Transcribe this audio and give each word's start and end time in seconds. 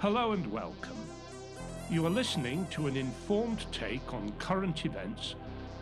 Hello 0.00 0.30
and 0.30 0.46
welcome. 0.52 0.96
You 1.90 2.06
are 2.06 2.10
listening 2.10 2.68
to 2.70 2.86
an 2.86 2.96
informed 2.96 3.66
take 3.72 4.14
on 4.14 4.32
current 4.38 4.86
events 4.86 5.34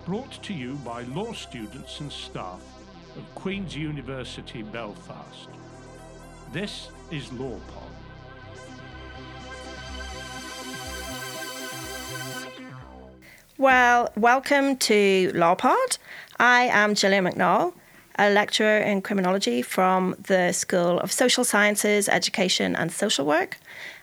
brought 0.07 0.43
to 0.45 0.55
you 0.55 0.77
by 0.77 1.03
law 1.03 1.35
students 1.35 2.01
and 2.01 2.11
staff 2.11 2.63
of 3.15 3.35
Queen's 3.35 3.77
University 3.77 4.63
Belfast. 4.63 5.51
This 6.51 6.89
is 7.11 7.27
LawPod. 7.27 7.61
Well, 13.59 14.11
welcome 14.17 14.79
to 14.79 15.31
LawPod. 15.35 15.99
I 16.39 16.71
am 16.73 16.95
Gillian 16.95 17.27
McNaull, 17.27 17.75
a 18.19 18.31
lecturer 18.31 18.79
in 18.79 19.03
criminology 19.03 19.61
from 19.61 20.15
the 20.19 20.53
School 20.53 21.01
of 21.01 21.13
Social 21.13 21.45
Sciences, 21.45 22.09
Education 22.09 22.75
and 22.75 22.91
Social 22.91 23.27
Work. 23.27 23.59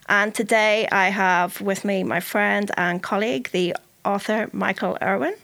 And 0.08 0.34
today 0.34 0.88
I 0.92 1.10
have 1.10 1.62
with 1.62 1.86
me 1.86 2.04
my 2.04 2.20
friend 2.20 2.72
and 2.78 3.02
colleague, 3.02 3.50
the 3.52 3.76
author 4.04 4.50
Michael 4.52 4.98
Irwin. 5.02 5.36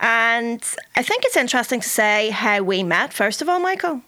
And 0.00 0.62
I 0.94 1.02
think 1.02 1.24
it's 1.24 1.36
interesting 1.36 1.80
to 1.80 1.88
say 1.88 2.30
how 2.30 2.62
we 2.62 2.82
met, 2.82 3.12
first 3.12 3.42
of 3.42 3.48
all, 3.48 3.58
Michael. 3.58 4.02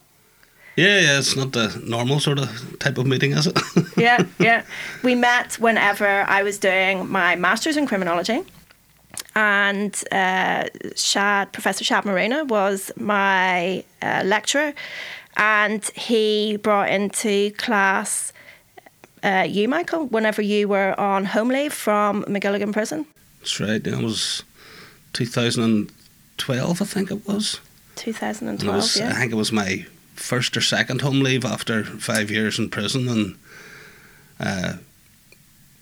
Yeah, 0.76 1.00
yeah, 1.00 1.18
it's 1.18 1.34
not 1.36 1.52
the 1.52 1.82
normal 1.84 2.20
sort 2.20 2.38
of 2.38 2.78
type 2.78 2.96
of 2.96 3.06
meeting, 3.06 3.32
is 3.32 3.48
it? 3.48 3.58
yeah, 3.96 4.24
yeah. 4.38 4.62
We 5.02 5.14
met 5.16 5.54
whenever 5.54 6.24
I 6.28 6.42
was 6.42 6.58
doing 6.58 7.10
my 7.10 7.34
master's 7.34 7.76
in 7.76 7.86
criminology 7.86 8.44
and 9.34 9.94
uh, 10.12 10.64
Shadd, 10.96 11.52
Professor 11.52 11.84
Shadd 11.84 12.04
Maruna 12.04 12.46
was 12.48 12.90
my 12.96 13.84
uh, 14.02 14.22
lecturer, 14.24 14.72
and 15.36 15.84
he 15.94 16.56
brought 16.56 16.90
into 16.90 17.50
class 17.52 18.32
uh, 19.22 19.46
you, 19.48 19.68
Michael, 19.68 20.06
whenever 20.06 20.42
you 20.42 20.68
were 20.68 20.98
on 20.98 21.24
home 21.24 21.48
leave 21.48 21.72
from 21.72 22.24
Magilligan 22.24 22.72
Prison. 22.72 23.06
That's 23.40 23.60
right. 23.60 23.86
It 23.86 23.98
was 23.98 24.42
2012, 25.12 26.82
I 26.82 26.84
think 26.84 27.10
it 27.10 27.26
was. 27.26 27.60
2012, 27.96 28.76
was, 28.76 28.96
yeah. 28.96 29.10
I 29.10 29.12
think 29.12 29.32
it 29.32 29.36
was 29.36 29.52
my 29.52 29.86
first 30.14 30.56
or 30.56 30.60
second 30.60 31.00
home 31.00 31.20
leave 31.20 31.44
after 31.44 31.84
five 31.84 32.30
years 32.30 32.58
in 32.58 32.70
prison, 32.70 33.08
and 33.08 33.36
uh, 34.38 34.74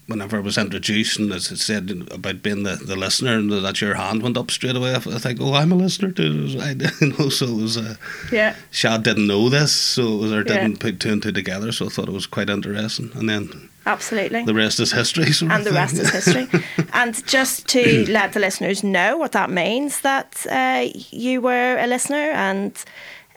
whenever 0.09 0.39
I 0.39 0.41
was 0.41 0.57
introduced 0.57 1.19
and 1.19 1.31
as 1.33 1.53
it 1.53 1.59
said 1.59 1.91
about 2.11 2.43
being 2.43 2.63
the, 2.63 2.77
the 2.77 2.97
listener 2.97 3.37
and 3.37 3.53
that 3.53 3.81
your 3.83 3.95
hand 3.95 4.23
went 4.23 4.39
up 4.39 4.51
straight 4.51 4.75
away, 4.75 4.95
I 4.95 4.99
think, 4.99 5.39
oh, 5.41 5.53
I'm 5.53 5.71
a 5.71 5.77
listener 5.77 6.11
too. 6.11 6.57
I, 6.59 6.71
you 7.01 7.13
know, 7.13 7.29
so 7.29 7.47
it 7.47 7.63
was, 7.63 7.77
uh, 7.77 7.97
yeah. 8.33 8.57
Shadd 8.71 9.03
didn't 9.03 9.27
know 9.27 9.51
this, 9.51 9.73
so 9.73 10.15
it 10.15 10.17
was, 10.17 10.33
or 10.33 10.43
didn't 10.43 10.73
yeah. 10.73 10.79
put 10.81 11.01
two 11.01 11.13
and 11.13 11.23
two 11.23 11.31
together, 11.31 11.71
so 11.73 11.87
I 11.87 11.89
thought 11.91 12.09
it 12.09 12.15
was 12.15 12.27
quite 12.27 12.49
interesting. 12.49 13.11
And 13.15 13.29
then 13.29 13.69
Absolutely. 13.85 14.45
The 14.45 14.55
rest 14.55 14.81
is 14.81 14.93
history. 14.93 15.27
and 15.49 15.65
the 15.65 15.73
rest 15.73 15.95
is 15.95 16.11
history. 16.25 16.49
and 16.95 17.27
just 17.27 17.69
to 17.69 18.07
let 18.11 18.33
the 18.33 18.41
listeners 18.41 18.83
know 18.83 19.19
what 19.19 19.33
that 19.33 19.51
means, 19.51 20.01
that 20.01 20.47
uh, 20.51 20.89
you 21.11 21.43
were 21.43 21.77
a 21.79 21.87
listener 21.87 22.17
and 22.17 22.83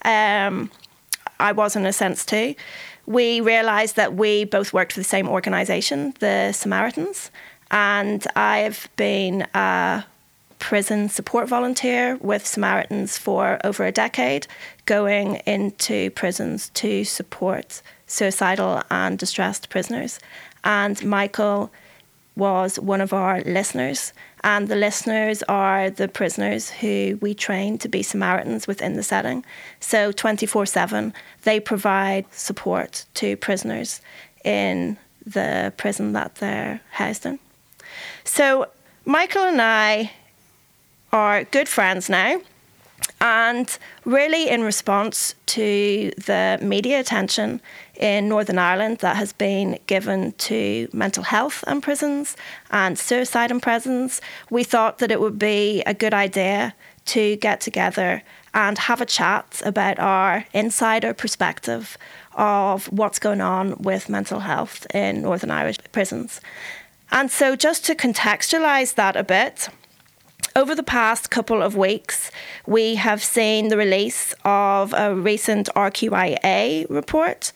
um, 0.03 0.71
I 1.39 1.51
was 1.51 1.75
in 1.75 1.85
a 1.85 1.93
sense 1.93 2.25
too 2.25 2.55
we 3.05 3.41
realised 3.41 3.95
that 3.95 4.13
we 4.13 4.45
both 4.45 4.73
worked 4.73 4.93
for 4.93 4.99
the 4.99 5.03
same 5.05 5.27
organisation, 5.27 6.13
the 6.19 6.51
Samaritans, 6.51 7.31
and 7.69 8.25
I've 8.35 8.89
been 8.95 9.47
a 9.53 10.05
prison 10.59 11.09
support 11.09 11.47
volunteer 11.47 12.17
with 12.17 12.45
Samaritans 12.45 13.17
for 13.17 13.59
over 13.63 13.85
a 13.85 13.91
decade, 13.91 14.45
going 14.85 15.37
into 15.47 16.11
prisons 16.11 16.69
to 16.75 17.03
support 17.03 17.81
suicidal 18.05 18.83
and 18.91 19.17
distressed 19.17 19.69
prisoners. 19.69 20.19
And 20.63 21.03
Michael 21.03 21.71
was 22.35 22.79
one 22.79 23.01
of 23.01 23.11
our 23.13 23.41
listeners 23.41 24.13
and 24.43 24.67
the 24.67 24.75
listeners 24.75 25.43
are 25.43 25.89
the 25.89 26.07
prisoners 26.07 26.69
who 26.69 27.17
we 27.21 27.33
train 27.33 27.77
to 27.79 27.87
be 27.87 28.01
Samaritans 28.03 28.67
within 28.67 28.93
the 28.93 29.03
setting. 29.03 29.45
So 29.79 30.11
24 30.11 30.65
7, 30.65 31.13
they 31.43 31.59
provide 31.59 32.25
support 32.31 33.05
to 33.15 33.37
prisoners 33.37 34.01
in 34.43 34.97
the 35.25 35.71
prison 35.77 36.13
that 36.13 36.35
they're 36.35 36.81
housed 36.89 37.25
in. 37.25 37.39
So 38.23 38.69
Michael 39.05 39.43
and 39.43 39.61
I 39.61 40.11
are 41.11 41.43
good 41.43 41.67
friends 41.67 42.09
now. 42.09 42.41
And 43.19 43.77
really, 44.03 44.49
in 44.49 44.63
response 44.63 45.35
to 45.47 46.11
the 46.17 46.57
media 46.59 46.99
attention 46.99 47.61
in 47.95 48.27
Northern 48.27 48.57
Ireland 48.57 48.97
that 48.99 49.15
has 49.15 49.31
been 49.31 49.77
given 49.85 50.31
to 50.33 50.89
mental 50.91 51.23
health 51.23 51.63
in 51.67 51.81
prisons 51.81 52.35
and 52.71 52.97
suicide 52.97 53.51
in 53.51 53.59
prisons, 53.59 54.21
we 54.49 54.63
thought 54.63 54.97
that 54.97 55.11
it 55.11 55.21
would 55.21 55.37
be 55.37 55.83
a 55.85 55.93
good 55.93 56.15
idea 56.15 56.73
to 57.05 57.35
get 57.37 57.61
together 57.61 58.23
and 58.53 58.77
have 58.77 59.01
a 59.01 59.05
chat 59.05 59.61
about 59.63 59.99
our 59.99 60.45
insider 60.53 61.13
perspective 61.13 61.97
of 62.33 62.87
what's 62.91 63.19
going 63.19 63.41
on 63.41 63.75
with 63.77 64.09
mental 64.09 64.39
health 64.39 64.87
in 64.95 65.21
Northern 65.21 65.51
Irish 65.51 65.77
prisons. 65.91 66.41
And 67.11 67.29
so, 67.29 67.55
just 67.55 67.85
to 67.85 67.95
contextualise 67.95 68.95
that 68.95 69.15
a 69.15 69.23
bit, 69.23 69.69
over 70.55 70.75
the 70.75 70.83
past 70.83 71.31
couple 71.31 71.61
of 71.61 71.75
weeks, 71.75 72.31
we 72.65 72.95
have 72.95 73.23
seen 73.23 73.69
the 73.69 73.77
release 73.77 74.33
of 74.43 74.93
a 74.93 75.15
recent 75.15 75.69
RQIA 75.75 76.87
report, 76.89 77.53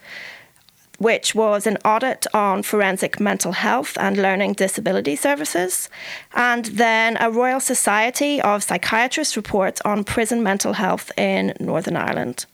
which 0.97 1.35
was 1.35 1.67
an 1.67 1.77
audit 1.83 2.25
on 2.33 2.63
forensic 2.63 3.19
mental 3.19 3.51
health 3.51 3.97
and 3.99 4.17
learning 4.17 4.53
disability 4.53 5.15
services, 5.15 5.89
and 6.33 6.65
then 6.65 7.17
a 7.19 7.29
Royal 7.29 7.59
Society 7.59 8.41
of 8.41 8.63
Psychiatrists 8.63 9.35
report 9.35 9.81
on 9.83 10.05
prison 10.05 10.41
mental 10.41 10.73
health 10.73 11.11
in 11.17 11.53
Northern 11.59 11.97
Ireland. 11.97 12.45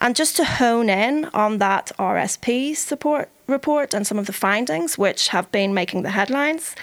And 0.00 0.16
just 0.16 0.36
to 0.36 0.44
hone 0.44 0.90
in 0.90 1.26
on 1.26 1.58
that 1.58 1.92
RSP 1.98 2.76
support 2.76 3.30
report 3.46 3.92
and 3.94 4.06
some 4.06 4.18
of 4.18 4.26
the 4.26 4.32
findings 4.32 4.96
which 4.96 5.28
have 5.28 5.52
been 5.52 5.74
making 5.74 6.02
the 6.02 6.10
headlines, 6.10 6.74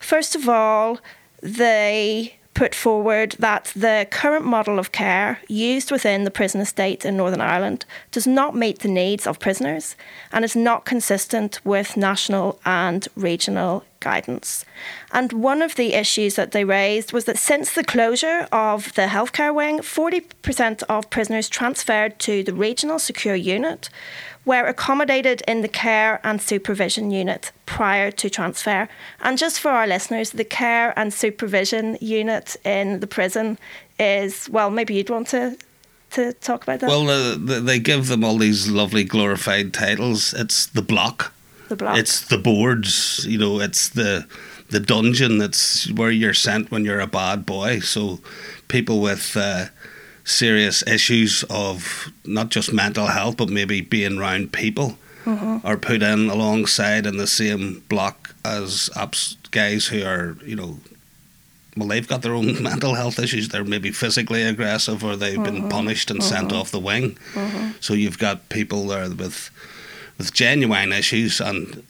first 0.00 0.34
of 0.34 0.48
all, 0.48 0.98
they 1.40 2.37
put 2.54 2.74
forward 2.74 3.36
that 3.38 3.72
the 3.76 4.06
current 4.10 4.44
model 4.44 4.78
of 4.78 4.90
care 4.90 5.38
used 5.48 5.92
within 5.92 6.24
the 6.24 6.30
prison 6.30 6.60
estate 6.60 7.04
in 7.04 7.16
Northern 7.16 7.40
Ireland 7.40 7.84
does 8.10 8.26
not 8.26 8.56
meet 8.56 8.80
the 8.80 8.88
needs 8.88 9.26
of 9.26 9.38
prisoners 9.38 9.94
and 10.32 10.44
is 10.44 10.56
not 10.56 10.84
consistent 10.84 11.64
with 11.64 11.96
national 11.96 12.58
and 12.64 13.06
regional 13.14 13.84
guidance. 14.00 14.64
And 15.12 15.32
one 15.32 15.62
of 15.62 15.76
the 15.76 15.94
issues 15.94 16.34
that 16.34 16.52
they 16.52 16.64
raised 16.64 17.12
was 17.12 17.26
that 17.26 17.38
since 17.38 17.72
the 17.72 17.84
closure 17.84 18.48
of 18.50 18.92
the 18.94 19.06
healthcare 19.06 19.54
wing, 19.54 19.78
40% 19.78 20.82
of 20.88 21.10
prisoners 21.10 21.48
transferred 21.48 22.18
to 22.20 22.42
the 22.42 22.54
regional 22.54 22.98
secure 22.98 23.36
unit 23.36 23.88
were 24.44 24.66
accommodated 24.66 25.42
in 25.46 25.60
the 25.60 25.68
care 25.68 26.20
and 26.24 26.40
supervision 26.40 27.10
unit 27.10 27.52
prior 27.78 28.10
to 28.10 28.28
transfer. 28.28 28.88
And 29.20 29.38
just 29.38 29.60
for 29.60 29.70
our 29.70 29.86
listeners, 29.86 30.30
the 30.30 30.44
care 30.44 30.92
and 30.98 31.14
supervision 31.14 31.96
unit 32.00 32.56
in 32.64 32.98
the 32.98 33.06
prison 33.06 33.56
is, 34.00 34.50
well, 34.50 34.68
maybe 34.68 34.94
you'd 34.94 35.10
want 35.10 35.28
to 35.28 35.56
to 36.10 36.32
talk 36.32 36.62
about 36.64 36.80
that? 36.80 36.88
Well, 36.88 37.08
uh, 37.08 37.60
they 37.60 37.78
give 37.78 38.08
them 38.08 38.24
all 38.24 38.38
these 38.38 38.68
lovely 38.68 39.04
glorified 39.04 39.72
titles. 39.72 40.34
It's 40.34 40.66
the 40.66 40.82
block. 40.82 41.32
The 41.68 41.76
block. 41.76 41.98
It's 41.98 42.26
the 42.26 42.38
boards. 42.38 43.24
You 43.28 43.38
know, 43.38 43.60
it's 43.60 43.90
the 43.90 44.26
the 44.70 44.80
dungeon. 44.80 45.38
That's 45.38 45.88
where 45.92 46.10
you're 46.10 46.34
sent 46.34 46.72
when 46.72 46.84
you're 46.84 47.04
a 47.04 47.06
bad 47.06 47.46
boy. 47.46 47.80
So 47.80 48.18
people 48.66 49.00
with 49.00 49.36
uh, 49.36 49.66
serious 50.24 50.82
issues 50.86 51.44
of 51.48 52.10
not 52.24 52.48
just 52.48 52.72
mental 52.72 53.06
health, 53.06 53.36
but 53.36 53.50
maybe 53.50 53.82
being 53.82 54.18
around 54.18 54.52
people 54.52 54.96
mm-hmm. 55.28 55.66
are 55.66 55.76
put 55.76 56.02
in 56.02 56.30
alongside 56.30 57.06
in 57.06 57.16
the 57.16 57.26
same 57.26 57.84
block 57.88 58.34
as 58.44 58.90
apps 58.94 59.36
guys 59.50 59.86
who 59.86 60.04
are, 60.04 60.36
you 60.44 60.56
know, 60.56 60.78
well, 61.76 61.88
they've 61.88 62.08
got 62.08 62.22
their 62.22 62.34
own 62.34 62.62
mental 62.62 62.94
health 62.94 63.18
issues. 63.18 63.48
They're 63.48 63.64
maybe 63.64 63.90
physically 63.90 64.42
aggressive 64.42 65.04
or 65.04 65.16
they've 65.16 65.38
mm-hmm. 65.38 65.60
been 65.60 65.68
punished 65.68 66.10
and 66.10 66.20
mm-hmm. 66.20 66.28
sent 66.28 66.52
off 66.52 66.70
the 66.70 66.80
wing. 66.80 67.18
Mm-hmm. 67.34 67.70
So 67.80 67.94
you've 67.94 68.18
got 68.18 68.48
people 68.48 68.86
there 68.86 69.10
with 69.10 69.50
with 70.18 70.34
genuine 70.34 70.92
issues 70.92 71.40
and 71.40 71.84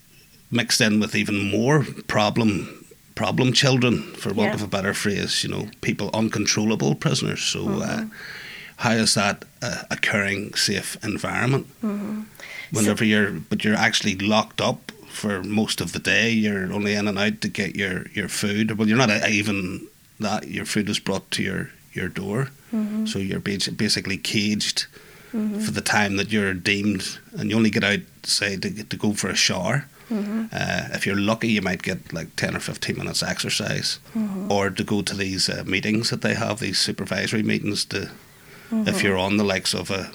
mixed 0.51 0.81
in 0.81 0.99
with 0.99 1.15
even 1.15 1.49
more 1.49 1.83
problem 2.07 2.79
problem 3.15 3.51
children, 3.51 4.01
for 4.13 4.29
want 4.29 4.51
yeah. 4.51 4.53
of 4.53 4.63
a 4.63 4.67
better 4.67 4.93
phrase, 4.93 5.43
you 5.43 5.49
know, 5.49 5.67
people 5.81 6.09
uncontrollable 6.13 6.95
prisoners. 6.95 7.41
So, 7.41 7.59
uh, 7.59 7.65
mm-hmm. 7.65 7.81
uh, 7.81 8.15
how 8.77 8.91
is 8.91 9.13
that 9.15 9.43
uh, 9.61 9.83
occurring 9.91 10.53
safe 10.53 10.97
environment? 11.03 11.67
Mm-hmm. 11.83 12.21
Whenever 12.71 12.99
so, 12.99 13.05
you're, 13.05 13.31
but 13.31 13.63
you're 13.63 13.75
actually 13.75 14.15
locked 14.15 14.61
up 14.61 14.91
for 15.07 15.43
most 15.43 15.81
of 15.81 15.91
the 15.91 15.99
day. 15.99 16.31
You're 16.31 16.71
only 16.71 16.93
in 16.93 17.07
and 17.07 17.17
out 17.17 17.41
to 17.41 17.47
get 17.47 17.75
your, 17.75 18.07
your 18.13 18.27
food. 18.27 18.77
Well, 18.77 18.87
you're 18.87 18.97
not 18.97 19.09
even 19.29 19.87
that. 20.19 20.47
Your 20.47 20.65
food 20.65 20.89
is 20.89 20.99
brought 20.99 21.29
to 21.31 21.43
your 21.43 21.71
your 21.91 22.07
door, 22.07 22.51
mm-hmm. 22.71 23.07
so 23.07 23.17
you're 23.19 23.39
basically 23.39 24.17
caged. 24.17 24.85
Mm-hmm. 25.33 25.59
For 25.59 25.69
the 25.69 25.81
time 25.81 26.17
that 26.17 26.31
you're 26.31 26.55
deemed, 26.55 27.19
and 27.37 27.51
you 27.51 27.55
only 27.55 27.69
get 27.69 27.83
out, 27.83 27.99
say, 28.23 28.57
to, 28.57 28.83
to 28.83 28.97
go 28.97 29.13
for 29.13 29.29
a 29.29 29.35
shower, 29.35 29.85
Uh, 30.51 30.89
if 30.93 31.05
you're 31.05 31.15
lucky, 31.15 31.49
you 31.49 31.61
might 31.61 31.83
get 31.83 32.11
like 32.13 32.35
10 32.35 32.55
or 32.55 32.59
15 32.59 32.97
minutes 32.97 33.21
exercise 33.21 33.99
or 34.49 34.69
to 34.71 34.83
go 34.83 35.01
to 35.01 35.15
these 35.15 35.49
uh, 35.49 35.63
meetings 35.65 36.09
that 36.09 36.21
they 36.21 36.33
have, 36.33 36.59
these 36.59 36.79
supervisory 36.79 37.43
meetings 37.43 37.85
to, 37.85 38.09
if 38.71 39.03
you're 39.03 39.17
on 39.17 39.37
the 39.37 39.43
likes 39.43 39.73
of 39.73 39.91
a, 39.91 40.11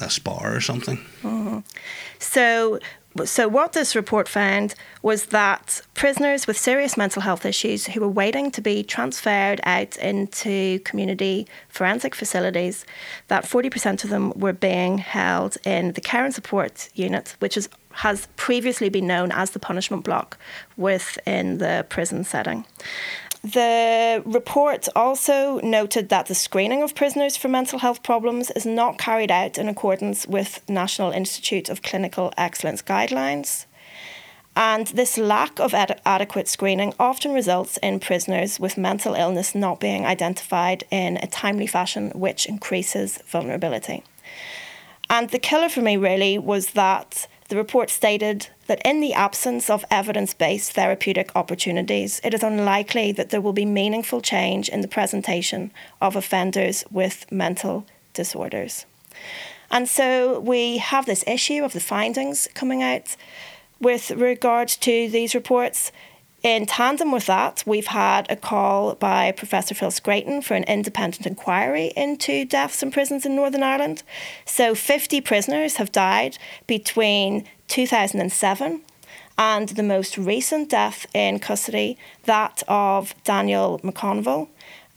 a 0.00 0.08
SPAR 0.08 0.54
or 0.54 0.60
something. 0.60 0.98
So, 2.18 2.78
so 3.24 3.48
what 3.48 3.72
this 3.72 3.96
report 3.96 4.28
found 4.28 4.74
was 5.02 5.26
that 5.26 5.82
prisoners 5.94 6.46
with 6.46 6.56
serious 6.56 6.96
mental 6.96 7.22
health 7.22 7.44
issues 7.44 7.86
who 7.86 8.00
were 8.00 8.08
waiting 8.08 8.50
to 8.52 8.60
be 8.60 8.84
transferred 8.84 9.60
out 9.64 9.96
into 9.96 10.78
community 10.80 11.46
forensic 11.68 12.14
facilities, 12.14 12.84
that 13.28 13.44
40% 13.44 14.04
of 14.04 14.10
them 14.10 14.32
were 14.36 14.52
being 14.52 14.98
held 14.98 15.56
in 15.64 15.92
the 15.92 16.00
care 16.00 16.24
and 16.24 16.34
support 16.34 16.88
unit, 16.94 17.34
which 17.40 17.56
is, 17.56 17.68
has 17.92 18.28
previously 18.36 18.88
been 18.88 19.08
known 19.08 19.32
as 19.32 19.50
the 19.50 19.58
punishment 19.58 20.04
block 20.04 20.38
within 20.76 21.58
the 21.58 21.84
prison 21.88 22.22
setting. 22.22 22.64
The 23.42 24.22
report 24.26 24.88
also 24.94 25.60
noted 25.60 26.10
that 26.10 26.26
the 26.26 26.34
screening 26.34 26.82
of 26.82 26.94
prisoners 26.94 27.38
for 27.38 27.48
mental 27.48 27.78
health 27.78 28.02
problems 28.02 28.50
is 28.50 28.66
not 28.66 28.98
carried 28.98 29.30
out 29.30 29.56
in 29.56 29.66
accordance 29.66 30.26
with 30.26 30.60
National 30.68 31.10
Institute 31.10 31.70
of 31.70 31.82
Clinical 31.82 32.32
Excellence 32.36 32.82
guidelines. 32.82 33.64
And 34.54 34.88
this 34.88 35.16
lack 35.16 35.58
of 35.58 35.72
ad- 35.72 36.02
adequate 36.04 36.48
screening 36.48 36.92
often 36.98 37.32
results 37.32 37.78
in 37.78 37.98
prisoners 37.98 38.60
with 38.60 38.76
mental 38.76 39.14
illness 39.14 39.54
not 39.54 39.80
being 39.80 40.04
identified 40.04 40.84
in 40.90 41.16
a 41.16 41.26
timely 41.26 41.66
fashion, 41.66 42.10
which 42.10 42.44
increases 42.44 43.22
vulnerability. 43.26 44.04
And 45.08 45.30
the 45.30 45.38
killer 45.38 45.70
for 45.70 45.80
me 45.80 45.96
really 45.96 46.38
was 46.38 46.72
that 46.72 47.26
the 47.50 47.56
report 47.56 47.90
stated 47.90 48.48
that 48.68 48.80
in 48.84 49.00
the 49.00 49.12
absence 49.12 49.68
of 49.68 49.84
evidence 49.90 50.32
based 50.32 50.72
therapeutic 50.72 51.30
opportunities, 51.34 52.20
it 52.22 52.32
is 52.32 52.44
unlikely 52.44 53.12
that 53.12 53.30
there 53.30 53.40
will 53.40 53.52
be 53.52 53.64
meaningful 53.64 54.20
change 54.20 54.68
in 54.68 54.80
the 54.80 54.88
presentation 54.88 55.72
of 56.00 56.14
offenders 56.14 56.84
with 56.90 57.30
mental 57.30 57.84
disorders. 58.14 58.86
And 59.70 59.88
so 59.88 60.38
we 60.40 60.78
have 60.78 61.06
this 61.06 61.24
issue 61.26 61.64
of 61.64 61.72
the 61.72 61.80
findings 61.80 62.48
coming 62.54 62.82
out 62.82 63.16
with 63.80 64.10
regard 64.12 64.68
to 64.68 65.08
these 65.08 65.34
reports. 65.34 65.90
In 66.42 66.64
tandem 66.64 67.12
with 67.12 67.26
that, 67.26 67.62
we've 67.66 67.88
had 67.88 68.26
a 68.30 68.36
call 68.36 68.94
by 68.94 69.30
Professor 69.30 69.74
Phil 69.74 69.90
Scraton 69.90 70.40
for 70.42 70.54
an 70.54 70.64
independent 70.64 71.26
inquiry 71.26 71.92
into 71.94 72.46
deaths 72.46 72.82
in 72.82 72.90
prisons 72.90 73.26
in 73.26 73.36
Northern 73.36 73.62
Ireland. 73.62 74.02
So, 74.46 74.74
50 74.74 75.20
prisoners 75.20 75.76
have 75.76 75.92
died 75.92 76.38
between 76.66 77.46
2007 77.68 78.80
and 79.36 79.68
the 79.68 79.82
most 79.82 80.16
recent 80.16 80.70
death 80.70 81.06
in 81.12 81.40
custody, 81.40 81.98
that 82.24 82.62
of 82.68 83.14
Daniel 83.24 83.78
McConville. 83.80 84.48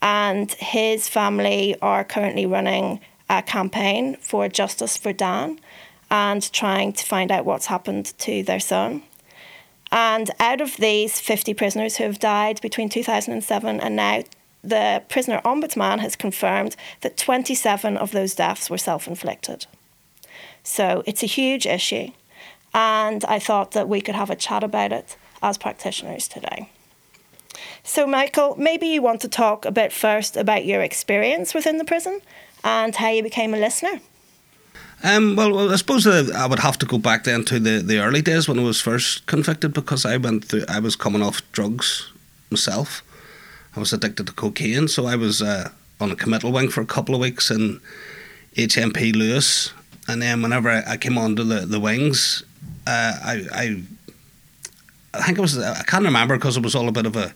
And 0.01 0.49
his 0.53 1.09
family 1.09 1.75
are 1.81 2.05
currently 2.05 2.45
running 2.45 3.01
a 3.29 3.41
campaign 3.41 4.15
for 4.21 4.47
justice 4.47 4.95
for 4.95 5.11
Dan 5.11 5.59
and 6.09 6.49
trying 6.53 6.93
to 6.93 7.05
find 7.05 7.31
out 7.31 7.43
what's 7.43 7.65
happened 7.65 8.17
to 8.19 8.43
their 8.43 8.59
son. 8.61 9.03
And 9.93 10.31
out 10.39 10.59
of 10.59 10.77
these 10.77 11.19
50 11.19 11.53
prisoners 11.53 11.97
who 11.97 12.05
have 12.05 12.17
died 12.17 12.59
between 12.61 12.89
2007 12.89 13.79
and 13.79 13.95
now, 13.95 14.23
the 14.63 15.03
prisoner 15.07 15.39
ombudsman 15.45 15.99
has 15.99 16.15
confirmed 16.15 16.75
that 17.01 17.15
27 17.15 17.95
of 17.95 18.09
those 18.09 18.33
deaths 18.33 18.71
were 18.71 18.79
self 18.79 19.07
inflicted. 19.07 19.67
So 20.63 21.03
it's 21.05 21.21
a 21.21 21.27
huge 21.27 21.67
issue. 21.67 22.07
And 22.73 23.23
I 23.25 23.37
thought 23.37 23.73
that 23.73 23.87
we 23.87 24.01
could 24.01 24.15
have 24.15 24.31
a 24.31 24.35
chat 24.35 24.63
about 24.63 24.91
it 24.91 25.15
as 25.43 25.59
practitioners 25.59 26.27
today. 26.27 26.71
So, 27.83 28.07
Michael, 28.07 28.55
maybe 28.57 28.87
you 28.87 29.03
want 29.03 29.21
to 29.21 29.27
talk 29.27 29.63
a 29.63 29.71
bit 29.71 29.93
first 29.93 30.35
about 30.35 30.65
your 30.65 30.81
experience 30.81 31.53
within 31.53 31.77
the 31.77 31.85
prison 31.85 32.19
and 32.63 32.95
how 32.95 33.09
you 33.09 33.21
became 33.21 33.53
a 33.53 33.59
listener. 33.59 33.99
Um, 35.03 35.35
well, 35.35 35.51
well, 35.51 35.71
I 35.71 35.75
suppose 35.75 36.07
I 36.07 36.45
would 36.47 36.59
have 36.59 36.77
to 36.79 36.85
go 36.85 36.97
back 36.97 37.25
then 37.25 37.43
to 37.45 37.59
the, 37.59 37.79
the 37.79 37.99
early 37.99 38.21
days 38.21 38.47
when 38.47 38.57
I 38.57 38.63
was 38.63 38.79
first 38.79 39.25
convicted 39.25 39.73
because 39.73 40.05
I 40.05 40.15
went 40.15 40.45
through. 40.45 40.63
I 40.69 40.79
was 40.79 40.95
coming 40.95 41.21
off 41.21 41.41
drugs 41.51 42.09
myself. 42.49 43.03
I 43.75 43.81
was 43.81 43.91
addicted 43.91 44.27
to 44.27 44.33
cocaine, 44.33 44.87
so 44.87 45.05
I 45.05 45.17
was 45.17 45.41
uh, 45.41 45.71
on 45.99 46.11
a 46.11 46.15
committal 46.15 46.53
wing 46.53 46.69
for 46.69 46.79
a 46.79 46.85
couple 46.85 47.15
of 47.15 47.21
weeks 47.21 47.51
in 47.51 47.81
HMP 48.55 49.13
Lewes, 49.13 49.73
and 50.07 50.21
then 50.21 50.41
whenever 50.41 50.69
I, 50.69 50.83
I 50.93 50.97
came 50.97 51.17
onto 51.17 51.43
the 51.43 51.65
the 51.65 51.81
wings, 51.81 52.43
uh, 52.87 53.13
I, 53.23 53.45
I 53.51 53.83
I 55.13 55.23
think 55.23 55.37
it 55.37 55.41
was 55.41 55.57
I 55.57 55.83
can't 55.83 56.05
remember 56.05 56.37
because 56.37 56.55
it 56.55 56.63
was 56.63 56.75
all 56.75 56.87
a 56.87 56.93
bit 56.93 57.05
of 57.05 57.17
a 57.17 57.33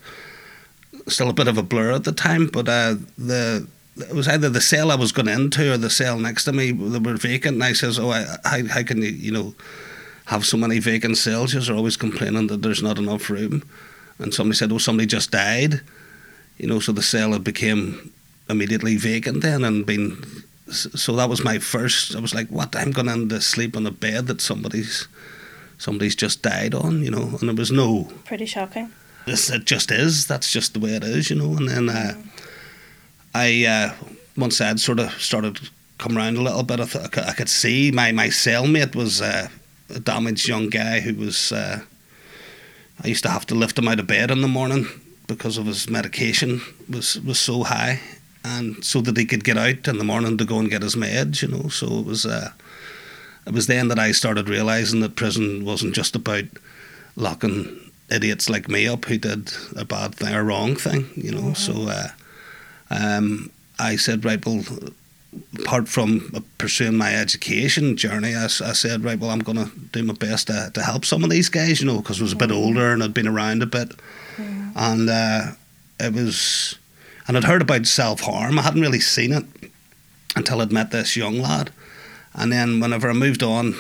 still 1.08 1.30
a 1.30 1.34
bit 1.34 1.48
of 1.50 1.58
a 1.58 1.64
blur 1.64 1.92
at 1.92 2.06
the 2.06 2.14
time, 2.14 2.48
but 2.48 2.70
uh, 2.70 2.96
the 3.18 3.68
it 4.00 4.14
was 4.14 4.28
either 4.28 4.50
the 4.50 4.62
cell 4.62 4.92
I 4.92 4.96
was 4.96 5.12
going 5.12 5.28
into 5.28 5.74
or 5.74 5.78
the 5.78 5.90
cell 5.90 6.20
next 6.20 6.46
to 6.46 6.54
me 6.54 6.72
that 6.72 7.04
were 7.04 7.16
vacant. 7.16 7.56
And 7.56 7.64
I 7.64 7.74
says, 7.74 8.00
"Oh, 8.00 8.12
I, 8.12 8.26
how, 8.44 8.66
how 8.68 8.84
can 8.84 9.02
you 9.02 9.10
you 9.10 9.32
know 9.32 9.56
have 10.26 10.46
so 10.46 10.58
many 10.58 10.80
vacant 10.80 11.18
cells? 11.18 11.54
You're 11.54 11.76
always 11.76 11.98
complaining 11.98 12.48
that 12.48 12.62
there's 12.62 12.84
not 12.84 12.98
enough 12.98 13.30
room." 13.30 13.64
And 14.20 14.34
somebody 14.34 14.58
said, 14.58 14.72
"Oh, 14.72 14.78
somebody 14.78 15.08
just 15.08 15.32
died," 15.32 15.82
you 16.58 16.68
know. 16.68 16.80
So 16.80 16.92
the 16.92 17.04
cell 17.04 17.34
had 17.34 17.44
became 17.44 18.12
immediately 18.50 18.98
vacant 18.98 19.42
then 19.42 19.64
and 19.64 19.86
been. 19.86 20.24
So 20.70 21.16
that 21.16 21.30
was 21.30 21.44
my 21.44 21.60
first. 21.60 22.16
I 22.16 22.20
was 22.20 22.36
like, 22.36 22.50
"What? 22.50 22.76
I'm 22.76 22.92
going 22.92 23.30
to 23.30 23.42
sleep 23.42 23.76
on 23.76 23.88
a 23.88 23.92
bed 23.92 24.28
that 24.28 24.42
somebody's 24.42 25.08
somebody's 25.78 26.16
just 26.16 26.42
died 26.42 26.74
on," 26.74 27.04
you 27.04 27.12
know. 27.12 27.38
And 27.40 27.50
there 27.50 27.56
was 27.56 27.72
no. 27.72 28.12
Pretty 28.26 28.46
shocking. 28.46 28.92
This 29.26 29.50
it 29.50 29.66
just 29.66 29.92
is. 29.92 30.28
That's 30.28 30.52
just 30.52 30.74
the 30.74 30.80
way 30.80 30.92
it 30.92 31.04
is, 31.04 31.30
you 31.30 31.36
know. 31.36 31.56
And 31.58 31.68
then. 31.70 31.90
Uh, 31.90 32.14
I 33.38 33.66
uh, 33.66 33.94
once 34.36 34.60
I'd 34.60 34.80
sort 34.80 35.00
of 35.00 35.12
started 35.22 35.70
come 35.98 36.18
around 36.18 36.38
a 36.38 36.42
little 36.42 36.64
bit, 36.64 36.80
I, 36.80 36.86
th- 36.86 37.18
I 37.18 37.34
could 37.34 37.50
see 37.50 37.92
my 37.92 38.12
my 38.12 38.28
cellmate 38.28 38.96
was 38.96 39.22
uh, 39.22 39.50
a 39.94 40.00
damaged 40.00 40.48
young 40.48 40.70
guy 40.70 41.02
who 41.02 41.14
was. 41.14 41.52
Uh, 41.52 41.82
I 43.04 43.08
used 43.08 43.24
to 43.24 43.30
have 43.30 43.46
to 43.48 43.56
lift 43.56 43.78
him 43.78 43.88
out 43.88 44.00
of 44.00 44.08
bed 44.08 44.32
in 44.32 44.42
the 44.42 44.48
morning 44.48 44.88
because 45.28 45.60
of 45.60 45.68
his 45.68 45.88
medication 45.88 46.62
was 46.90 47.20
was 47.22 47.40
so 47.40 47.64
high, 47.64 48.00
and 48.44 48.84
so 48.84 49.02
that 49.02 49.18
he 49.18 49.26
could 49.26 49.44
get 49.44 49.58
out 49.58 49.88
in 49.88 50.00
the 50.00 50.04
morning 50.04 50.38
to 50.38 50.46
go 50.46 50.58
and 50.58 50.70
get 50.72 50.82
his 50.82 50.96
meds. 50.96 51.42
You 51.44 51.50
know, 51.50 51.70
so 51.70 52.00
it 52.00 52.06
was. 52.06 52.26
Uh, 52.26 52.52
it 53.46 53.54
was 53.54 53.68
then 53.68 53.88
that 53.88 54.00
I 54.00 54.12
started 54.12 54.50
realizing 54.50 55.00
that 55.00 55.16
prison 55.16 55.64
wasn't 55.64 55.96
just 55.96 56.18
about 56.18 56.44
locking 57.16 57.80
idiots 58.10 58.50
like 58.50 58.68
me 58.68 58.90
up 58.90 59.06
who 59.06 59.18
did 59.18 59.54
a 59.78 59.86
bad 59.86 60.16
thing 60.16 60.36
or 60.36 60.44
wrong 60.44 60.76
thing. 60.76 61.10
You 61.16 61.32
know, 61.32 61.54
mm-hmm. 61.54 61.88
so. 61.88 62.10
Um, 62.90 63.52
I 63.80 63.96
said, 63.96 64.26
right, 64.26 64.44
well, 64.46 64.64
apart 65.60 65.88
from 65.88 66.46
pursuing 66.58 66.96
my 66.96 67.14
education 67.14 67.98
journey, 67.98 68.36
I, 68.36 68.46
I 68.46 68.48
said, 68.48 69.04
right, 69.04 69.20
well, 69.20 69.30
I'm 69.30 69.40
going 69.40 69.58
to 69.58 69.72
do 69.92 70.04
my 70.04 70.14
best 70.14 70.48
to, 70.48 70.72
to 70.74 70.82
help 70.82 71.06
some 71.06 71.24
of 71.24 71.30
these 71.30 71.50
guys, 71.50 71.82
you 71.82 71.88
know, 71.88 72.02
because 72.02 72.20
I 72.20 72.24
was 72.24 72.34
a 72.34 72.38
bit 72.38 72.52
older 72.52 72.92
and 72.92 73.04
I'd 73.04 73.14
been 73.14 73.28
around 73.28 73.62
a 73.62 73.68
bit. 73.68 73.90
Mm. 74.38 74.72
And 74.76 75.10
uh, 75.10 75.52
it 76.00 76.14
was, 76.14 76.78
and 77.28 77.38
I'd 77.38 77.44
heard 77.44 77.62
about 77.62 77.86
self 77.86 78.22
harm. 78.22 78.58
I 78.58 78.64
hadn't 78.64 78.82
really 78.82 79.00
seen 79.00 79.34
it 79.34 79.46
until 80.36 80.62
I'd 80.62 80.72
met 80.72 80.92
this 80.92 81.18
young 81.18 81.40
lad. 81.40 81.72
And 82.34 82.52
then 82.52 82.80
whenever 82.80 83.10
I 83.10 83.14
moved 83.14 83.44
on 83.44 83.76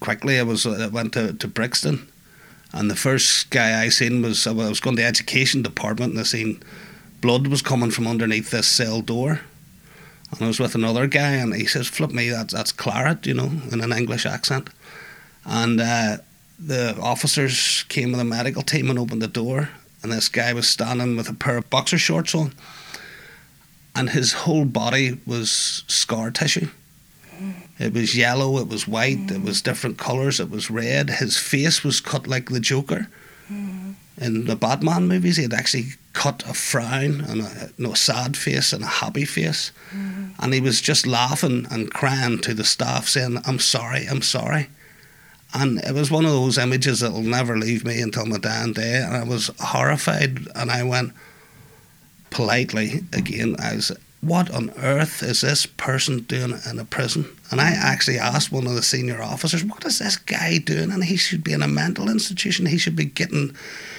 quickly, 0.00 0.38
I 0.38 0.42
was 0.42 0.66
I 0.66 0.86
went 0.88 1.12
to, 1.12 1.34
to 1.34 1.48
Brixton. 1.48 2.08
And 2.72 2.90
the 2.90 2.96
first 2.96 3.50
guy 3.50 3.82
I 3.82 3.88
seen 3.88 4.22
was 4.22 4.46
I 4.46 4.52
was 4.52 4.80
going 4.80 4.96
to 4.96 5.02
the 5.02 5.08
education 5.08 5.62
department 5.62 6.12
and 6.12 6.20
I 6.20 6.24
seen 6.24 6.62
blood 7.24 7.46
was 7.46 7.62
coming 7.62 7.90
from 7.90 8.06
underneath 8.06 8.50
this 8.50 8.66
cell 8.66 9.00
door. 9.00 9.40
And 10.30 10.42
I 10.42 10.46
was 10.46 10.60
with 10.60 10.74
another 10.74 11.06
guy, 11.06 11.32
and 11.32 11.54
he 11.54 11.64
says, 11.64 11.88
"Flip 11.88 12.10
me, 12.10 12.28
that's 12.28 12.52
that's 12.52 12.70
claret," 12.70 13.24
you 13.26 13.32
know, 13.32 13.50
in 13.72 13.80
an 13.80 13.92
English 13.92 14.26
accent. 14.26 14.68
And 15.46 15.80
uh, 15.80 16.18
the 16.58 16.94
officers 17.00 17.84
came 17.88 18.12
with 18.12 18.20
a 18.20 18.24
medical 18.24 18.60
team 18.62 18.90
and 18.90 18.98
opened 18.98 19.22
the 19.22 19.38
door, 19.42 19.70
and 20.02 20.12
this 20.12 20.28
guy 20.28 20.52
was 20.52 20.68
standing 20.68 21.16
with 21.16 21.30
a 21.30 21.34
pair 21.34 21.56
of 21.56 21.70
boxer 21.70 21.96
shorts 21.96 22.34
on, 22.34 22.52
and 23.96 24.10
his 24.10 24.32
whole 24.44 24.66
body 24.66 25.18
was 25.26 25.82
scar 25.86 26.30
tissue. 26.30 26.68
It 27.78 27.94
was 27.94 28.14
yellow, 28.14 28.58
it 28.58 28.68
was 28.68 28.86
white, 28.86 29.30
it 29.30 29.42
was 29.42 29.62
different 29.62 29.96
colours, 29.96 30.40
it 30.40 30.50
was 30.50 30.70
red. 30.70 31.08
His 31.08 31.38
face 31.38 31.82
was 31.82 32.02
cut 32.02 32.26
like 32.26 32.50
the 32.50 32.60
Joker. 32.60 33.08
In 34.16 34.46
the 34.46 34.56
Batman 34.56 35.08
movies, 35.08 35.36
he 35.36 35.42
had 35.42 35.54
actually 35.54 35.86
cut 36.12 36.44
a 36.48 36.54
frown 36.54 37.20
and 37.20 37.40
a 37.40 37.70
you 37.76 37.88
know, 37.88 37.94
sad 37.94 38.36
face 38.36 38.72
and 38.72 38.84
a 38.84 38.88
happy 38.88 39.24
face. 39.24 39.72
Mm-hmm. 39.90 40.24
And 40.38 40.54
he 40.54 40.60
was 40.60 40.80
just 40.80 41.06
laughing 41.06 41.66
and 41.70 41.92
crying 41.92 42.38
to 42.40 42.54
the 42.54 42.64
staff, 42.64 43.08
saying, 43.08 43.38
I'm 43.44 43.58
sorry, 43.58 44.06
I'm 44.06 44.22
sorry. 44.22 44.68
And 45.52 45.78
it 45.78 45.94
was 45.94 46.10
one 46.10 46.24
of 46.24 46.32
those 46.32 46.58
images 46.58 47.00
that 47.00 47.12
will 47.12 47.22
never 47.22 47.56
leave 47.56 47.84
me 47.84 48.00
until 48.00 48.26
my 48.26 48.38
dying 48.38 48.72
day. 48.72 49.02
And 49.04 49.16
I 49.16 49.24
was 49.24 49.50
horrified. 49.60 50.46
And 50.54 50.70
I 50.70 50.82
went 50.82 51.12
politely 52.30 53.02
again, 53.12 53.56
I 53.58 53.76
was 53.76 53.92
what 54.20 54.50
on 54.50 54.70
earth 54.78 55.22
is 55.22 55.42
this 55.42 55.66
person 55.66 56.20
doing 56.20 56.54
in 56.68 56.78
a 56.78 56.84
prison? 56.84 57.26
And 57.50 57.60
I 57.60 57.70
actually 57.70 58.18
asked 58.18 58.50
one 58.50 58.66
of 58.66 58.74
the 58.74 58.82
senior 58.82 59.22
officers, 59.22 59.64
what 59.64 59.84
is 59.84 59.98
this 59.98 60.16
guy 60.16 60.58
doing? 60.58 60.90
And 60.90 61.04
he 61.04 61.16
should 61.16 61.44
be 61.44 61.52
in 61.52 61.62
a 61.62 61.68
mental 61.68 62.08
institution. 62.08 62.66
He 62.66 62.78
should 62.78 62.96
be 62.96 63.04
getting. 63.04 63.54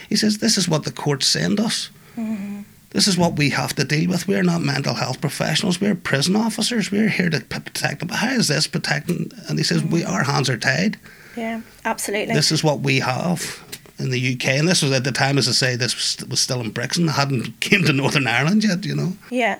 He 0.10 0.16
says, 0.16 0.40
this 0.40 0.58
is 0.58 0.70
what 0.70 0.84
the 0.84 0.92
courts 0.92 1.28
send 1.28 1.60
us. 1.60 1.90
Mm-hmm. 2.18 2.62
This 2.92 3.08
is 3.08 3.18
what 3.18 3.38
we 3.38 3.50
have 3.50 3.76
to 3.76 3.84
deal 3.84 4.10
with. 4.10 4.28
We're 4.28 4.44
not 4.44 4.62
mental 4.62 4.94
health 4.94 5.20
professionals. 5.20 5.82
We're 5.82 5.96
prison 5.96 6.36
officers. 6.36 6.92
We're 6.92 7.10
here 7.10 7.30
to 7.30 7.42
protect 7.42 8.00
them. 8.00 8.10
How 8.10 8.32
is 8.32 8.48
this 8.48 8.68
protecting? 8.68 9.32
And 9.50 9.58
he 9.58 9.64
says, 9.64 9.82
mm-hmm. 9.82 9.94
we 9.94 10.04
our 10.06 10.24
hands 10.24 10.50
are 10.50 10.58
tied. 10.58 10.98
Yeah, 11.36 11.62
absolutely. 11.84 12.34
This 12.34 12.52
is 12.52 12.64
what 12.64 12.80
we 12.80 13.00
have 13.00 13.62
in 14.00 14.12
the 14.12 14.34
UK, 14.34 14.48
and 14.48 14.68
this 14.68 14.82
was 14.82 14.92
at 14.92 15.04
the 15.04 15.12
time, 15.12 15.38
as 15.38 15.48
I 15.48 15.52
say, 15.52 15.76
this 15.76 15.96
was, 15.96 16.30
was 16.30 16.40
still 16.40 16.62
in 16.62 16.72
Brixton. 16.72 17.08
hadn't 17.08 17.60
came 17.60 17.84
to 17.84 17.94
Northern 17.94 18.28
Ireland 18.28 18.64
yet, 18.64 18.86
you 18.86 18.96
know. 18.96 19.14
Yeah, 19.30 19.60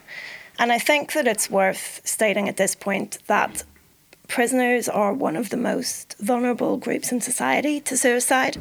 and 0.60 0.72
I 0.72 0.80
think 0.80 1.14
that 1.14 1.28
it's 1.28 1.50
worth 1.50 2.02
stating 2.06 2.50
at 2.50 2.58
this 2.58 2.76
point 2.76 3.18
that 3.28 3.64
prisoners 4.28 4.90
are 4.90 5.14
one 5.14 5.36
of 5.36 5.50
the 5.50 5.58
most 5.58 6.16
vulnerable 6.20 6.78
groups 6.78 7.12
in 7.12 7.22
society 7.22 7.80
to 7.82 7.98
suicide. 7.98 8.58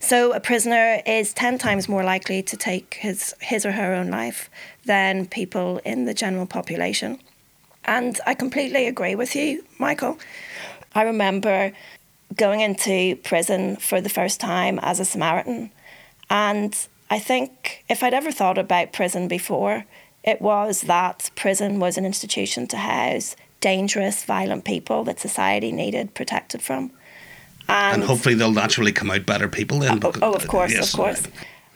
So 0.00 0.32
a 0.32 0.40
prisoner 0.40 1.00
is 1.06 1.32
10 1.32 1.58
times 1.58 1.88
more 1.88 2.04
likely 2.04 2.42
to 2.42 2.56
take 2.56 2.94
his, 2.94 3.34
his 3.40 3.64
or 3.64 3.72
her 3.72 3.94
own 3.94 4.10
life 4.10 4.50
than 4.84 5.26
people 5.26 5.80
in 5.84 6.04
the 6.04 6.14
general 6.14 6.46
population. 6.46 7.18
And 7.84 8.20
I 8.26 8.34
completely 8.34 8.86
agree 8.86 9.14
with 9.14 9.34
you, 9.34 9.64
Michael. 9.78 10.18
I 10.94 11.02
remember 11.02 11.72
going 12.36 12.60
into 12.60 13.16
prison 13.16 13.76
for 13.76 14.00
the 14.00 14.08
first 14.08 14.40
time 14.40 14.78
as 14.82 15.00
a 15.00 15.04
Samaritan. 15.04 15.70
And 16.28 16.76
I 17.10 17.18
think 17.18 17.84
if 17.88 18.02
I'd 18.02 18.14
ever 18.14 18.30
thought 18.30 18.58
about 18.58 18.92
prison 18.92 19.28
before, 19.28 19.86
it 20.22 20.42
was 20.42 20.82
that 20.82 21.30
prison 21.36 21.80
was 21.80 21.96
an 21.96 22.04
institution 22.04 22.66
to 22.68 22.76
house 22.76 23.34
dangerous, 23.60 24.24
violent 24.24 24.64
people 24.64 25.04
that 25.04 25.20
society 25.20 25.72
needed 25.72 26.14
protected 26.14 26.62
from. 26.62 26.90
And, 27.68 27.96
and 27.96 28.04
hopefully 28.04 28.34
they'll 28.34 28.52
naturally 28.52 28.92
come 28.92 29.10
out 29.10 29.26
better 29.26 29.48
people 29.48 29.80
then. 29.80 30.00
Oh, 30.02 30.12
oh, 30.14 30.18
oh 30.22 30.32
of 30.34 30.48
course, 30.48 30.72
yes, 30.72 30.92
of 30.92 30.96
course. 30.96 31.22
Right. 31.22 31.34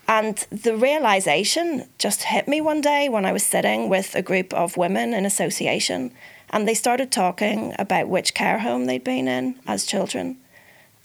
And 0.09 0.37
the 0.51 0.77
realization 0.77 1.89
just 1.99 2.25
hit 2.25 2.49
me 2.49 2.61
one 2.61 2.81
day 2.81 3.09
when 3.09 3.25
I 3.25 3.33
was 3.33 3.45
sitting 3.45 3.89
with 3.89 4.15
a 4.15 4.23
group 4.23 4.53
of 4.53 4.77
women 4.77 5.15
in 5.15 5.25
association 5.25 6.13
and 6.51 6.69
they 6.69 6.75
started 6.75 7.11
talking 7.11 7.75
about 7.79 8.09
which 8.09 8.35
care 8.35 8.59
home 8.59 8.87
they'd 8.87 9.05
been 9.05 9.29
in 9.29 9.59
as 9.67 9.87
children. 9.87 10.39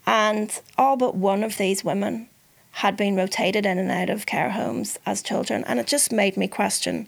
And 0.06 0.60
all 0.78 0.98
but 0.98 1.16
one 1.16 1.44
of 1.44 1.58
these 1.58 1.84
women 1.84 2.30
had 2.72 2.98
been 2.98 3.16
rotated 3.16 3.66
in 3.66 3.80
and 3.80 3.92
out 3.92 4.10
of 4.10 4.26
care 4.26 4.52
homes 4.52 5.00
as 5.06 5.22
children. 5.22 5.64
And 5.66 5.80
it 5.80 5.88
just 5.88 6.12
made 6.12 6.38
me 6.38 6.48
question 6.48 7.08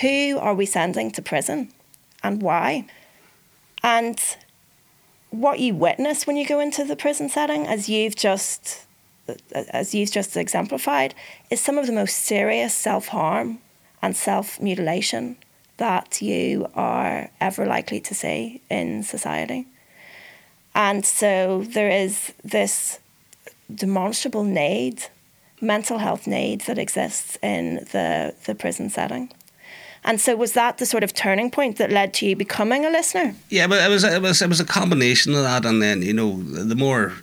who 0.00 0.38
are 0.38 0.54
we 0.54 0.66
sending 0.66 1.10
to 1.12 1.22
prison 1.22 1.72
and 2.22 2.42
why? 2.42 2.86
And 3.82 4.18
what 5.30 5.60
you 5.60 5.74
witness 5.74 6.26
when 6.26 6.36
you 6.36 6.46
go 6.46 6.60
into 6.60 6.84
the 6.84 6.96
prison 6.96 7.28
setting, 7.28 7.66
as 7.66 7.88
you've 7.88 8.16
just 8.16 8.86
as 9.52 9.94
you've 9.94 10.10
just 10.10 10.36
exemplified, 10.36 11.14
is 11.50 11.60
some 11.60 11.76
of 11.76 11.86
the 11.86 11.92
most 11.92 12.16
serious 12.16 12.74
self 12.74 13.08
harm 13.08 13.58
and 14.00 14.16
self 14.16 14.60
mutilation 14.60 15.36
that 15.76 16.20
you 16.20 16.68
are 16.74 17.30
ever 17.40 17.66
likely 17.66 18.00
to 18.00 18.14
see 18.14 18.60
in 18.68 19.02
society. 19.02 19.66
And 20.74 21.04
so 21.04 21.64
there 21.66 21.90
is 21.90 22.32
this 22.44 23.00
demonstrable 23.72 24.44
need, 24.44 25.04
mental 25.60 25.98
health 25.98 26.26
need 26.26 26.62
that 26.62 26.78
exists 26.78 27.38
in 27.42 27.76
the, 27.92 28.34
the 28.46 28.54
prison 28.54 28.90
setting. 28.90 29.32
And 30.04 30.20
so, 30.20 30.36
was 30.36 30.52
that 30.52 30.78
the 30.78 30.86
sort 30.86 31.04
of 31.04 31.12
turning 31.12 31.50
point 31.50 31.76
that 31.78 31.90
led 31.90 32.14
to 32.14 32.26
you 32.26 32.36
becoming 32.36 32.84
a 32.84 32.90
listener? 32.90 33.34
Yeah, 33.50 33.66
but 33.66 33.82
it 33.82 33.88
was 33.88 34.04
it 34.04 34.22
was 34.22 34.42
it 34.42 34.48
was 34.48 34.60
a 34.60 34.64
combination 34.64 35.34
of 35.34 35.42
that, 35.42 35.64
and 35.64 35.82
then 35.82 36.02
you 36.02 36.12
know 36.12 36.40
the 36.42 36.76
more 36.76 37.14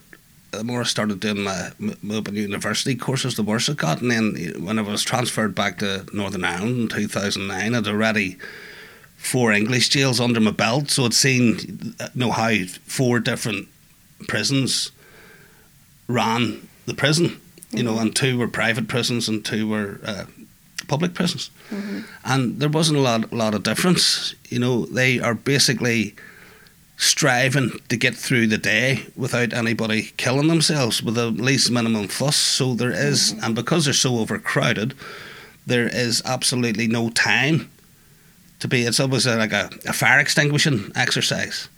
the 0.52 0.64
more 0.64 0.82
I 0.82 0.84
started 0.84 1.20
doing 1.20 1.44
my, 1.44 1.72
my 1.80 2.16
open 2.16 2.36
university 2.36 2.96
courses, 2.96 3.36
the 3.36 3.44
worse 3.44 3.70
it 3.70 3.78
got. 3.78 4.02
And 4.02 4.12
then 4.12 4.54
when 4.64 4.80
I 4.80 4.82
was 4.82 5.04
transferred 5.04 5.54
back 5.54 5.80
to 5.80 6.06
Northern 6.14 6.44
Ireland 6.44 6.80
in 6.80 6.88
2009, 6.88 7.76
I'd 7.76 7.88
already 7.88 8.38
four 9.18 9.52
English 9.52 9.90
jails 9.90 10.20
under 10.20 10.40
my 10.40 10.52
belt. 10.52 10.90
So 10.90 11.06
I'd 11.06 11.14
seen 11.14 11.94
you 12.00 12.10
know 12.16 12.32
how 12.32 12.54
four 12.86 13.20
different 13.20 13.68
prisons 14.28 14.92
ran 16.08 16.68
the 16.86 16.94
prison, 16.94 17.42
you 17.72 17.84
know, 17.84 17.98
and 18.00 18.16
two 18.16 18.38
were 18.38 18.48
private 18.48 18.88
prisons 18.88 19.28
and 19.28 19.44
two 19.44 19.68
were 19.68 20.00
uh, 20.06 20.26
public 20.88 21.14
prisons, 21.14 21.50
mm-hmm. 21.70 22.02
and 22.24 22.60
there 22.60 22.70
wasn't 22.70 22.98
a 22.98 23.02
lot, 23.02 23.32
a 23.32 23.36
lot 23.36 23.54
of 23.54 23.64
difference. 23.64 24.36
You 24.50 24.60
know, 24.60 24.86
they 24.86 25.20
are 25.20 25.34
basically 25.34 26.16
striving 26.98 27.72
to 27.90 27.98
get 27.98 28.16
through 28.16 28.48
the 28.48 28.58
day 28.58 29.06
without 29.16 29.54
anybody 29.54 30.14
killing 30.18 30.48
themselves 30.48 31.04
with 31.04 31.16
the 31.16 31.30
least 31.30 31.70
minimum 31.70 32.08
fuss. 32.08 32.38
So 32.38 32.74
there 32.74 32.92
is, 32.92 33.34
mm-hmm. 33.34 33.44
and 33.44 33.56
because 33.56 33.86
they're 33.86 33.94
so 33.94 34.18
overcrowded, 34.20 34.94
there 35.66 35.88
is 35.88 36.22
absolutely 36.26 36.88
no 36.88 37.10
time 37.10 37.70
to 38.60 38.68
be. 38.68 38.84
It's 38.84 39.00
almost 39.00 39.26
like 39.26 39.52
a, 39.52 39.70
a 39.86 39.94
fire 39.94 40.20
extinguishing 40.20 40.92
exercise. 40.96 41.70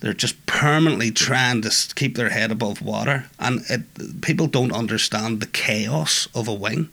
They're 0.00 0.14
just 0.14 0.46
permanently 0.46 1.10
trying 1.10 1.60
to 1.62 1.94
keep 1.94 2.16
their 2.16 2.30
head 2.30 2.50
above 2.50 2.80
water, 2.80 3.26
and 3.38 3.62
it, 3.68 4.22
people 4.22 4.46
don't 4.46 4.72
understand 4.72 5.40
the 5.40 5.46
chaos 5.46 6.26
of 6.34 6.48
a 6.48 6.54
wing 6.54 6.88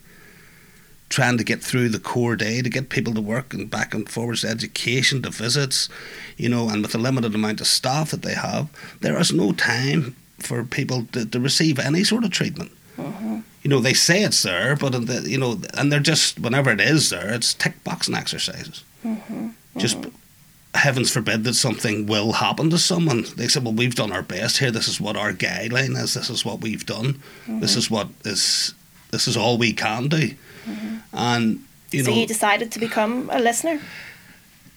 trying 1.10 1.38
to 1.38 1.44
get 1.44 1.64
through 1.64 1.90
the 1.90 2.00
core 2.00 2.36
day 2.36 2.62
to 2.62 2.70
get 2.70 2.90
people 2.90 3.14
to 3.14 3.22
work 3.22 3.54
and 3.54 3.70
back 3.70 3.94
and 3.94 4.10
forwards 4.10 4.42
to 4.42 4.50
education 4.50 5.22
to 5.22 5.30
visits, 5.30 5.90
you 6.36 6.50
know, 6.50 6.70
and 6.70 6.82
with 6.82 6.92
the 6.92 6.98
limited 6.98 7.34
amount 7.34 7.62
of 7.62 7.68
staff 7.68 8.12
that 8.12 8.22
they 8.24 8.34
have, 8.34 8.68
there 9.02 9.20
is 9.20 9.32
no 9.32 9.54
time 9.54 10.16
for 10.40 10.64
people 10.64 11.06
to, 11.14 11.26
to 11.26 11.40
receive 11.40 11.80
any 11.80 12.04
sort 12.04 12.24
of 12.24 12.32
treatment. 12.32 12.72
Uh-huh. 12.98 13.42
You 13.64 13.70
know, 13.70 13.80
they 13.80 13.94
say 13.94 14.24
it's 14.24 14.44
there, 14.44 14.76
but 14.76 14.92
the, 15.08 15.30
you 15.30 15.38
know, 15.38 15.60
and 15.74 15.92
they're 15.92 16.00
just 16.00 16.40
whenever 16.40 16.72
it 16.72 16.82
is 16.82 17.10
there, 17.10 17.34
it's 17.34 17.54
tick 17.54 17.84
boxing 17.84 18.16
exercises. 18.16 18.84
Uh-huh. 19.06 19.34
Uh-huh. 19.34 19.50
Just 19.78 19.98
heavens 20.74 21.12
forbid 21.12 21.44
that 21.44 21.54
something 21.54 22.06
will 22.06 22.34
happen 22.34 22.70
to 22.70 22.78
someone. 22.78 23.26
They 23.36 23.48
said, 23.48 23.64
"Well, 23.64 23.74
we've 23.74 23.96
done 23.96 24.12
our 24.12 24.22
best 24.22 24.58
here. 24.58 24.72
This 24.72 24.88
is 24.88 25.02
what 25.02 25.16
our 25.16 25.34
guideline 25.34 26.02
is. 26.02 26.14
This 26.14 26.30
is 26.30 26.44
what 26.44 26.62
we've 26.62 26.86
done. 26.86 27.22
This 27.48 27.76
is 27.76 27.92
what 27.92 28.08
is 28.26 28.74
this 29.12 29.28
is 29.28 29.38
all 29.38 29.58
we 29.58 29.74
can 29.74 30.08
do." 30.08 30.32
Mm-hmm. 30.68 30.98
And 31.14 31.64
you 31.92 32.04
so 32.04 32.12
know, 32.12 32.18
you 32.18 32.28
decided 32.28 32.72
to 32.74 32.80
become 32.80 33.30
a 33.32 33.40
listener. 33.40 33.80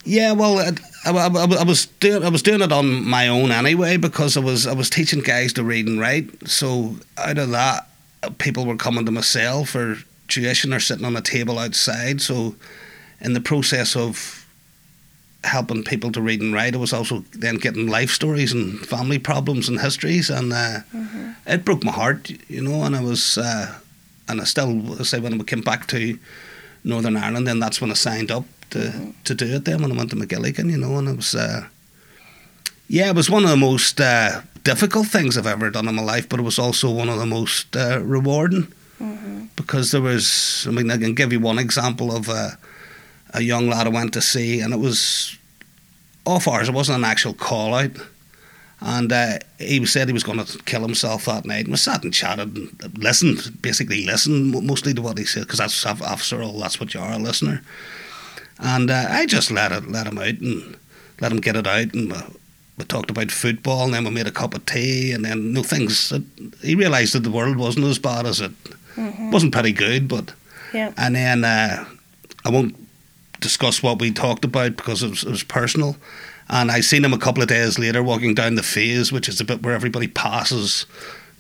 Yeah, 0.05 0.33
well, 0.33 0.59
I, 0.59 1.11
I, 1.11 1.27
I, 1.27 1.65
was 1.65 1.87
doing 1.87 2.23
I 2.25 2.31
was 2.31 2.43
doing 2.43 2.63
it 2.63 2.73
on 2.73 3.07
my 3.07 3.29
own 3.29 3.51
anyway 3.51 3.99
because 3.99 4.37
I 4.37 4.41
was 4.41 4.67
I 4.67 4.73
was 4.73 4.89
teaching 4.89 5.21
guys 5.21 5.53
to 5.55 5.65
read 5.65 5.87
and 5.87 6.01
write. 6.01 6.49
So 6.49 6.97
out 7.19 7.39
of 7.39 7.51
that, 7.51 7.87
people 8.39 8.65
were 8.65 8.77
coming 8.77 9.05
to 9.07 9.13
my 9.13 9.21
cell 9.21 9.65
for 9.65 9.99
tuition 10.29 10.73
or 10.73 10.81
sitting 10.81 11.05
on 11.05 11.17
a 11.17 11.21
table 11.21 11.59
outside. 11.59 12.23
So 12.23 12.55
in 13.21 13.35
the 13.35 13.41
process 13.41 13.95
of 13.95 14.47
helping 15.45 15.85
people 15.85 16.13
to 16.13 16.23
read 16.23 16.41
and 16.41 16.55
write, 16.55 16.75
I 16.75 16.79
was 16.79 16.93
also 16.93 17.25
then 17.33 17.57
getting 17.57 17.87
life 17.87 18.11
stories 18.11 18.53
and 18.53 18.79
family 18.81 19.19
problems 19.19 19.69
and 19.69 19.81
histories, 19.81 20.31
and 20.31 20.53
uh, 20.53 20.81
mm-hmm. 20.95 21.31
it 21.47 21.65
broke 21.65 21.85
my 21.85 21.93
heart, 21.93 22.31
you 22.49 22.63
know. 22.63 22.85
And 22.85 22.97
I 22.97 23.03
was 23.03 23.37
uh, 23.37 23.79
and 24.31 24.41
I 24.41 24.45
still 24.45 25.01
I 25.01 25.05
say 25.05 25.21
when 25.21 25.39
we 25.39 25.45
came 25.45 25.61
back 25.61 25.87
to 25.89 26.19
Northern 26.85 27.17
Ireland, 27.17 27.47
then 27.47 27.61
that's 27.61 27.81
when 27.81 27.91
I 27.91 27.95
signed 27.95 28.31
up 28.31 28.45
to 28.71 28.79
mm-hmm. 28.79 29.11
to 29.25 29.35
do 29.35 29.57
it. 29.57 29.65
Then 29.65 29.83
when 29.83 29.93
I 29.93 29.97
went 29.97 30.11
to 30.11 30.17
Magilligan, 30.17 30.71
you 30.71 30.79
know, 30.79 30.97
and 30.97 31.09
it 31.09 31.17
was 31.17 31.35
uh, 31.35 31.67
yeah, 32.89 33.11
it 33.11 33.17
was 33.17 33.31
one 33.31 33.45
of 33.45 33.51
the 33.51 33.57
most 33.57 34.01
uh, 34.01 34.43
difficult 34.65 35.07
things 35.07 35.37
I've 35.37 35.47
ever 35.47 35.71
done 35.71 35.89
in 35.89 35.95
my 35.95 36.03
life, 36.03 36.29
but 36.29 36.41
it 36.41 36.43
was 36.43 36.59
also 36.59 36.91
one 36.91 37.09
of 37.09 37.19
the 37.19 37.27
most 37.27 37.77
uh, 37.77 38.01
rewarding 38.03 38.73
mm-hmm. 39.01 39.45
because 39.57 39.93
there 39.93 40.03
was. 40.03 40.67
I 40.69 40.71
mean, 40.71 40.91
I 40.91 40.97
can 40.97 41.15
give 41.15 41.33
you 41.33 41.41
one 41.41 41.59
example 41.59 42.15
of 42.15 42.29
a, 42.29 42.59
a 43.35 43.43
young 43.43 43.69
lad 43.69 43.87
I 43.87 43.91
went 43.91 44.13
to 44.15 44.21
see, 44.21 44.61
and 44.61 44.73
it 44.73 44.81
was 44.81 45.37
off 46.27 46.49
hours. 46.49 46.69
It 46.69 46.75
wasn't 46.75 46.99
an 46.99 47.05
actual 47.05 47.35
call 47.35 47.75
out 47.75 47.93
and 48.81 49.13
uh, 49.13 49.39
he 49.59 49.85
said 49.85 50.09
he 50.09 50.15
was 50.15 50.23
going 50.23 50.43
to 50.43 50.59
kill 50.65 50.81
himself 50.81 51.27
that 51.27 51.45
night. 51.45 51.65
And 51.65 51.69
we 51.69 51.77
sat 51.77 52.03
and 52.03 52.15
chatted 52.15 52.57
and 52.57 52.99
listened, 52.99 53.61
basically 53.61 54.07
listened 54.07 54.53
mostly 54.67 54.95
to 54.95 55.03
what 55.03 55.19
he 55.19 55.25
said, 55.25 55.43
because 55.43 55.59
that's 55.59 55.85
after 55.85 56.43
all, 56.43 56.59
that's 56.59 56.81
what 56.81 56.95
you 56.95 57.01
are, 57.01 57.13
a 57.13 57.19
listener. 57.19 57.63
And 58.59 58.91
uh, 58.91 59.07
I 59.11 59.27
just 59.27 59.51
let 59.51 59.73
it, 59.73 59.89
let 59.89 60.07
him 60.07 60.19
out 60.19 60.41
and 60.41 60.77
let 61.21 61.31
him 61.31 61.41
get 61.41 61.57
it 61.57 61.67
out. 61.67 61.93
And 61.93 62.11
we, 62.11 62.19
we, 62.79 62.85
talked 62.87 63.11
about 63.11 63.31
football, 63.31 63.85
and 63.85 63.95
then 63.95 64.05
we 64.05 64.11
made 64.11 64.27
a 64.27 64.33
cup 64.33 64.55
of 64.55 64.65
tea, 64.65 65.13
and 65.13 65.25
then 65.25 65.43
you 65.43 65.53
know, 65.53 65.63
things. 65.63 66.13
he 66.63 66.75
realised 66.75 67.15
that 67.15 67.21
the 67.21 67.31
world 67.31 67.59
wasn't 67.59 67.85
as 67.85 67.99
bad 67.99 68.25
as 68.25 68.41
it 68.41 68.53
mm-hmm. 68.95 69.31
wasn't 69.31 69.53
pretty 69.53 69.73
good, 69.73 70.09
but. 70.09 70.33
Yeah. 70.73 70.93
And 70.97 71.17
then 71.17 71.45
uh, 71.45 71.85
I 72.45 72.51
won't 72.51 72.77
discuss 73.41 73.83
what 73.83 74.01
we 74.01 74.13
talked 74.13 74.45
about 74.45 74.77
because 74.77 75.03
it 75.03 75.11
was, 75.11 75.25
it 75.25 75.31
was 75.31 75.43
personal. 75.43 75.97
And 76.53 76.71
I 76.71 76.81
seen 76.81 77.05
him 77.05 77.13
a 77.13 77.19
couple 77.19 77.43
of 77.43 77.49
days 77.49 77.79
later 77.79 78.03
walking 78.03 78.35
down 78.35 78.57
the 78.57 78.63
Fays, 78.63 79.13
which 79.13 79.29
is 79.29 79.41
a 79.41 79.45
bit 79.45 79.63
where 79.63 79.75
everybody 79.75 80.09
passes 80.09 80.85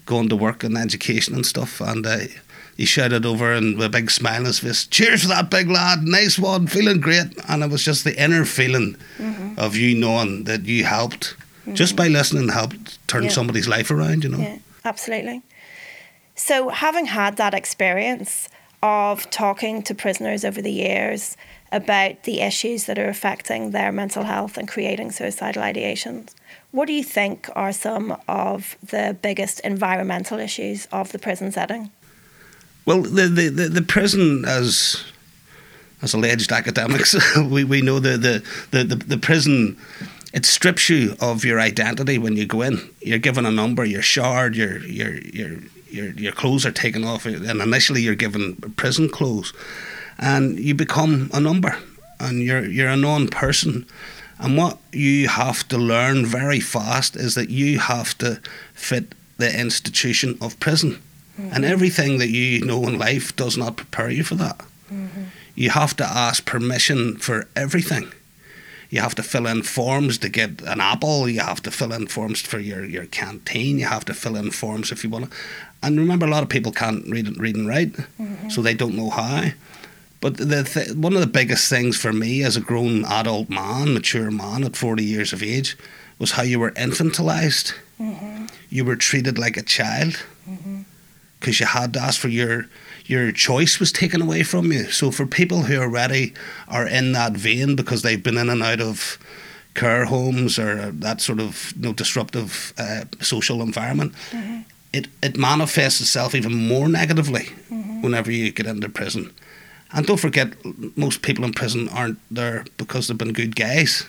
going 0.07 0.29
to 0.29 0.37
work 0.37 0.62
and 0.64 0.79
education 0.79 1.35
and 1.35 1.45
stuff. 1.45 1.81
And 1.81 2.07
uh, 2.07 2.19
he 2.76 2.85
shouted 2.87 3.26
over 3.26 3.52
and 3.52 3.76
with 3.76 3.87
a 3.87 3.90
big 3.90 4.11
smile 4.11 4.40
on 4.40 4.45
his 4.47 4.61
face, 4.61 4.87
"Cheers 4.87 5.23
for 5.23 5.29
that 5.29 5.50
big 5.50 5.69
lad! 5.69 6.05
Nice 6.05 6.38
one, 6.38 6.69
feeling 6.69 7.00
great." 7.00 7.26
And 7.49 7.62
it 7.64 7.71
was 7.71 7.85
just 7.85 8.05
the 8.05 8.17
inner 8.23 8.45
feeling 8.45 8.97
Mm-hmm. 9.19 9.59
of 9.59 9.75
you 9.76 9.95
knowing 9.97 10.45
that 10.45 10.64
you 10.64 10.85
helped 10.85 11.35
just 11.75 11.95
by 11.97 12.09
listening, 12.09 12.49
helped 12.49 13.07
turn 13.09 13.25
Yeah. 13.25 13.31
somebody's 13.31 13.69
life 13.69 13.90
around. 13.90 14.23
You 14.25 14.31
know. 14.31 14.38
Yeah, 14.38 14.59
absolutely. 14.85 15.43
So, 16.37 16.69
having 16.71 17.07
had 17.07 17.37
that 17.37 17.52
experience 17.52 18.49
of 18.83 19.29
talking 19.31 19.83
to 19.83 19.95
prisoners 19.95 20.45
over 20.45 20.62
the 20.62 20.73
years 20.73 21.37
about 21.73 22.25
the 22.25 22.41
issues 22.41 22.85
that 22.87 22.99
are 22.99 23.09
affecting 23.09 23.71
their 23.71 23.93
mental 23.93 24.25
health 24.25 24.57
and 24.57 24.69
creating 24.69 25.12
suicidal 25.12 25.62
ideations, 25.62 26.35
what 26.73 26.87
do 26.87 26.93
you 26.93 27.05
think 27.05 27.49
are 27.55 27.73
some 27.73 28.17
of 28.29 28.77
the 28.83 29.17
biggest 29.23 29.61
environmental 29.61 30.39
issues 30.39 30.87
of 30.93 31.12
the 31.12 31.19
prison 31.19 31.53
setting? 31.53 31.91
Well, 32.87 33.03
the 33.03 33.27
the, 33.29 33.49
the, 33.49 33.69
the 33.69 33.83
prison 33.83 34.45
as 34.45 35.05
as 36.03 36.15
alleged 36.15 36.50
academics, 36.50 37.15
we, 37.50 37.65
we 37.65 37.83
know 37.83 37.99
the, 37.99 38.17
the, 38.17 38.85
the, 38.85 38.95
the, 38.95 39.19
prison 39.19 39.77
it 40.33 40.47
strips 40.47 40.89
you 40.89 41.15
of 41.21 41.45
your 41.45 41.61
identity 41.61 42.17
when 42.17 42.37
you 42.37 42.47
go 42.47 42.62
in. 42.62 42.79
You're 43.00 43.19
given 43.19 43.45
a 43.45 43.50
number, 43.50 43.85
you're 43.85 44.03
showered, 44.03 44.55
your 44.55 44.79
your 44.79 45.19
your 45.19 45.59
your 45.89 46.11
your 46.12 46.33
clothes 46.33 46.65
are 46.65 46.73
taken 46.73 47.05
off, 47.05 47.27
and 47.27 47.61
initially 47.61 48.03
you're 48.03 48.15
given 48.15 48.57
prison 48.77 49.09
clothes, 49.09 49.53
and 50.21 50.61
you 50.61 50.75
become 50.75 51.31
a 51.33 51.41
number, 51.41 51.77
and 52.21 52.43
you're 52.43 52.65
you're 52.65 52.91
a 52.91 52.97
known 52.97 53.27
person. 53.29 53.87
And 54.39 54.57
what 54.57 54.79
you 54.93 55.29
have 55.29 55.67
to 55.69 55.77
learn 55.77 56.25
very 56.25 56.61
fast 56.61 57.17
is 57.17 57.35
that 57.35 57.50
you 57.50 57.79
have 57.79 58.17
to 58.19 58.41
fit 58.73 59.15
the 59.37 59.59
institution 59.59 60.39
of 60.41 60.59
prison. 60.61 61.03
Mm-hmm. 61.39 61.55
And 61.55 61.65
everything 61.65 62.19
that 62.19 62.29
you 62.29 62.65
know 62.65 62.87
in 62.87 62.99
life 62.99 63.35
does 63.37 63.57
not 63.57 63.77
prepare 63.77 64.11
you 64.11 64.25
for 64.25 64.37
that. 64.37 64.59
Mm-hmm. 64.93 65.25
You 65.55 65.71
have 65.71 65.97
to 65.97 66.05
ask 66.05 66.45
permission 66.47 67.17
for 67.17 67.49
everything. 67.57 68.12
You 68.91 69.00
have 69.00 69.15
to 69.17 69.23
fill 69.23 69.47
in 69.47 69.62
forms 69.62 70.19
to 70.19 70.29
get 70.29 70.62
an 70.62 70.81
apple. 70.81 71.29
You 71.29 71.41
have 71.41 71.62
to 71.62 71.71
fill 71.71 71.93
in 71.93 72.09
forms 72.09 72.41
for 72.41 72.59
your, 72.59 72.85
your 72.85 73.07
canteen. 73.07 73.79
You 73.79 73.87
have 73.87 74.05
to 74.07 74.15
fill 74.15 74.37
in 74.37 74.50
forms 74.50 74.91
if 74.91 75.05
you 75.05 75.11
want 75.11 75.31
to. 75.31 75.37
And 75.83 75.99
remember, 75.99 76.27
a 76.27 76.31
lot 76.31 76.43
of 76.43 76.49
people 76.49 76.73
can't 76.73 77.07
read, 77.07 77.39
read 77.39 77.57
and 77.57 77.69
write, 77.69 77.93
mm-hmm. 77.93 78.49
so 78.49 78.62
they 78.62 78.75
don't 78.75 78.97
know 78.97 79.11
how. 79.11 79.50
But 80.21 80.37
the 80.37 80.65
th- 80.65 80.93
one 80.93 81.15
of 81.15 81.21
the 81.21 81.27
biggest 81.27 81.69
things 81.69 81.97
for 81.97 82.12
me 82.12 82.43
as 82.43 82.57
a 82.57 82.61
grown 82.61 83.05
adult 83.07 83.49
man, 83.49 83.95
mature 83.95 84.31
man 84.31 84.65
at 84.65 84.77
40 84.77 85.03
years 85.03 85.33
of 85.33 85.43
age, 85.43 85.77
was 86.19 86.33
how 86.33 86.43
you 86.43 86.61
were 86.61 86.73
infantilized. 86.73 87.75
Mm-hmm. 87.99 88.47
You 88.69 88.85
were 88.85 88.97
treated 88.97 89.39
like 89.39 89.57
a 89.57 89.62
child 89.62 90.23
mm-hmm. 90.49 90.83
because 91.39 91.59
you 91.59 91.67
had 91.67 91.95
to 91.95 92.00
ask 92.00 92.21
for 92.21 92.29
your 92.29 92.67
your 93.07 93.33
choice 93.33 93.81
was 93.81 93.91
taken 93.91 94.23
away 94.23 94.45
from 94.45 94.71
you. 94.71 94.85
So 94.91 95.11
for 95.11 95.27
people 95.27 95.62
who 95.62 95.81
already 95.81 96.33
are 96.69 96.87
in 96.87 97.12
that 97.12 97.33
vein 97.33 97.75
because 97.75 98.03
they've 98.03 98.23
been 98.23 98.39
in 98.39 98.49
and 98.49 98.62
out 98.62 98.81
of 98.81 99.19
care 99.75 100.05
homes 100.05 100.59
or 100.59 100.93
that 100.93 101.21
sort 101.21 101.41
of 101.41 101.73
you 101.77 101.83
know, 101.83 101.93
disruptive 101.93 102.73
uh, 102.79 103.05
social 103.21 103.62
environment, 103.62 104.12
mm-hmm. 104.31 104.61
it, 104.93 105.09
it 105.23 105.37
manifests 105.37 106.00
itself 106.00 106.35
even 106.35 106.55
more 106.55 106.89
negatively 106.89 107.49
whenever 108.00 108.31
you 108.31 108.53
get 108.53 108.67
into 108.67 108.89
prison. 108.89 109.33
And 109.93 110.07
don't 110.07 110.21
forget, 110.21 110.55
most 110.97 111.23
people 111.23 111.45
in 111.45 111.53
prison 111.53 111.89
aren't 111.89 112.19
there 112.31 112.65
because 112.77 113.09
they've 113.09 113.19
been 113.19 113.33
good 113.33 113.57
guys. 113.57 114.07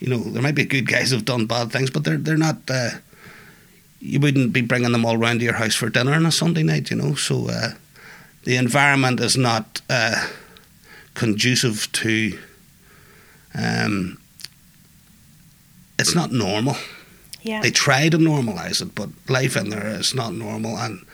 You 0.00 0.08
know, 0.08 0.18
there 0.18 0.42
might 0.42 0.56
be 0.56 0.64
good 0.64 0.88
guys 0.88 1.10
who've 1.10 1.24
done 1.24 1.46
bad 1.46 1.70
things, 1.70 1.88
but 1.90 2.04
they're 2.04 2.16
they're 2.16 2.36
not. 2.36 2.58
Uh, 2.68 2.90
you 4.00 4.18
wouldn't 4.20 4.52
be 4.52 4.60
bringing 4.60 4.92
them 4.92 5.06
all 5.06 5.16
round 5.16 5.38
to 5.40 5.44
your 5.44 5.54
house 5.54 5.74
for 5.74 5.88
dinner 5.88 6.12
on 6.12 6.26
a 6.26 6.32
Sunday 6.32 6.62
night, 6.62 6.90
you 6.90 6.96
know. 6.96 7.14
So 7.14 7.48
uh, 7.48 7.70
the 8.42 8.56
environment 8.56 9.20
is 9.20 9.36
not 9.36 9.80
uh, 9.88 10.28
conducive 11.14 11.90
to. 11.92 12.38
Um, 13.54 14.18
it's 15.98 16.14
not 16.14 16.32
normal. 16.32 16.76
Yeah. 17.42 17.60
They 17.60 17.70
try 17.70 18.08
to 18.08 18.18
normalise 18.18 18.82
it, 18.82 18.94
but 18.94 19.10
life 19.28 19.56
in 19.56 19.70
there 19.70 19.86
is 19.86 20.14
not 20.14 20.34
normal. 20.34 20.76
And 20.76 21.06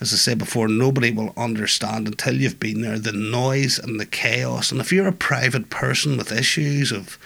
as 0.00 0.12
I 0.12 0.16
said 0.16 0.38
before, 0.38 0.68
nobody 0.68 1.10
will 1.10 1.32
understand 1.36 2.06
until 2.06 2.34
you've 2.34 2.60
been 2.60 2.82
there 2.82 2.98
the 2.98 3.12
noise 3.12 3.78
and 3.78 3.98
the 3.98 4.06
chaos. 4.06 4.70
And 4.70 4.80
if 4.80 4.92
you're 4.92 5.08
a 5.08 5.12
private 5.12 5.70
person 5.70 6.18
with 6.18 6.32
issues 6.32 6.92
of, 6.92 7.18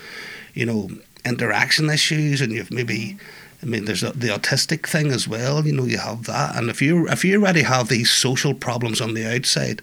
you 0.54 0.66
know, 0.66 0.88
interaction 1.24 1.90
issues, 1.90 2.40
and 2.40 2.52
you've 2.52 2.70
maybe, 2.70 3.18
I 3.62 3.66
mean, 3.66 3.86
there's 3.86 4.02
the 4.02 4.28
autistic 4.28 4.86
thing 4.86 5.10
as 5.10 5.26
well. 5.26 5.66
You 5.66 5.72
know, 5.72 5.84
you 5.84 5.98
have 5.98 6.24
that. 6.24 6.56
And 6.56 6.70
if 6.70 6.80
you 6.80 7.08
if 7.08 7.24
you 7.24 7.40
already 7.40 7.62
have 7.62 7.88
these 7.88 8.10
social 8.10 8.54
problems 8.54 9.00
on 9.00 9.14
the 9.14 9.26
outside, 9.26 9.82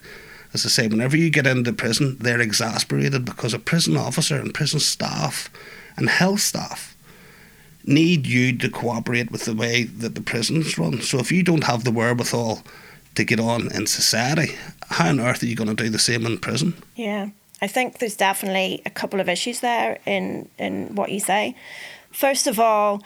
as 0.54 0.66
I 0.66 0.70
say, 0.70 0.88
whenever 0.88 1.18
you 1.18 1.30
get 1.30 1.46
into 1.46 1.74
prison, 1.74 2.18
they're 2.20 2.40
exasperated 2.40 3.26
because 3.26 3.54
a 3.54 3.60
prison 3.60 3.98
officer 3.98 4.40
and 4.40 4.54
prison 4.54 4.80
staff 4.80 5.50
and 5.98 6.10
health 6.10 6.40
staff 6.40 6.97
need 7.88 8.28
you 8.28 8.56
to 8.58 8.70
cooperate 8.70 9.32
with 9.32 9.46
the 9.46 9.56
way 9.56 9.84
that 9.84 10.16
the 10.16 10.22
prisons 10.22 10.78
run. 10.78 11.02
So 11.02 11.20
if 11.20 11.32
you 11.32 11.42
don't 11.42 11.64
have 11.64 11.84
the 11.84 11.92
wherewithal 11.92 12.62
to 13.16 13.24
get 13.24 13.40
on 13.40 13.72
in 13.72 13.88
society, 13.88 14.56
how 14.90 15.10
on 15.10 15.20
earth 15.20 15.42
are 15.42 15.48
you 15.48 15.56
going 15.56 15.76
to 15.76 15.84
do 15.84 15.90
the 15.90 16.00
same 16.00 16.26
in 16.26 16.38
prison? 16.38 16.76
Yeah, 16.96 17.30
I 17.62 17.68
think 17.68 17.98
there's 17.98 18.16
definitely 18.16 18.82
a 18.86 18.90
couple 18.90 19.20
of 19.20 19.30
issues 19.30 19.62
there 19.62 20.00
in 20.06 20.50
in 20.58 20.96
what 20.96 21.12
you 21.12 21.20
say. 21.20 21.56
First 22.12 22.46
of 22.48 22.60
all, 22.60 23.02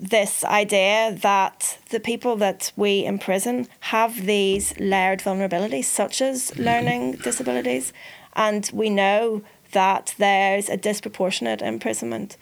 this 0.00 0.44
idea 0.44 1.16
that 1.22 1.78
the 1.90 2.00
people 2.00 2.36
that 2.36 2.72
we 2.76 3.04
imprison 3.04 3.68
have 3.80 4.26
these 4.26 4.78
layered 4.78 5.20
vulnerabilities, 5.20 5.84
such 5.84 6.20
as 6.20 6.50
mm-hmm. 6.50 6.62
learning 6.62 7.12
disabilities, 7.12 7.92
and 8.34 8.70
we 8.72 8.90
know 8.90 9.42
that 9.72 10.14
there's 10.18 10.68
a 10.68 10.76
disproportionate 10.76 11.62
imprisonment 11.62 12.36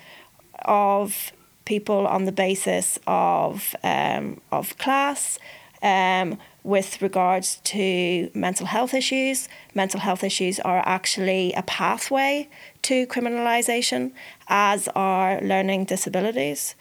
of 0.66 1.32
people 1.64 2.06
on 2.06 2.24
the 2.24 2.32
basis 2.32 2.98
of 3.06 3.74
um, 3.82 4.40
of 4.52 4.76
class, 4.78 5.38
um, 5.82 6.38
with 6.62 7.00
regards 7.00 7.60
to 7.62 8.30
mental 8.34 8.66
health 8.66 8.92
issues. 8.92 9.48
Mental 9.74 10.00
health 10.00 10.24
issues 10.24 10.58
are 10.60 10.82
actually 10.84 11.52
a 11.52 11.62
pathway 11.62 12.48
to 12.82 13.06
criminalisation, 13.06 14.12
as 14.48 14.88
are 14.94 15.40
learning 15.40 15.84
disabilities. 15.84 16.74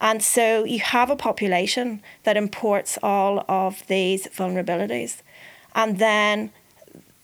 And 0.00 0.22
so 0.22 0.64
you 0.64 0.80
have 0.80 1.10
a 1.10 1.16
population 1.16 2.02
that 2.24 2.36
imports 2.36 2.98
all 3.02 3.44
of 3.48 3.86
these 3.86 4.26
vulnerabilities. 4.28 5.22
And 5.74 5.98
then 5.98 6.52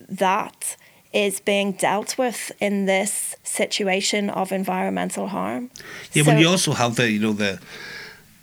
that 0.09 0.77
is 1.17 1.41
being 1.41 1.73
dealt 1.73 2.19
with 2.19 2.53
in 2.61 2.85
this 2.87 3.35
situation 3.43 4.31
of 4.31 4.53
environmental 4.53 5.27
harm. 5.29 5.71
Yeah, 6.13 6.25
but 6.25 6.33
So- 6.33 6.39
you 6.41 6.49
also 6.49 6.73
have 6.73 6.95
the 6.97 7.11
you 7.11 7.21
know 7.21 7.33
the 7.33 7.59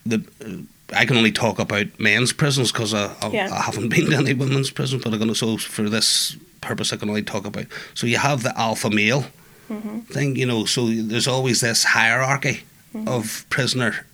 the. 0.06 0.18
Uh, 0.46 0.62
I 1.02 1.06
can 1.06 1.18
only 1.18 1.32
talk 1.32 1.60
about 1.60 1.88
men's 2.00 2.34
prisons 2.34 2.72
because 2.72 2.94
I, 2.94 3.06
I, 3.22 3.30
Yeah. 3.32 3.50
I 3.60 3.62
haven't 3.62 3.90
been 3.90 4.10
to 4.12 4.18
any 4.18 4.34
women's 4.34 4.70
prison, 4.72 5.00
but 5.00 5.12
I'm 5.14 5.18
going 5.20 5.30
to 5.30 5.36
so 5.36 5.58
for 5.58 5.90
this 5.90 6.38
purpose 6.62 6.94
I 6.94 6.98
can 6.98 7.10
only 7.10 7.24
talk 7.24 7.46
about. 7.46 7.66
So 7.96 8.06
you 8.08 8.18
have 8.20 8.44
the 8.44 8.54
alpha 8.60 8.90
male 8.90 9.24
Mm-hmm. 9.70 10.00
thing, 10.14 10.36
you 10.36 10.46
know. 10.46 10.66
So 10.66 10.88
there's 10.88 11.28
always 11.28 11.60
this 11.62 11.84
hierarchy 11.84 12.58
Mm-hmm. 12.94 13.08
of 13.08 13.46
prisoner 13.50 14.06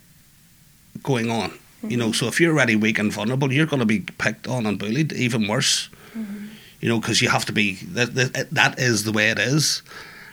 going 1.02 1.30
on. 1.30 1.50
You 1.82 1.96
know, 1.96 2.12
so 2.12 2.26
if 2.28 2.40
you're 2.40 2.52
already 2.52 2.76
weak 2.76 2.98
and 2.98 3.12
vulnerable, 3.12 3.52
you're 3.52 3.66
going 3.66 3.80
to 3.80 3.86
be 3.86 4.00
picked 4.18 4.46
on 4.46 4.66
and 4.66 4.78
bullied, 4.78 5.12
even 5.12 5.48
worse. 5.48 5.88
Mm-hmm. 6.16 6.46
You 6.80 6.88
know, 6.88 7.00
because 7.00 7.20
you 7.20 7.28
have 7.28 7.44
to 7.46 7.52
be. 7.52 7.74
That, 7.74 8.48
that 8.52 8.78
is 8.78 9.04
the 9.04 9.12
way 9.12 9.30
it 9.30 9.38
is, 9.38 9.82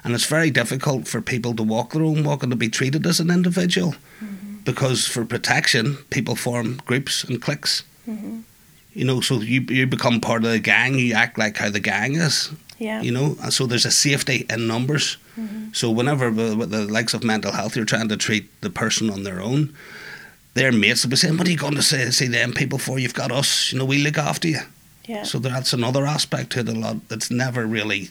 and 0.04 0.14
it's 0.14 0.26
very 0.26 0.50
difficult 0.50 1.08
for 1.08 1.22
people 1.22 1.54
to 1.56 1.64
walk 1.64 1.92
their 1.92 2.04
own 2.04 2.24
walk 2.24 2.44
and 2.44 2.52
to 2.52 2.56
be 2.56 2.70
treated 2.70 3.06
as 3.06 3.20
an 3.20 3.30
individual, 3.30 3.96
mm-hmm. 4.24 4.58
because 4.64 5.06
for 5.06 5.26
protection, 5.26 5.98
people 6.10 6.36
form 6.36 6.80
groups 6.86 7.24
and 7.26 7.42
cliques. 7.42 7.84
Mm-hmm. 8.08 8.40
You 8.94 9.06
know, 9.06 9.22
so 9.22 9.42
you 9.42 9.62
you 9.62 9.86
become 9.86 10.22
part 10.22 10.46
of 10.46 10.52
the 10.52 10.60
gang. 10.60 10.98
You 10.98 11.14
act 11.14 11.38
like 11.38 11.58
how 11.58 11.70
the 11.70 11.82
gang 11.82 12.16
is. 12.16 12.52
Yeah. 12.80 13.02
You 13.02 13.12
know, 13.12 13.36
and 13.42 13.54
so 13.54 13.66
there's 13.66 13.86
a 13.86 13.92
safety 13.92 14.46
in 14.50 14.68
numbers. 14.68 15.18
Mm-hmm. 15.38 15.74
So 15.74 15.92
whenever 15.92 16.30
the, 16.32 16.56
with 16.56 16.70
the 16.70 16.86
likes 16.86 17.14
of 17.14 17.24
mental 17.24 17.52
health, 17.52 17.76
you're 17.76 17.86
trying 17.86 18.10
to 18.10 18.18
treat 18.18 18.50
the 18.62 18.70
person 18.70 19.10
on 19.10 19.24
their 19.24 19.42
own. 19.42 19.74
Their 20.54 20.72
mates 20.72 21.04
will 21.04 21.10
be 21.10 21.16
saying, 21.16 21.38
"What 21.38 21.48
are 21.48 21.52
you 21.52 21.58
going 21.58 21.76
to 21.76 21.82
say, 21.82 22.10
see 22.12 22.28
them 22.28 22.54
people 22.54 22.80
for? 22.80 22.98
You've 23.00 23.14
got 23.14 23.32
us. 23.32 23.72
You 23.72 23.80
know, 23.80 23.86
we 23.86 24.04
look 24.04 24.18
after 24.18 24.48
you." 24.48 24.62
Yeah. 25.08 25.24
So 25.24 25.40
that's 25.40 25.74
another 25.74 26.06
aspect 26.06 26.52
to 26.52 26.60
it. 26.60 26.70
A 26.70 26.74
lot 26.74 27.08
that's 27.08 27.32
never 27.32 27.66
really, 27.66 28.10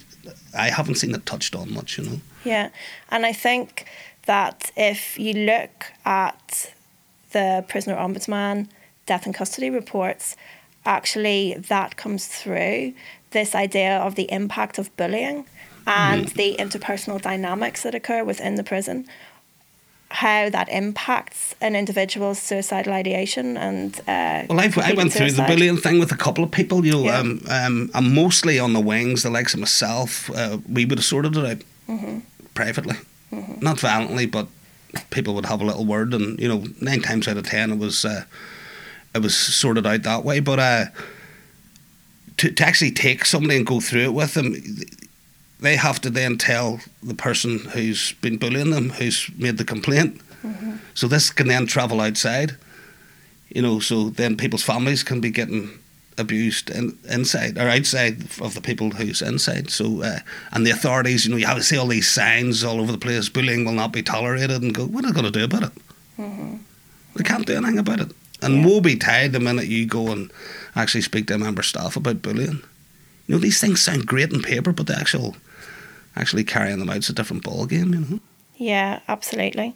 I 0.57 0.71
haven't 0.71 0.97
seen 0.97 1.15
it 1.15 1.27
touched 1.27 1.55
on 1.55 1.73
much. 1.73 1.99
You 1.99 2.05
know. 2.05 2.21
Yeah, 2.45 2.71
and 3.11 3.27
I 3.27 3.33
think 3.33 3.87
that 4.25 4.73
if 4.77 5.19
you 5.19 5.33
look 5.35 5.87
at 6.05 6.73
the 7.33 7.65
prisoner 7.69 7.97
ombudsman 7.97 8.69
death 9.05 9.27
in 9.27 9.33
custody 9.33 9.71
reports, 9.71 10.37
actually 10.85 11.55
that 11.69 11.97
comes 11.97 12.27
through 12.27 12.95
this 13.31 13.55
idea 13.55 13.99
of 13.99 14.15
the 14.15 14.31
impact 14.33 14.79
of 14.79 14.95
bullying 14.97 15.45
and 15.87 16.31
hmm. 16.31 16.37
the 16.37 16.57
interpersonal 16.59 17.21
dynamics 17.21 17.83
that 17.83 17.95
occur 17.95 18.25
within 18.25 18.57
the 18.57 18.65
prison. 18.65 19.07
How 20.11 20.49
that 20.49 20.69
impacts 20.69 21.55
an 21.61 21.75
individual's 21.75 22.39
suicidal 22.39 22.93
ideation 22.93 23.57
and 23.57 23.99
uh, 24.07 24.45
well 24.49 24.61
I've, 24.61 24.79
i 24.79 24.93
went 24.93 25.13
through 25.13 25.33
the 25.33 25.43
bullying 25.43 25.77
thing 25.77 25.99
with 25.99 26.13
a 26.13 26.17
couple 26.17 26.45
of 26.45 26.51
people 26.53 26.87
you 26.87 26.93
know 26.93 27.05
yeah. 27.05 27.19
um, 27.19 27.41
um, 27.49 27.91
I'm 27.93 28.15
mostly 28.15 28.59
on 28.59 28.73
the 28.73 28.81
wings 28.81 29.25
the 29.25 29.31
likes 29.31 29.55
of 29.55 29.61
myself 29.61 30.31
uh, 30.31 30.59
we 30.71 30.85
would 30.85 30.99
have 30.99 31.05
sorted 31.05 31.37
it 31.37 31.45
out 31.45 31.59
mm-hmm. 31.89 32.21
privately 32.55 32.97
mm-hmm. 33.33 33.61
not 33.61 33.81
violently 33.81 34.27
but 34.27 34.47
people 35.11 35.35
would 35.35 35.47
have 35.47 35.61
a 35.61 35.65
little 35.65 35.85
word 35.85 36.15
and 36.15 36.39
you 36.39 36.49
know 36.49 36.65
nine 36.81 37.03
times 37.03 37.27
out 37.27 37.37
of 37.37 37.45
ten 37.45 37.73
it 37.73 37.79
was 37.79 38.05
uh, 38.05 38.25
it 39.15 39.23
was 39.23 39.37
sorted 39.37 39.87
out 39.87 40.05
that 40.05 40.25
way 40.25 40.39
but 40.39 40.61
uh, 40.61 40.85
to, 42.37 42.53
to 42.53 42.65
actually 42.65 42.93
take 42.93 43.25
somebody 43.25 43.57
and 43.57 43.67
go 43.67 43.81
through 43.81 44.03
it 44.03 44.15
with 44.15 44.35
them 44.35 44.55
they 45.61 45.77
have 45.77 46.01
to 46.03 46.11
then 46.11 46.37
tell 46.37 46.81
the 47.03 47.15
person 47.15 47.59
who's 47.59 48.13
been 48.21 48.37
bullying 48.37 48.71
them, 48.71 48.91
who's 48.91 49.31
made 49.37 49.59
the 49.59 49.65
complaint. 49.65 50.21
Mm-hmm. 50.43 50.77
So 50.95 51.09
this 51.09 51.31
can 51.31 51.49
then 51.49 51.67
travel 51.67 52.01
outside, 52.01 52.57
you 53.49 53.63
know. 53.63 53.81
So 53.81 54.11
then 54.11 54.37
people's 54.37 54.63
families 54.63 55.03
can 55.03 55.21
be 55.21 55.31
getting 55.31 55.79
abused 56.19 56.71
in, 56.71 56.99
inside 57.11 57.59
or 57.59 57.69
outside 57.69 58.23
of 58.41 58.55
the 58.55 58.61
people 58.61 58.91
who's 58.91 59.23
inside. 59.23 59.71
So 59.71 60.03
uh, 60.03 60.21
and 60.53 60.67
the 60.67 60.71
authorities, 60.71 61.25
you 61.25 61.31
know, 61.31 61.37
you 61.37 61.47
have 61.47 61.59
to 61.59 61.63
see 61.63 61.77
all 61.77 61.87
these 61.87 62.11
signs 62.11 62.63
all 62.63 62.81
over 62.81 62.93
the 62.93 62.99
place. 62.99 63.29
Bullying 63.29 63.65
will 63.65 63.73
not 63.73 63.93
be 63.93 64.03
tolerated, 64.03 64.63
and 64.63 64.75
go, 64.75 64.87
what 64.87 65.05
are 65.05 65.09
they 65.09 65.21
going 65.21 65.33
to 65.33 65.39
do 65.39 65.45
about 65.45 65.65
it? 65.65 65.73
Mm-hmm. 66.19 66.57
They 67.17 67.25
can't 67.25 67.47
do 67.47 67.57
anything 67.57 67.79
about 67.79 68.01
it. 68.01 68.13
And 68.43 68.57
yeah. 68.57 68.67
woe 68.67 68.81
be 68.81 68.97
tied 68.97 69.33
the 69.33 69.41
minute 69.41 69.67
you 69.67 69.87
go 69.87 70.13
and 70.13 70.31
actually 70.75 71.01
speak 71.01 71.27
to 71.29 71.35
a 71.35 71.39
member 71.39 71.63
staff 71.63 71.97
about 71.97 72.21
bullying. 72.21 72.63
You 73.27 73.35
know, 73.35 73.39
these 73.39 73.61
things 73.61 73.81
sound 73.81 74.07
great 74.07 74.33
on 74.33 74.43
paper, 74.43 74.73
but 74.73 74.87
the 74.87 74.97
actual 74.97 75.35
actually 76.17 76.45
carrying 76.45 76.79
them 76.79 76.91
out 76.91 76.99
is 76.99 77.09
a 77.09 77.13
different 77.13 77.45
ball 77.45 77.67
game, 77.67 77.95
you 77.95 78.01
know. 78.01 78.21
Yeah, 78.57 79.01
absolutely. 79.09 79.75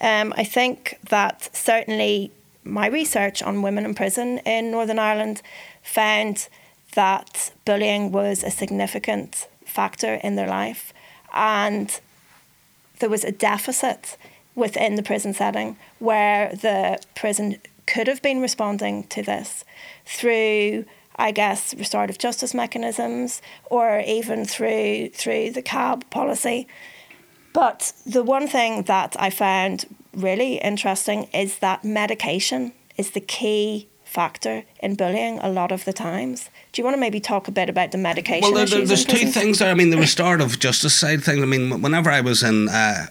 Um, 0.00 0.32
I 0.36 0.44
think 0.44 0.98
that 1.08 1.50
certainly 1.54 2.30
my 2.64 2.86
research 2.86 3.42
on 3.42 3.62
women 3.62 3.84
in 3.84 3.94
prison 3.94 4.38
in 4.38 4.70
Northern 4.70 4.98
Ireland 4.98 5.42
found 5.82 6.48
that 6.94 7.52
bullying 7.64 8.12
was 8.12 8.42
a 8.42 8.50
significant 8.50 9.48
factor 9.64 10.14
in 10.14 10.36
their 10.36 10.48
life, 10.48 10.92
and 11.32 12.00
there 12.98 13.10
was 13.10 13.24
a 13.24 13.32
deficit 13.32 14.16
within 14.54 14.96
the 14.96 15.02
prison 15.02 15.34
setting 15.34 15.76
where 15.98 16.50
the 16.50 16.98
prison 17.14 17.58
could 17.86 18.06
have 18.06 18.22
been 18.22 18.40
responding 18.40 19.04
to 19.04 19.22
this 19.22 19.64
through 20.04 20.84
I 21.16 21.30
guess, 21.30 21.74
restorative 21.74 22.18
justice 22.18 22.54
mechanisms 22.54 23.42
or 23.66 24.00
even 24.00 24.44
through 24.44 25.10
through 25.10 25.50
the 25.50 25.62
CAB 25.62 26.08
policy. 26.10 26.68
But 27.52 27.92
the 28.04 28.22
one 28.22 28.48
thing 28.48 28.82
that 28.82 29.16
I 29.18 29.30
found 29.30 29.86
really 30.12 30.56
interesting 30.56 31.24
is 31.32 31.58
that 31.58 31.84
medication 31.84 32.72
is 32.96 33.12
the 33.12 33.20
key 33.20 33.88
factor 34.04 34.64
in 34.80 34.94
bullying 34.94 35.38
a 35.40 35.48
lot 35.48 35.72
of 35.72 35.84
the 35.84 35.92
times. 35.92 36.48
Do 36.72 36.80
you 36.80 36.84
want 36.84 36.96
to 36.96 37.00
maybe 37.00 37.20
talk 37.20 37.48
a 37.48 37.52
bit 37.52 37.68
about 37.68 37.92
the 37.92 37.98
medication? 37.98 38.52
Well, 38.52 38.66
there, 38.66 38.84
there's 38.84 39.04
two 39.04 39.26
things 39.30 39.58
there. 39.58 39.70
I 39.70 39.74
mean, 39.74 39.90
the 39.90 39.98
restorative 39.98 40.58
justice 40.58 40.94
side 40.94 41.22
thing. 41.22 41.42
I 41.42 41.46
mean, 41.46 41.82
whenever 41.82 42.10
I 42.10 42.20
was 42.20 42.42
in 42.42 42.68
uh, 42.68 43.06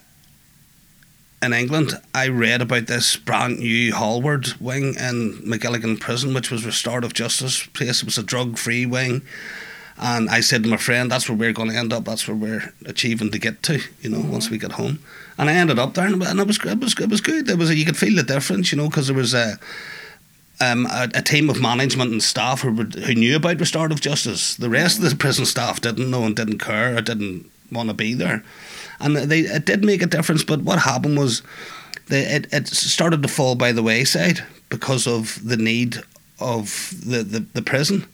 in 1.41 1.53
England, 1.53 1.93
I 2.13 2.27
read 2.27 2.61
about 2.61 2.87
this 2.87 3.15
brand 3.17 3.59
new 3.59 3.93
Hallward 3.93 4.53
wing 4.59 4.95
in 4.95 5.41
Magilligan 5.45 5.99
Prison, 5.99 6.33
which 6.33 6.49
was 6.49 6.65
restorative 6.65 7.13
justice 7.13 7.65
place. 7.67 8.01
It 8.01 8.05
was 8.05 8.17
a 8.17 8.23
drug 8.23 8.57
free 8.57 8.85
wing. 8.85 9.21
And 9.97 10.29
I 10.29 10.41
said 10.41 10.63
to 10.63 10.69
my 10.69 10.77
friend, 10.77 11.09
that's 11.09 11.29
where 11.29 11.37
we're 11.37 11.53
going 11.53 11.69
to 11.69 11.77
end 11.77 11.93
up. 11.93 12.05
That's 12.05 12.27
where 12.27 12.35
we're 12.35 12.73
achieving 12.85 13.31
to 13.31 13.39
get 13.39 13.63
to, 13.63 13.79
you 14.01 14.09
know, 14.09 14.17
mm-hmm. 14.17 14.31
once 14.31 14.49
we 14.49 14.57
get 14.57 14.73
home. 14.73 14.99
And 15.37 15.49
I 15.49 15.53
ended 15.53 15.79
up 15.79 15.93
there, 15.93 16.07
and 16.07 16.39
it 16.39 16.47
was 16.47 16.59
it 16.65 16.79
was 16.79 16.99
it 16.99 17.09
was 17.09 17.21
good. 17.21 17.49
It 17.49 17.57
was 17.57 17.69
a, 17.69 17.75
you 17.75 17.85
could 17.85 17.97
feel 17.97 18.15
the 18.15 18.23
difference, 18.23 18.71
you 18.71 18.77
know, 18.77 18.89
because 18.89 19.07
there 19.07 19.15
was 19.15 19.33
a, 19.33 19.57
um, 20.59 20.85
a, 20.87 21.09
a 21.13 21.21
team 21.21 21.49
of 21.49 21.61
management 21.61 22.11
and 22.11 22.23
staff 22.23 22.61
who 22.61 22.71
who 22.71 23.15
knew 23.15 23.35
about 23.35 23.59
restorative 23.59 24.01
justice. 24.01 24.55
The 24.55 24.69
rest 24.69 24.97
of 24.97 25.09
the 25.09 25.15
prison 25.15 25.45
staff 25.45 25.79
didn't 25.79 26.11
know 26.11 26.23
and 26.23 26.35
didn't 26.35 26.59
care 26.59 26.97
or 26.97 27.01
didn't 27.01 27.49
want 27.71 27.89
to 27.89 27.93
be 27.93 28.13
there 28.13 28.43
and 28.99 29.15
they 29.15 29.41
it 29.41 29.65
did 29.65 29.83
make 29.83 30.01
a 30.01 30.07
difference. 30.07 30.43
But 30.43 30.61
what 30.61 30.79
happened 30.79 31.17
was, 31.17 31.41
they, 32.07 32.21
it 32.21 32.47
it 32.51 32.67
started 32.67 33.21
to 33.23 33.27
fall 33.27 33.55
by 33.55 33.71
the 33.71 33.83
wayside 33.83 34.43
because 34.69 35.07
of 35.07 35.39
the 35.47 35.57
need 35.57 35.97
of 36.39 36.93
the, 37.05 37.23
the, 37.23 37.39
the 37.53 37.61
prison, 37.61 38.05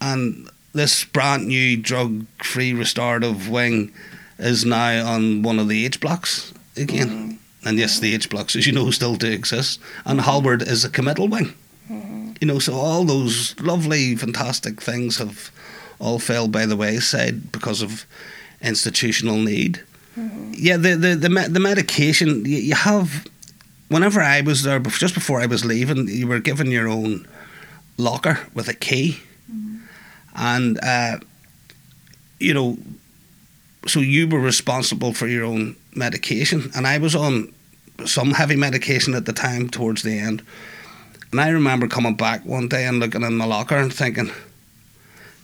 and 0.00 0.48
this 0.72 1.04
brand 1.04 1.48
new 1.48 1.76
drug 1.76 2.26
free 2.42 2.72
restorative 2.72 3.48
wing 3.48 3.92
is 4.38 4.64
now 4.64 5.06
on 5.06 5.42
one 5.42 5.58
of 5.58 5.68
the 5.68 5.84
H 5.84 6.00
blocks 6.00 6.52
again. 6.76 7.08
Mm-hmm. 7.08 7.68
And 7.68 7.78
yes, 7.78 7.98
the 7.98 8.14
H 8.14 8.30
blocks, 8.30 8.56
as 8.56 8.66
you 8.66 8.72
know, 8.72 8.90
still 8.90 9.16
do 9.16 9.30
exist. 9.30 9.80
And 10.04 10.20
Hallward 10.20 10.62
is 10.62 10.84
a 10.84 10.90
committal 10.90 11.28
wing. 11.28 11.52
Mm-hmm. 11.90 12.32
You 12.40 12.46
know, 12.46 12.58
so 12.58 12.74
all 12.74 13.04
those 13.04 13.58
lovely, 13.60 14.16
fantastic 14.16 14.80
things 14.80 15.18
have 15.18 15.50
all 15.98 16.18
fell 16.18 16.48
by 16.48 16.64
the 16.64 16.76
wayside 16.76 17.52
because 17.52 17.82
of 17.82 18.06
institutional 18.62 19.36
need. 19.36 19.82
Mm-hmm. 20.18 20.52
Yeah, 20.56 20.76
the 20.76 20.94
the 20.96 21.14
the, 21.14 21.28
me- 21.28 21.48
the 21.48 21.60
medication 21.60 22.44
you, 22.44 22.58
you, 22.58 22.74
have. 22.74 23.26
Whenever 23.88 24.20
I 24.20 24.40
was 24.40 24.62
there, 24.62 24.78
just 24.78 25.14
before 25.14 25.40
I 25.40 25.46
was 25.46 25.64
leaving, 25.64 26.08
you 26.08 26.26
were 26.28 26.40
given 26.40 26.70
your 26.70 26.88
own 26.88 27.26
locker 27.96 28.38
with 28.54 28.68
a 28.68 28.74
key, 28.74 29.20
mm-hmm. 29.50 29.78
and 30.36 30.78
uh, 30.82 31.18
you 32.38 32.54
know, 32.54 32.78
so 33.86 34.00
you 34.00 34.28
were 34.28 34.40
responsible 34.40 35.12
for 35.12 35.26
your 35.26 35.44
own 35.44 35.76
medication, 35.94 36.70
and 36.74 36.86
I 36.86 36.98
was 36.98 37.14
on 37.14 37.52
some 38.06 38.32
heavy 38.32 38.56
medication 38.56 39.14
at 39.14 39.26
the 39.26 39.32
time 39.32 39.68
towards 39.68 40.02
the 40.02 40.18
end. 40.18 40.42
And 41.30 41.40
I 41.40 41.50
remember 41.50 41.86
coming 41.86 42.14
back 42.14 42.44
one 42.44 42.68
day 42.68 42.86
and 42.86 42.98
looking 42.98 43.22
in 43.22 43.36
my 43.36 43.44
locker 43.44 43.76
and 43.76 43.92
thinking, 43.92 44.30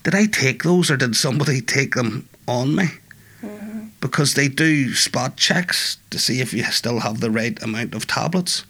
did 0.02 0.14
I 0.14 0.26
take 0.26 0.62
those 0.62 0.90
or 0.90 0.96
did 0.96 1.14
somebody 1.14 1.60
take 1.60 1.94
them 1.94 2.28
on 2.48 2.74
me? 2.74 2.86
Because 4.06 4.34
they 4.34 4.46
do 4.46 4.94
spot 4.94 5.36
checks 5.36 5.98
to 6.10 6.18
see 6.18 6.40
if 6.40 6.54
you 6.54 6.62
still 6.64 7.00
have 7.00 7.20
the 7.20 7.30
right 7.30 7.60
amount 7.60 7.92
of 7.92 8.06
tablets. 8.06 8.64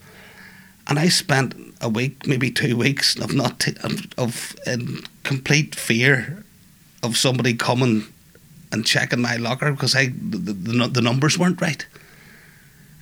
And 0.89 0.99
I 0.99 1.09
spent 1.09 1.55
a 1.81 1.91
week, 1.91 2.27
maybe 2.27 2.51
two 2.51 2.75
weeks, 2.75 3.17
of 3.17 3.35
not 3.35 3.61
t- 3.61 3.77
of, 4.17 4.57
in 4.67 5.05
complete 5.25 5.75
fear 5.75 6.43
of 7.03 7.19
somebody 7.19 7.53
coming 7.53 8.05
and 8.73 8.87
checking 8.87 9.21
my 9.21 9.37
locker 9.37 9.73
because 9.73 9.95
I 9.95 10.07
the, 10.07 10.39
the, 10.39 10.89
the 10.89 11.03
numbers 11.03 11.39
weren't 11.39 11.61
right. 11.61 11.87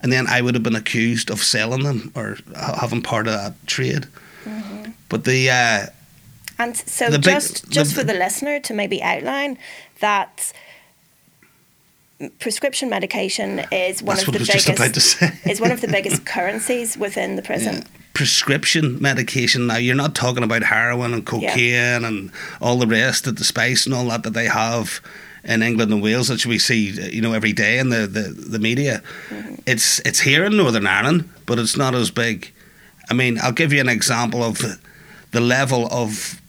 And 0.03 0.13
then 0.13 0.27
I 0.27 0.43
would 0.43 0.55
have 0.55 0.65
been 0.65 0.75
accused 0.75 1.31
of 1.31 1.41
selling 1.41 1.85
them 1.85 2.11
or 2.17 2.39
having 2.57 3.01
part 3.01 3.29
of 3.29 3.35
that 3.35 3.55
trade. 3.67 4.07
Mm-hmm. 4.45 4.91
But 5.09 5.25
the 5.25 5.51
uh, 5.51 5.87
and 6.59 6.77
so 6.77 7.11
the 7.11 7.19
just 7.19 7.65
big, 7.65 7.73
just 7.73 7.95
the, 7.95 8.01
for 8.01 8.05
the 8.05 8.15
listener 8.15 8.59
to 8.61 8.75
maybe 8.75 9.03
outline 9.03 9.57
that 10.01 10.53
prescription 12.39 12.89
medication 12.89 13.61
is 13.73 14.03
one 14.03 14.17
That's 14.17 14.29
of 14.29 14.35
the 14.35 14.39
biggest 14.41 15.23
is 15.47 15.61
one 15.61 15.73
of 15.73 15.81
the 15.81 15.89
biggest 15.89 16.25
currencies 16.25 16.97
within 16.97 17.37
the 17.37 17.43
prison. 17.43 17.77
Yeah. 17.77 17.85
Prescription 18.13 19.01
medication. 19.03 19.67
Now 19.67 19.77
you're 19.77 19.97
not 19.97 20.15
talking 20.15 20.45
about 20.45 20.63
heroin 20.63 21.13
and 21.13 21.27
cocaine 21.27 22.03
yeah. 22.03 22.07
and 22.07 22.31
all 22.61 22.79
the 22.79 22.87
rest 22.87 23.27
of 23.27 23.37
the 23.37 23.45
spice 23.45 23.87
and 23.87 23.95
all 23.95 24.07
that 24.07 24.23
that 24.23 24.35
they 24.35 24.47
have 24.47 25.01
in 25.43 25.63
England 25.63 25.93
and 25.93 26.03
Wales 26.03 26.29
that 26.29 26.47
we 26.47 26.59
see 26.59 26.91
you 27.13 27.21
know 27.21 27.33
every 27.33 27.53
day 27.53 27.79
in 27.79 27.91
the 27.91 28.07
the, 28.07 28.29
the 28.29 28.59
media. 28.59 29.03
Mm-hmm. 29.29 29.55
It's 29.67 29.99
it's 30.01 30.21
here 30.21 30.45
in 30.45 30.57
Northern 30.57 30.87
Ireland, 30.87 31.29
but 31.47 31.59
it's 31.59 31.77
not 31.77 31.95
as 31.95 32.11
big. 32.11 32.53
I 33.11 33.15
mean, 33.15 33.39
I'll 33.43 33.53
give 33.53 33.73
you 33.73 33.81
an 33.81 33.89
example 33.89 34.43
of 34.43 34.59
the, 34.59 34.79
the 35.33 35.41
level 35.41 35.89
of 35.91 36.41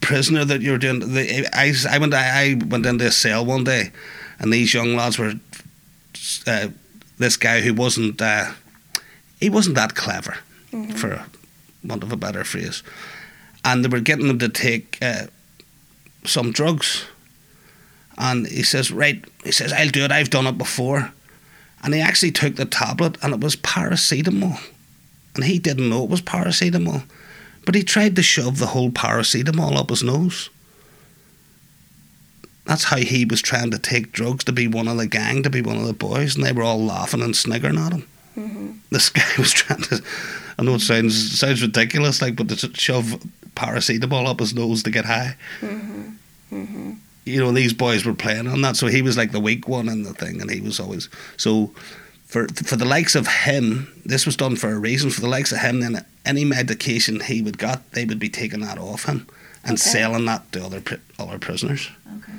prisoner 0.00 0.44
that 0.44 0.62
you're 0.62 0.78
doing. 0.78 1.00
The, 1.00 1.48
I, 1.52 1.74
I 1.90 1.98
went 1.98 2.14
I, 2.14 2.52
I 2.52 2.54
went 2.54 2.86
into 2.86 3.06
a 3.06 3.10
cell 3.10 3.44
one 3.44 3.64
day 3.64 3.90
and 4.38 4.52
these 4.52 4.74
young 4.74 4.94
lads 4.96 5.18
were 5.18 5.34
uh, 6.46 6.68
this 7.18 7.36
guy 7.36 7.60
who 7.60 7.74
wasn't 7.74 8.20
uh, 8.20 8.52
he 9.40 9.50
wasn't 9.50 9.76
that 9.76 9.94
clever, 9.94 10.38
mm-hmm. 10.72 10.92
for 10.92 11.24
want 11.84 12.02
of 12.02 12.12
a 12.12 12.16
better 12.16 12.44
phrase, 12.44 12.82
and 13.64 13.84
they 13.84 13.88
were 13.88 14.00
getting 14.00 14.28
them 14.28 14.38
to 14.38 14.48
take 14.48 14.98
uh, 15.02 15.26
some 16.24 16.52
drugs, 16.52 17.04
and 18.18 18.46
he 18.46 18.62
says, 18.62 18.90
right, 18.90 19.24
he 19.44 19.52
says, 19.52 19.72
I'll 19.72 19.88
do 19.88 20.04
it. 20.04 20.12
I've 20.12 20.30
done 20.30 20.46
it 20.46 20.58
before, 20.58 21.12
and 21.82 21.94
he 21.94 22.00
actually 22.00 22.32
took 22.32 22.56
the 22.56 22.64
tablet, 22.64 23.16
and 23.22 23.34
it 23.34 23.40
was 23.40 23.56
paracetamol, 23.56 24.58
and 25.34 25.44
he 25.44 25.58
didn't 25.58 25.88
know 25.88 26.04
it 26.04 26.10
was 26.10 26.22
paracetamol, 26.22 27.04
but 27.64 27.74
he 27.74 27.82
tried 27.82 28.16
to 28.16 28.22
shove 28.22 28.58
the 28.58 28.66
whole 28.66 28.90
paracetamol 28.90 29.76
up 29.76 29.90
his 29.90 30.02
nose. 30.02 30.50
That's 32.66 32.84
how 32.84 32.96
he 32.96 33.24
was 33.24 33.40
trying 33.40 33.70
to 33.70 33.78
take 33.78 34.12
drugs 34.12 34.44
to 34.44 34.52
be 34.52 34.66
one 34.66 34.88
of 34.88 34.96
the 34.96 35.06
gang, 35.06 35.42
to 35.44 35.50
be 35.50 35.62
one 35.62 35.76
of 35.76 35.86
the 35.86 35.92
boys, 35.92 36.34
and 36.36 36.44
they 36.44 36.52
were 36.52 36.62
all 36.64 36.84
laughing 36.84 37.22
and 37.22 37.36
sniggering 37.36 37.78
at 37.78 37.92
him. 37.92 38.08
Mm-hmm. 38.36 38.70
This 38.90 39.08
guy 39.18 39.22
was 39.38 39.52
trying 39.52 39.82
to. 39.82 40.02
I 40.58 40.62
know 40.62 40.74
it 40.74 40.80
sounds 40.80 41.38
sounds 41.38 41.62
ridiculous, 41.62 42.20
like, 42.22 42.36
but 42.36 42.48
to 42.48 42.74
shove 42.74 43.22
paracetamol 43.54 44.26
up 44.26 44.40
his 44.40 44.54
nose 44.54 44.82
to 44.82 44.90
get 44.90 45.04
high. 45.04 45.36
Mm-hmm. 45.60 46.10
Mm-hmm. 46.52 46.92
You 47.24 47.40
know, 47.40 47.52
these 47.52 47.72
boys 47.72 48.04
were 48.04 48.14
playing 48.14 48.46
on 48.46 48.62
that, 48.62 48.76
so 48.76 48.86
he 48.86 49.02
was 49.02 49.16
like 49.16 49.32
the 49.32 49.40
weak 49.40 49.66
one 49.68 49.88
in 49.88 50.02
the 50.04 50.12
thing, 50.14 50.40
and 50.40 50.50
he 50.50 50.60
was 50.60 50.78
always 50.80 51.08
so. 51.36 51.72
for 52.26 52.48
for 52.48 52.76
the 52.76 52.84
likes 52.84 53.14
of 53.14 53.26
him, 53.28 53.92
this 54.04 54.26
was 54.26 54.36
done 54.36 54.56
for 54.56 54.70
a 54.70 54.78
reason. 54.78 55.10
For 55.10 55.20
the 55.20 55.28
likes 55.28 55.52
of 55.52 55.58
him, 55.58 55.80
then 55.80 56.04
any 56.24 56.44
medication 56.44 57.20
he 57.20 57.42
would 57.42 57.58
got, 57.58 57.92
they 57.92 58.04
would 58.04 58.18
be 58.18 58.28
taking 58.28 58.60
that 58.60 58.78
off 58.78 59.04
him 59.04 59.26
and 59.64 59.74
Okay. 59.74 59.90
selling 59.90 60.24
that 60.26 60.50
to 60.52 60.64
other 60.64 60.82
other 61.18 61.38
prisoners. 61.38 61.90
Okay. 62.18 62.32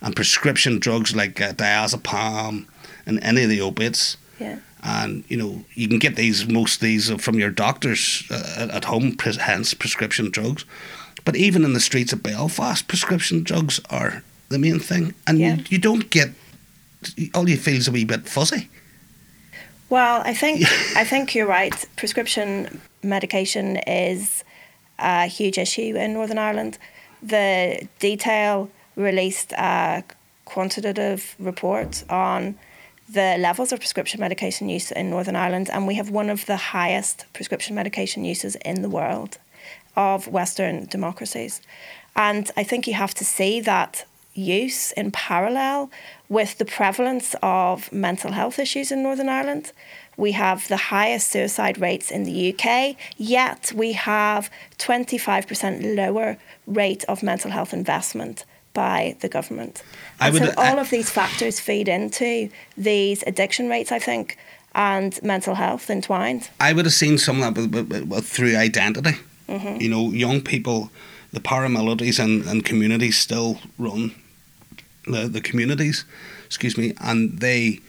And 0.00 0.14
prescription 0.14 0.78
drugs 0.78 1.14
like 1.16 1.40
uh, 1.40 1.52
diazepam 1.52 2.66
and 3.06 3.18
any 3.22 3.42
of 3.44 3.48
the 3.48 3.60
opiates. 3.60 4.16
Yeah. 4.38 4.58
And 4.82 5.24
you 5.28 5.36
know 5.36 5.64
you 5.74 5.88
can 5.88 5.98
get 5.98 6.16
these 6.16 6.46
most 6.46 6.74
of 6.76 6.80
these 6.82 7.10
from 7.22 7.38
your 7.38 7.50
doctors 7.50 8.24
uh, 8.30 8.54
at- 8.58 8.70
at 8.70 8.84
home, 8.84 9.16
hence 9.40 9.74
prescription 9.74 10.30
drugs. 10.30 10.64
But 11.24 11.34
even 11.36 11.64
in 11.64 11.72
the 11.72 11.80
streets 11.80 12.12
of 12.12 12.22
Belfast, 12.22 12.86
prescription 12.86 13.42
drugs 13.42 13.80
are 13.90 14.22
the 14.48 14.58
main 14.58 14.78
thing, 14.78 15.14
and 15.26 15.38
Yeah. 15.38 15.54
you, 15.56 15.64
you 15.70 15.78
don't 15.78 16.08
get. 16.10 16.28
All 17.34 17.48
you 17.48 17.56
feel 17.56 17.76
is 17.76 17.88
a 17.88 17.92
wee 17.92 18.04
bit 18.04 18.28
fuzzy. 18.28 18.68
Well, 19.88 20.22
I 20.24 20.34
think 20.34 20.62
I 20.96 21.04
think 21.04 21.34
you're 21.34 21.46
right. 21.48 21.74
Prescription 21.96 22.80
medication 23.02 23.76
is 23.86 24.44
a 24.98 25.26
huge 25.26 25.58
issue 25.58 25.96
in 25.96 26.12
Northern 26.12 26.38
Ireland. 26.38 26.78
The 27.22 27.88
detail 27.98 28.70
released 28.96 29.52
a 29.52 30.02
quantitative 30.44 31.36
report 31.38 32.04
on 32.10 32.56
the 33.08 33.36
levels 33.38 33.72
of 33.72 33.78
prescription 33.78 34.20
medication 34.20 34.68
use 34.68 34.90
in 34.90 35.10
Northern 35.10 35.36
Ireland, 35.36 35.70
and 35.72 35.86
we 35.86 35.94
have 35.94 36.10
one 36.10 36.30
of 36.30 36.46
the 36.46 36.56
highest 36.56 37.26
prescription 37.32 37.76
medication 37.76 38.24
uses 38.24 38.56
in 38.56 38.82
the 38.82 38.88
world 38.88 39.38
of 39.94 40.26
Western 40.26 40.86
democracies. 40.86 41.60
And 42.16 42.50
I 42.56 42.64
think 42.64 42.86
you 42.86 42.94
have 42.94 43.14
to 43.14 43.24
see 43.24 43.60
that 43.60 44.06
use 44.34 44.92
in 44.92 45.10
parallel 45.10 45.90
with 46.28 46.58
the 46.58 46.64
prevalence 46.64 47.34
of 47.42 47.90
mental 47.92 48.32
health 48.32 48.58
issues 48.58 48.90
in 48.92 49.02
Northern 49.02 49.28
Ireland. 49.28 49.72
We 50.16 50.32
have 50.32 50.68
the 50.68 50.76
highest 50.76 51.30
suicide 51.30 51.78
rates 51.78 52.10
in 52.10 52.24
the 52.24 52.52
UK, 52.52 52.96
yet 53.16 53.72
we 53.74 53.92
have 53.92 54.50
25% 54.78 55.96
lower 55.96 56.38
rate 56.66 57.04
of 57.04 57.22
mental 57.22 57.50
health 57.50 57.72
investment 57.72 58.44
by 58.84 59.16
the 59.22 59.28
government. 59.28 59.82
Would- 60.20 60.42
so 60.42 60.52
all 60.56 60.76
I- 60.78 60.82
of 60.84 60.88
these 60.90 61.10
factors 61.10 61.60
feed 61.60 61.88
into 61.88 62.48
these 62.90 63.24
addiction 63.26 63.68
rates, 63.68 63.90
I 63.98 63.98
think, 63.98 64.36
and 64.74 65.12
mental 65.22 65.54
health 65.54 65.90
entwined. 65.90 66.42
I 66.60 66.72
would 66.74 66.84
have 66.84 66.94
seen 66.94 67.18
some 67.18 67.36
of 67.42 67.54
that 67.54 67.60
with, 67.60 67.74
with, 67.74 67.88
with, 67.92 68.04
with- 68.12 68.28
through 68.34 68.56
identity. 68.56 69.16
Mm-hmm. 69.48 69.80
You 69.80 69.88
know, 69.88 70.04
young 70.12 70.40
people, 70.42 70.90
the 71.32 71.40
paramilitaries 71.40 72.18
and, 72.24 72.44
and 72.50 72.64
communities 72.64 73.16
still 73.18 73.58
run 73.78 74.14
the, 75.06 75.28
the 75.28 75.40
communities, 75.40 76.04
excuse 76.46 76.76
me, 76.76 76.92
and 77.00 77.38
they, 77.40 77.80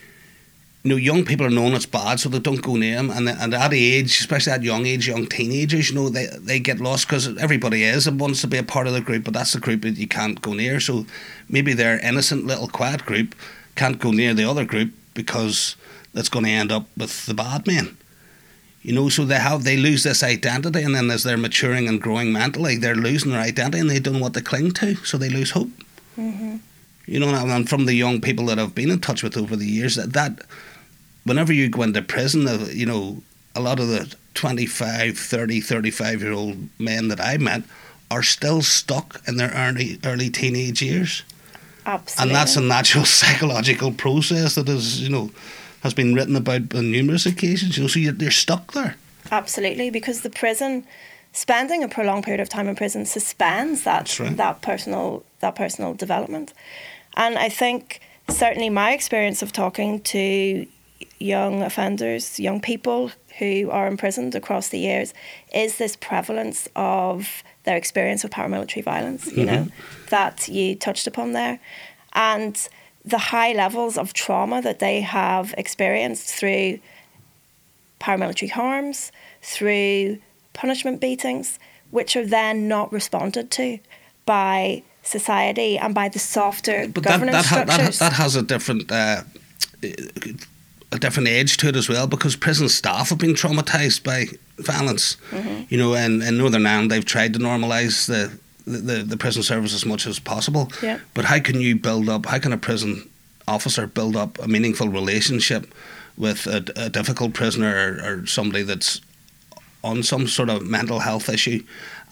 you 0.88 0.94
know, 0.94 0.98
young 0.98 1.26
people 1.26 1.46
are 1.46 1.50
known 1.50 1.74
as 1.74 1.86
bad, 1.86 2.18
so 2.18 2.30
they 2.30 2.40
don't 2.40 2.62
go 2.62 2.78
near 2.78 2.96
them. 2.96 3.10
And, 3.10 3.28
and 3.28 3.54
at 3.54 3.74
age, 3.74 4.22
especially 4.22 4.54
at 4.54 4.64
young 4.64 4.86
age, 4.86 5.06
young 5.06 5.28
teenagers, 5.28 5.90
you 5.90 5.96
know, 5.96 6.08
they, 6.08 6.28
they 6.40 6.60
get 6.60 6.80
lost 6.80 7.08
because 7.08 7.38
everybody 7.38 7.84
is 7.84 8.08
and 8.08 8.18
wants 8.18 8.40
to 8.42 8.48
be 8.48 8.58
a 8.58 8.64
part 8.64 8.88
of 8.88 8.94
the 8.94 9.02
group, 9.02 9.26
but 9.26 9.34
that's 9.34 9.52
the 9.52 9.60
group 9.60 9.82
that 9.82 9.98
you 9.98 10.08
can't 10.08 10.42
go 10.42 10.54
near. 10.54 10.80
So 10.80 11.06
maybe 11.50 11.74
their 11.74 12.00
innocent 12.00 12.46
little 12.46 12.70
quiet 12.70 13.06
group 13.06 13.36
can't 13.76 14.00
go 14.00 14.12
near 14.12 14.34
the 14.34 14.46
other 14.46 14.64
group 14.64 14.94
because 15.14 15.76
that's 16.14 16.30
going 16.30 16.46
to 16.46 16.52
end 16.52 16.72
up 16.72 16.88
with 16.96 17.26
the 17.26 17.34
bad 17.34 17.68
men. 17.68 17.98
You 18.82 18.94
know, 18.94 19.10
so 19.10 19.26
they 19.26 19.36
have 19.36 19.66
they 19.66 19.76
lose 19.76 20.04
this 20.04 20.24
identity, 20.24 20.84
and 20.84 20.96
then 20.96 21.12
as 21.12 21.24
they're 21.24 21.36
maturing 21.36 21.90
and 21.90 22.02
growing 22.02 22.32
mentally, 22.32 22.78
they're 22.78 22.96
losing 22.96 23.32
their 23.32 23.42
identity, 23.42 23.80
and 23.80 23.90
they 23.90 24.00
don't 24.00 24.14
know 24.14 24.22
what 24.22 24.36
to 24.36 24.42
cling 24.42 24.72
to, 24.76 24.96
so 25.04 25.18
they 25.18 25.28
lose 25.28 25.52
hope. 25.52 25.70
hmm 26.16 26.58
You 27.06 27.20
know, 27.20 27.28
and 27.36 27.52
and 27.52 27.68
from 27.68 27.88
the 27.88 27.94
young 27.94 28.22
people 28.22 28.46
that 28.46 28.58
I've 28.58 28.74
been 28.74 28.92
in 28.92 29.02
touch 29.02 29.22
with 29.22 29.36
over 29.36 29.58
the 29.58 29.66
years, 29.66 29.96
that, 29.96 30.14
that 30.14 30.46
whenever 31.28 31.54
you 31.54 31.70
go 31.70 31.84
into 31.84 32.02
prison, 32.02 32.48
uh, 32.48 32.68
you 32.72 32.86
know, 32.86 33.22
a 33.56 33.62
lot 33.62 33.80
of 33.80 33.88
the 33.88 34.16
25, 34.34 35.18
30, 35.18 35.62
35 35.62 36.22
year 36.22 36.32
old 36.32 36.70
men 36.80 37.08
that 37.10 37.20
I 37.20 37.38
met 37.38 37.64
are 38.10 38.24
still 38.24 38.62
stuck 38.62 39.22
in 39.28 39.38
their 39.38 39.52
early 39.52 40.00
early 40.06 40.30
teenage 40.30 40.82
years. 40.82 41.24
Absolutely. 41.86 42.30
And 42.30 42.36
that's 42.36 42.56
a 42.56 42.62
natural 42.62 43.06
psychological 43.20 43.92
process 43.92 44.56
that 44.56 44.70
is, 44.70 45.02
you 45.02 45.10
know, 45.10 45.32
has 45.82 45.94
been 45.94 46.14
written 46.14 46.36
about 46.36 46.74
on 46.74 46.92
numerous 46.92 47.26
occasions. 47.26 47.78
You 47.78 47.84
know, 47.84 47.88
so 47.88 48.00
you're, 48.00 48.16
you're 48.16 48.32
stuck 48.32 48.74
there. 48.74 48.96
Absolutely, 49.32 49.90
because 49.90 50.22
the 50.22 50.30
prison 50.30 50.86
spending 51.34 51.84
a 51.84 51.88
prolonged 51.88 52.24
period 52.24 52.40
of 52.40 52.50
time 52.50 52.68
in 52.68 52.76
prison 52.76 53.06
suspends 53.06 53.84
that 53.84 54.20
right. 54.20 54.38
that 54.38 54.62
personal 54.62 55.24
that 55.40 55.56
personal 55.56 55.94
development. 55.94 56.54
And 57.16 57.38
I 57.38 57.50
think 57.50 58.02
certainly 58.30 58.70
my 58.70 58.94
experience 58.94 59.42
of 59.42 59.52
talking 59.52 60.02
to 60.02 60.68
young 61.20 61.62
offenders, 61.62 62.40
young 62.40 62.62
people 62.62 63.12
who 63.40 63.70
are 63.72 63.88
imprisoned 63.88 64.36
across 64.36 64.70
the 64.70 64.80
years, 64.80 65.14
is 65.54 65.78
this 65.78 65.96
prevalence 65.96 66.68
of 66.76 67.44
their 67.64 67.78
experience 67.78 68.24
of 68.24 68.32
paramilitary 68.32 68.84
violence, 68.84 69.32
you 69.32 69.46
know, 69.46 69.68
that 70.10 70.48
you 70.48 70.76
touched 70.76 71.08
upon 71.08 71.34
there. 71.34 71.60
And 72.14 72.68
the 73.04 73.18
high 73.18 73.54
levels 73.54 73.98
of 73.98 74.14
trauma 74.14 74.62
that 74.62 74.80
they 74.80 75.02
have 75.02 75.54
experienced 75.58 76.34
through 76.34 76.80
paramilitary 78.00 78.50
harms, 78.52 79.12
through 79.42 80.18
punishment 80.54 81.00
beatings, 81.02 81.60
which 81.92 82.16
are 82.16 82.26
then 82.26 82.68
not 82.68 82.92
responded 82.92 83.50
to 83.52 83.80
by 84.26 84.84
society 85.04 85.78
and 85.78 85.94
by 85.96 86.10
the 86.10 86.20
softer 86.20 86.88
But 86.94 87.04
that 87.04 87.10
governance 87.12 87.36
that, 87.36 87.46
ha- 87.46 87.56
that, 87.56 87.68
ha- 87.68 87.74
structures. 87.92 88.00
that 88.00 88.14
has 88.14 88.36
a 88.36 88.42
different 88.42 88.92
uh, 88.92 89.24
a 90.92 91.00
different 91.00 91.28
edge 91.28 91.58
to 91.58 91.68
it 91.68 91.76
as 91.76 91.90
well 91.90 92.08
because 92.08 92.36
prison 92.36 92.70
staff 92.70 93.10
have 93.10 93.18
been 93.18 93.34
traumatized 93.34 94.04
by 94.04 94.26
violence. 94.58 95.18
Mm-hmm. 95.32 95.64
You 95.70 95.78
know, 95.78 95.94
in, 95.94 96.22
in 96.22 96.38
Northern 96.38 96.66
Ireland, 96.66 96.92
they've 96.92 97.04
tried 97.06 97.34
to 97.34 97.40
normalise 97.40 98.08
the, 98.08 98.38
the, 98.66 99.04
the 99.04 99.18
prison 99.18 99.44
service 99.44 99.74
as 99.74 99.86
much 99.86 100.08
as 100.08 100.20
possible. 100.20 100.72
Yeah. 100.82 101.00
But 101.14 101.26
how 101.26 101.40
can 101.40 101.60
you 101.60 101.76
build 101.76 102.10
up? 102.10 102.26
How 102.26 102.40
can 102.40 102.54
a 102.54 102.58
prison 102.58 103.10
officer 103.48 103.88
build 103.88 104.16
up 104.16 104.40
a 104.40 104.48
meaningful 104.48 104.90
relationship 104.90 105.74
with 106.18 106.48
a, 106.48 106.66
a 106.76 106.90
difficult 106.90 107.34
prisoner 107.34 108.02
or, 108.04 108.22
or 108.22 108.26
somebody 108.26 108.64
that's 108.64 109.02
on 109.84 110.04
some 110.04 110.28
sort 110.28 110.50
of 110.50 110.66
mental 110.66 111.00
health 111.00 111.30
issue, 111.30 111.64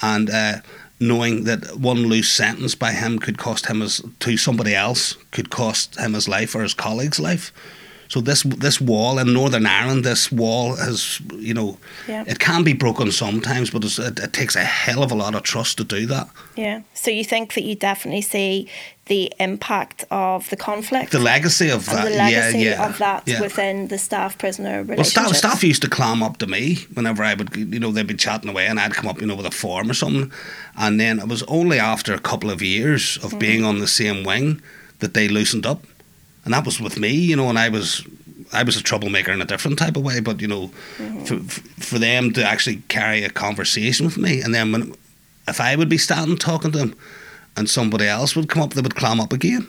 and 0.02 0.30
uh, 0.30 0.58
knowing 1.00 1.44
that 1.44 1.78
one 1.78 2.04
loose 2.08 2.30
sentence 2.30 2.76
by 2.76 2.92
him 2.92 3.20
could 3.20 3.38
cost 3.38 3.66
him 3.66 3.82
as 3.82 4.02
to 4.20 4.38
somebody 4.38 4.74
else 4.76 5.14
could 5.32 5.50
cost 5.50 5.98
him 6.00 6.14
his 6.14 6.28
life 6.28 6.56
or 6.56 6.62
his 6.62 6.74
colleague's 6.74 7.20
life. 7.20 7.52
So 8.08 8.22
this 8.22 8.44
this 8.44 8.80
wall 8.80 9.20
in 9.20 9.34
Northern 9.34 9.66
Ireland, 9.66 10.04
this 10.04 10.32
wall 10.32 10.76
has 10.76 11.22
you 11.34 11.54
know, 11.54 11.78
Yeah. 12.08 12.24
it 12.28 12.40
can 12.40 12.64
be 12.64 12.74
broken 12.74 13.12
sometimes, 13.12 13.70
but 13.70 13.84
it's, 13.84 14.00
it, 14.00 14.20
it 14.20 14.34
takes 14.34 14.56
a 14.56 14.64
hell 14.64 15.04
of 15.04 15.12
a 15.12 15.16
lot 15.16 15.36
of 15.36 15.44
trust 15.44 15.78
to 15.78 15.84
do 15.84 16.06
that. 16.08 16.30
yeah. 16.56 16.82
So 16.94 17.12
you 17.12 17.24
think 17.24 17.54
that 17.54 17.64
you 17.64 17.76
definitely 17.76 18.22
see 18.22 18.68
the 19.06 19.32
impact 19.40 20.04
of 20.10 20.50
the 20.50 20.56
conflict 20.56 21.12
The 21.12 21.20
legacy 21.20 21.70
of 21.70 21.86
that, 21.86 22.06
the 22.06 22.18
legacy 22.18 22.60
yeah, 22.60 22.72
yeah, 22.72 22.90
of 22.90 22.98
that 22.98 23.24
yeah. 23.28 23.40
within 23.40 23.88
the 23.88 23.98
staff 23.98 24.38
prisoner 24.38 24.84
Well, 24.84 25.04
staff, 25.04 25.36
staff 25.36 25.64
used 25.64 25.84
to 25.84 25.90
climb 25.90 26.24
up 26.24 26.38
to 26.38 26.48
me 26.48 26.80
whenever 26.94 27.24
I 27.24 27.36
would, 27.36 27.56
you 27.56 27.80
know, 27.80 27.92
they'd 27.92 28.08
be 28.08 28.16
chatting 28.16 28.50
away 28.50 28.66
and 28.68 28.80
I'd 28.80 28.94
come 28.94 29.08
up, 29.08 29.22
you 29.22 29.28
know, 29.28 29.36
with 29.36 29.46
a 29.46 29.52
form 29.52 29.92
or 29.92 29.94
something. 29.94 30.32
And 30.76 31.00
then 31.00 31.20
it 31.20 31.28
was 31.28 31.44
only 31.44 31.80
after 31.80 32.14
a 32.14 32.20
couple 32.20 32.50
of 32.50 32.62
years 32.62 33.18
of 33.18 33.30
mm-hmm. 33.30 33.40
being 33.40 33.64
on 33.64 33.80
the 33.80 33.88
same 33.88 34.24
wing 34.24 34.62
that 35.00 35.14
they 35.14 35.28
loosened 35.28 35.68
up. 35.68 35.84
And 36.46 36.54
that 36.54 36.66
was 36.66 36.80
with 36.80 37.00
me, 37.00 37.10
you 37.10 37.36
know, 37.36 37.50
and 37.50 37.60
I 37.60 37.70
was. 37.70 38.06
I 38.54 38.62
was 38.62 38.78
a 38.78 38.84
troublemaker 38.84 39.32
in 39.32 39.42
a 39.42 39.46
different 39.46 39.80
type 39.80 39.98
of 39.98 40.04
way, 40.04 40.20
but 40.20 40.40
you 40.40 40.48
know, 40.48 40.70
mm-hmm. 40.98 41.24
for, 41.24 41.40
for 41.82 42.00
them 42.00 42.32
to 42.34 42.44
actually 42.46 42.84
carry 42.90 43.24
a 43.24 43.30
conversation 43.30 44.06
with 44.06 44.18
me, 44.18 44.40
and 44.42 44.54
then 44.54 44.72
when 44.72 44.96
if 45.48 45.60
I 45.60 45.76
would 45.76 45.90
be 45.90 45.98
standing 45.98 46.38
talking 46.38 46.72
to 46.72 46.78
them, 46.78 46.96
and 47.58 47.68
somebody 47.68 48.06
else 48.06 48.36
would 48.36 48.48
come 48.48 48.62
up, 48.62 48.74
they 48.74 48.82
would 48.82 48.96
climb 48.96 49.20
up 49.20 49.34
again, 49.34 49.68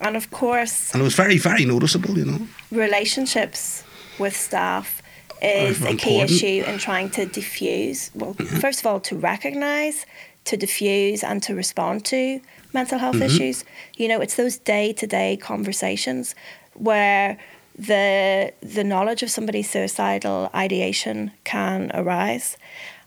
and 0.00 0.16
of 0.16 0.30
course, 0.30 0.92
and 0.92 1.00
it 1.00 1.04
was 1.04 1.14
very, 1.14 1.38
very 1.38 1.64
noticeable, 1.64 2.18
you 2.18 2.24
know. 2.24 2.46
relationships 2.72 3.84
with 4.18 4.36
staff 4.36 5.02
is 5.42 5.82
a 5.84 5.94
key 5.94 6.20
issue 6.20 6.64
in 6.66 6.78
trying 6.78 7.10
to 7.10 7.26
diffuse. 7.26 8.10
Well, 8.14 8.34
mm-hmm. 8.34 8.56
first 8.56 8.80
of 8.80 8.86
all, 8.86 9.00
to 9.00 9.16
recognise, 9.16 10.06
to 10.46 10.56
diffuse, 10.56 11.22
and 11.22 11.42
to 11.44 11.54
respond 11.54 12.04
to 12.06 12.40
mental 12.72 12.98
health 12.98 13.16
mm-hmm. 13.16 13.24
issues. 13.24 13.64
You 13.96 14.08
know, 14.08 14.20
it's 14.20 14.36
those 14.36 14.58
day 14.58 14.92
to 14.94 15.06
day 15.06 15.36
conversations 15.36 16.34
where 16.74 17.38
the 17.78 18.52
the 18.60 18.82
knowledge 18.82 19.22
of 19.22 19.30
somebody's 19.30 19.70
suicidal 19.70 20.50
ideation 20.54 21.30
can 21.44 21.90
arise. 21.94 22.56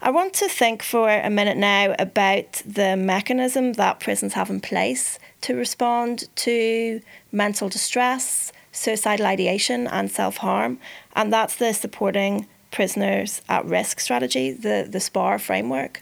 I 0.02 0.10
want 0.10 0.34
to 0.36 0.48
think 0.48 0.82
for 0.82 1.10
a 1.10 1.30
minute 1.30 1.58
now 1.58 1.94
about 2.00 2.64
the 2.66 2.96
mechanism 2.96 3.74
that 3.74 4.00
prisons 4.00 4.34
have 4.34 4.50
in 4.50 4.62
place 4.62 5.20
to 5.42 5.56
respond 5.56 6.28
to 6.38 7.02
mental 7.32 7.70
distress, 7.70 8.52
suicidal 8.72 9.26
ideation, 9.26 9.88
and 9.88 10.10
self 10.10 10.38
harm, 10.38 10.80
and 11.16 11.32
that's 11.32 11.56
the 11.58 11.74
supporting 11.74 12.48
prisoners 12.72 13.42
at 13.50 13.66
risk 13.66 14.00
strategy, 14.00 14.52
the 14.52 14.88
the 14.90 15.02
SPAR 15.02 15.38
framework. 15.38 16.02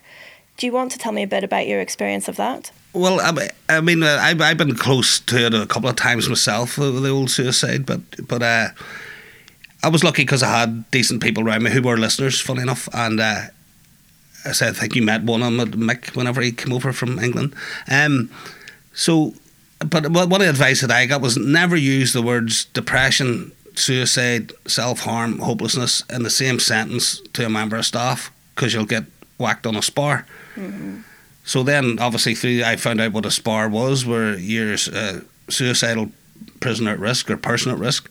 Do 0.60 0.66
you 0.66 0.74
want 0.74 0.92
to 0.92 0.98
tell 0.98 1.14
me 1.14 1.24
a 1.24 1.28
bit 1.28 1.46
about 1.46 1.68
your 1.68 1.80
experience 1.80 2.28
of 2.28 2.36
that? 2.36 2.70
Well, 2.92 3.22
I, 3.22 3.80
mean- 3.80 4.04
uh, 4.04 4.20
I've, 4.22 4.58
been 4.58 4.76
close 4.76 5.22
to 5.22 5.46
it 5.46 5.54
a 5.54 5.66
couple 5.66 5.88
of 5.88 5.96
times 5.96 6.28
myself, 6.28 6.78
uh, 6.78 6.92
the 6.92 7.08
old 7.08 7.32
suicide, 7.32 7.86
but 7.86 8.02
but 8.28 8.44
uh, 8.44 8.68
I 9.82 9.88
was 9.88 10.04
lucky 10.04 10.24
because 10.24 10.44
I 10.44 10.60
had 10.60 10.92
decent 10.92 11.24
people 11.24 11.48
around 11.48 11.64
me 11.64 11.72
who 11.72 11.82
were 11.82 11.96
listeners, 11.96 12.42
funny 12.42 12.62
enough, 12.62 12.90
and 12.94 13.22
uh, 13.22 13.44
I 14.44 14.52
said 14.52 14.72
I 14.72 14.74
think 14.74 14.98
you 14.98 15.02
met 15.02 15.24
one 15.24 15.42
of 15.44 15.72
them, 15.72 15.80
Mick, 15.80 16.14
whenever 16.14 16.42
he 16.42 16.52
came 16.52 16.74
over 16.74 16.92
from 16.92 17.20
England. 17.20 17.56
Um, 17.90 18.30
so, 18.94 19.36
but 19.80 20.12
one 20.12 20.34
of 20.34 20.40
the 20.40 20.50
advice 20.50 20.82
that 20.82 20.92
I 20.92 21.06
got 21.06 21.22
was 21.22 21.38
never 21.38 21.78
use 21.78 22.12
the 22.12 22.22
words 22.22 22.66
depression, 22.66 23.54
suicide, 23.76 24.52
self 24.68 25.02
harm, 25.02 25.40
hopelessness 25.40 26.04
in 26.10 26.24
the 26.24 26.30
same 26.30 26.60
sentence 26.60 27.22
to 27.32 27.46
a 27.46 27.50
member 27.50 27.78
of 27.78 27.86
staff 27.86 28.30
because 28.56 28.74
you'll 28.74 28.84
get 28.84 29.06
whacked 29.38 29.66
on 29.66 29.78
a 29.78 29.82
SPAR. 29.82 30.26
Mm-hmm. 30.60 31.00
So 31.44 31.64
then, 31.64 31.98
obviously, 32.00 32.36
through 32.36 32.64
I 32.64 32.76
found 32.76 33.02
out 33.02 33.14
what 33.14 33.26
a 33.26 33.32
SPAR 33.32 33.70
was, 33.70 34.06
where 34.06 34.38
you're 34.38 34.74
a 34.74 35.22
suicidal 35.50 36.12
prisoner 36.60 36.92
at 36.92 37.00
risk 37.00 37.32
or 37.32 37.38
person 37.38 37.72
at 37.72 37.78
risk. 37.78 38.10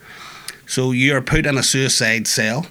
So 0.66 0.92
you're 0.92 1.22
put 1.22 1.46
in 1.46 1.56
a 1.56 1.62
suicide 1.62 2.26
cell, 2.26 2.66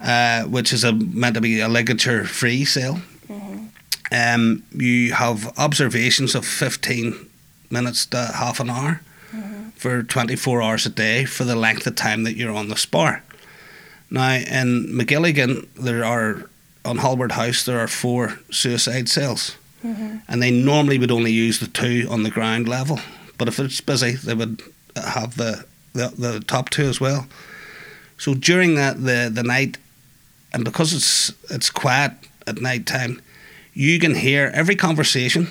uh, 0.00 0.44
which 0.44 0.72
is 0.72 0.84
a, 0.84 0.92
meant 0.92 1.34
to 1.34 1.40
be 1.40 1.60
a 1.60 1.68
ligature-free 1.68 2.64
cell. 2.64 3.00
Mm-hmm. 3.28 3.66
Um, 4.12 4.64
you 4.72 5.14
have 5.14 5.56
observations 5.58 6.34
of 6.34 6.44
15 6.44 7.30
minutes 7.70 8.06
to 8.06 8.18
half 8.34 8.60
an 8.60 8.70
hour 8.70 9.00
mm-hmm. 9.32 9.70
for 9.70 10.02
24 10.02 10.62
hours 10.62 10.86
a 10.86 10.90
day 10.90 11.24
for 11.24 11.44
the 11.44 11.56
length 11.56 11.86
of 11.86 11.94
time 11.94 12.24
that 12.24 12.36
you're 12.36 12.54
on 12.54 12.68
the 12.68 12.76
SPAR. 12.76 13.22
Now, 14.10 14.34
in 14.34 14.88
Magilligan, 14.88 15.68
there 15.74 16.04
are, 16.04 16.49
on 16.84 16.98
Hallward 16.98 17.32
House, 17.32 17.64
there 17.64 17.78
are 17.78 17.88
four 17.88 18.38
suicide 18.50 19.08
cells. 19.08 19.56
Mm-hmm. 19.84 20.16
And 20.28 20.42
they 20.42 20.50
normally 20.50 20.98
would 20.98 21.10
only 21.10 21.32
use 21.32 21.58
the 21.58 21.66
two 21.66 22.06
on 22.10 22.22
the 22.22 22.30
ground 22.30 22.68
level. 22.68 22.98
But 23.38 23.48
if 23.48 23.58
it's 23.58 23.80
busy, 23.80 24.12
they 24.12 24.34
would 24.34 24.62
have 24.96 25.36
the 25.36 25.64
the, 25.92 26.12
the 26.16 26.40
top 26.40 26.70
two 26.70 26.84
as 26.84 27.00
well. 27.00 27.26
So 28.18 28.34
during 28.34 28.74
that 28.74 29.02
the 29.02 29.30
the 29.32 29.42
night, 29.42 29.78
and 30.52 30.64
because 30.64 30.92
it's 30.92 31.32
it's 31.50 31.70
quiet 31.70 32.12
at 32.46 32.60
night 32.60 32.86
time, 32.86 33.22
you 33.72 33.98
can 33.98 34.14
hear 34.14 34.50
every 34.52 34.76
conversation, 34.76 35.48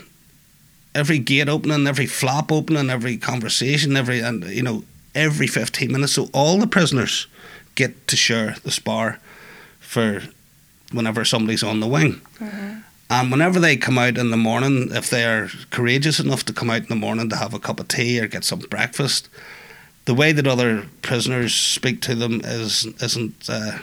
every 0.94 1.18
gate 1.18 1.50
opening, 1.50 1.88
every 1.88 2.06
flap 2.06 2.52
opening, 2.52 2.90
every 2.90 3.18
conversation, 3.18 3.98
every 3.98 4.20
and 4.20 4.44
you 4.46 4.62
know 4.62 4.84
every 5.16 5.48
fifteen 5.48 5.92
minutes. 5.92 6.14
So 6.14 6.30
all 6.32 6.60
the 6.60 6.68
prisoners 6.68 7.28
get 7.74 8.08
to 8.08 8.16
share 8.16 8.56
the 8.64 8.72
SPAR 8.72 9.20
for 9.80 10.22
whenever 10.92 11.26
somebody's 11.26 11.64
on 11.64 11.80
the 11.80 11.88
wing. 11.88 12.22
Mm-hmm. 12.40 12.80
And 13.12 13.32
whenever 13.32 13.60
they 13.60 13.76
come 13.76 13.98
out 13.98 14.18
in 14.18 14.30
the 14.30 14.38
morning, 14.38 14.90
if 14.92 15.10
they're 15.10 15.50
courageous 15.72 16.20
enough 16.20 16.46
to 16.46 16.54
come 16.54 16.70
out 16.70 16.84
in 16.84 16.88
the 16.90 16.96
morning 16.96 17.30
to 17.30 17.36
have 17.36 17.54
a 17.54 17.60
cup 17.60 17.80
of 17.80 17.88
tea 17.88 18.20
or 18.20 18.28
get 18.28 18.44
some 18.44 18.60
breakfast, 18.60 19.30
the 20.06 20.14
way 20.14 20.32
that 20.32 20.46
other 20.46 20.86
prisoners 21.02 21.54
speak 21.56 22.02
to 22.02 22.16
them 22.16 22.42
is 22.44 22.86
isn't 23.02 23.50
uh, 23.50 23.80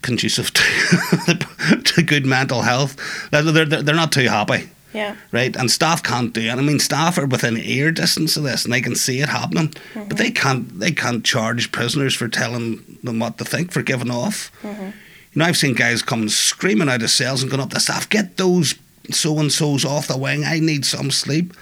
conducive 0.00 0.52
to, 0.52 1.82
to 1.84 2.02
good 2.02 2.26
mental 2.26 2.62
health. 2.62 2.96
They're, 3.30 3.42
they're, 3.42 3.82
they're 3.82 3.94
not 3.94 4.12
too 4.12 4.28
happy. 4.28 4.70
Yeah. 4.92 5.16
Right. 5.30 5.56
And 5.56 5.70
staff 5.70 6.02
can't 6.02 6.34
do 6.34 6.42
it. 6.42 6.50
I 6.50 6.60
mean, 6.60 6.78
staff 6.78 7.16
are 7.16 7.26
within 7.26 7.56
ear 7.56 7.90
distance 7.90 8.36
of 8.36 8.42
this, 8.42 8.64
and 8.64 8.72
they 8.72 8.82
can 8.82 8.94
see 8.94 9.20
it 9.20 9.28
happening, 9.28 9.68
mm-hmm. 9.68 10.08
but 10.08 10.18
they 10.18 10.30
can't. 10.30 10.78
They 10.78 10.92
can't 10.92 11.24
charge 11.24 11.72
prisoners 11.72 12.14
for 12.14 12.28
telling 12.28 12.98
them 13.02 13.18
what 13.18 13.38
to 13.38 13.44
think 13.44 13.72
for 13.72 13.82
giving 13.82 14.10
off. 14.10 14.52
Mm-hmm. 14.62 14.90
You 15.32 15.40
know, 15.40 15.46
I've 15.46 15.56
seen 15.56 15.74
guys 15.74 16.02
come 16.02 16.28
screaming 16.28 16.88
out 16.88 17.02
of 17.02 17.10
cells 17.10 17.42
and 17.42 17.50
going 17.50 17.62
up 17.62 17.70
the 17.70 17.80
staff, 17.80 18.08
"Get 18.08 18.36
those 18.36 18.74
so 19.10 19.38
and 19.38 19.52
so's 19.52 19.84
off 19.84 20.08
the 20.08 20.16
wing. 20.16 20.44
I 20.44 20.58
need 20.58 20.84
some 20.84 21.10
sleep." 21.10 21.54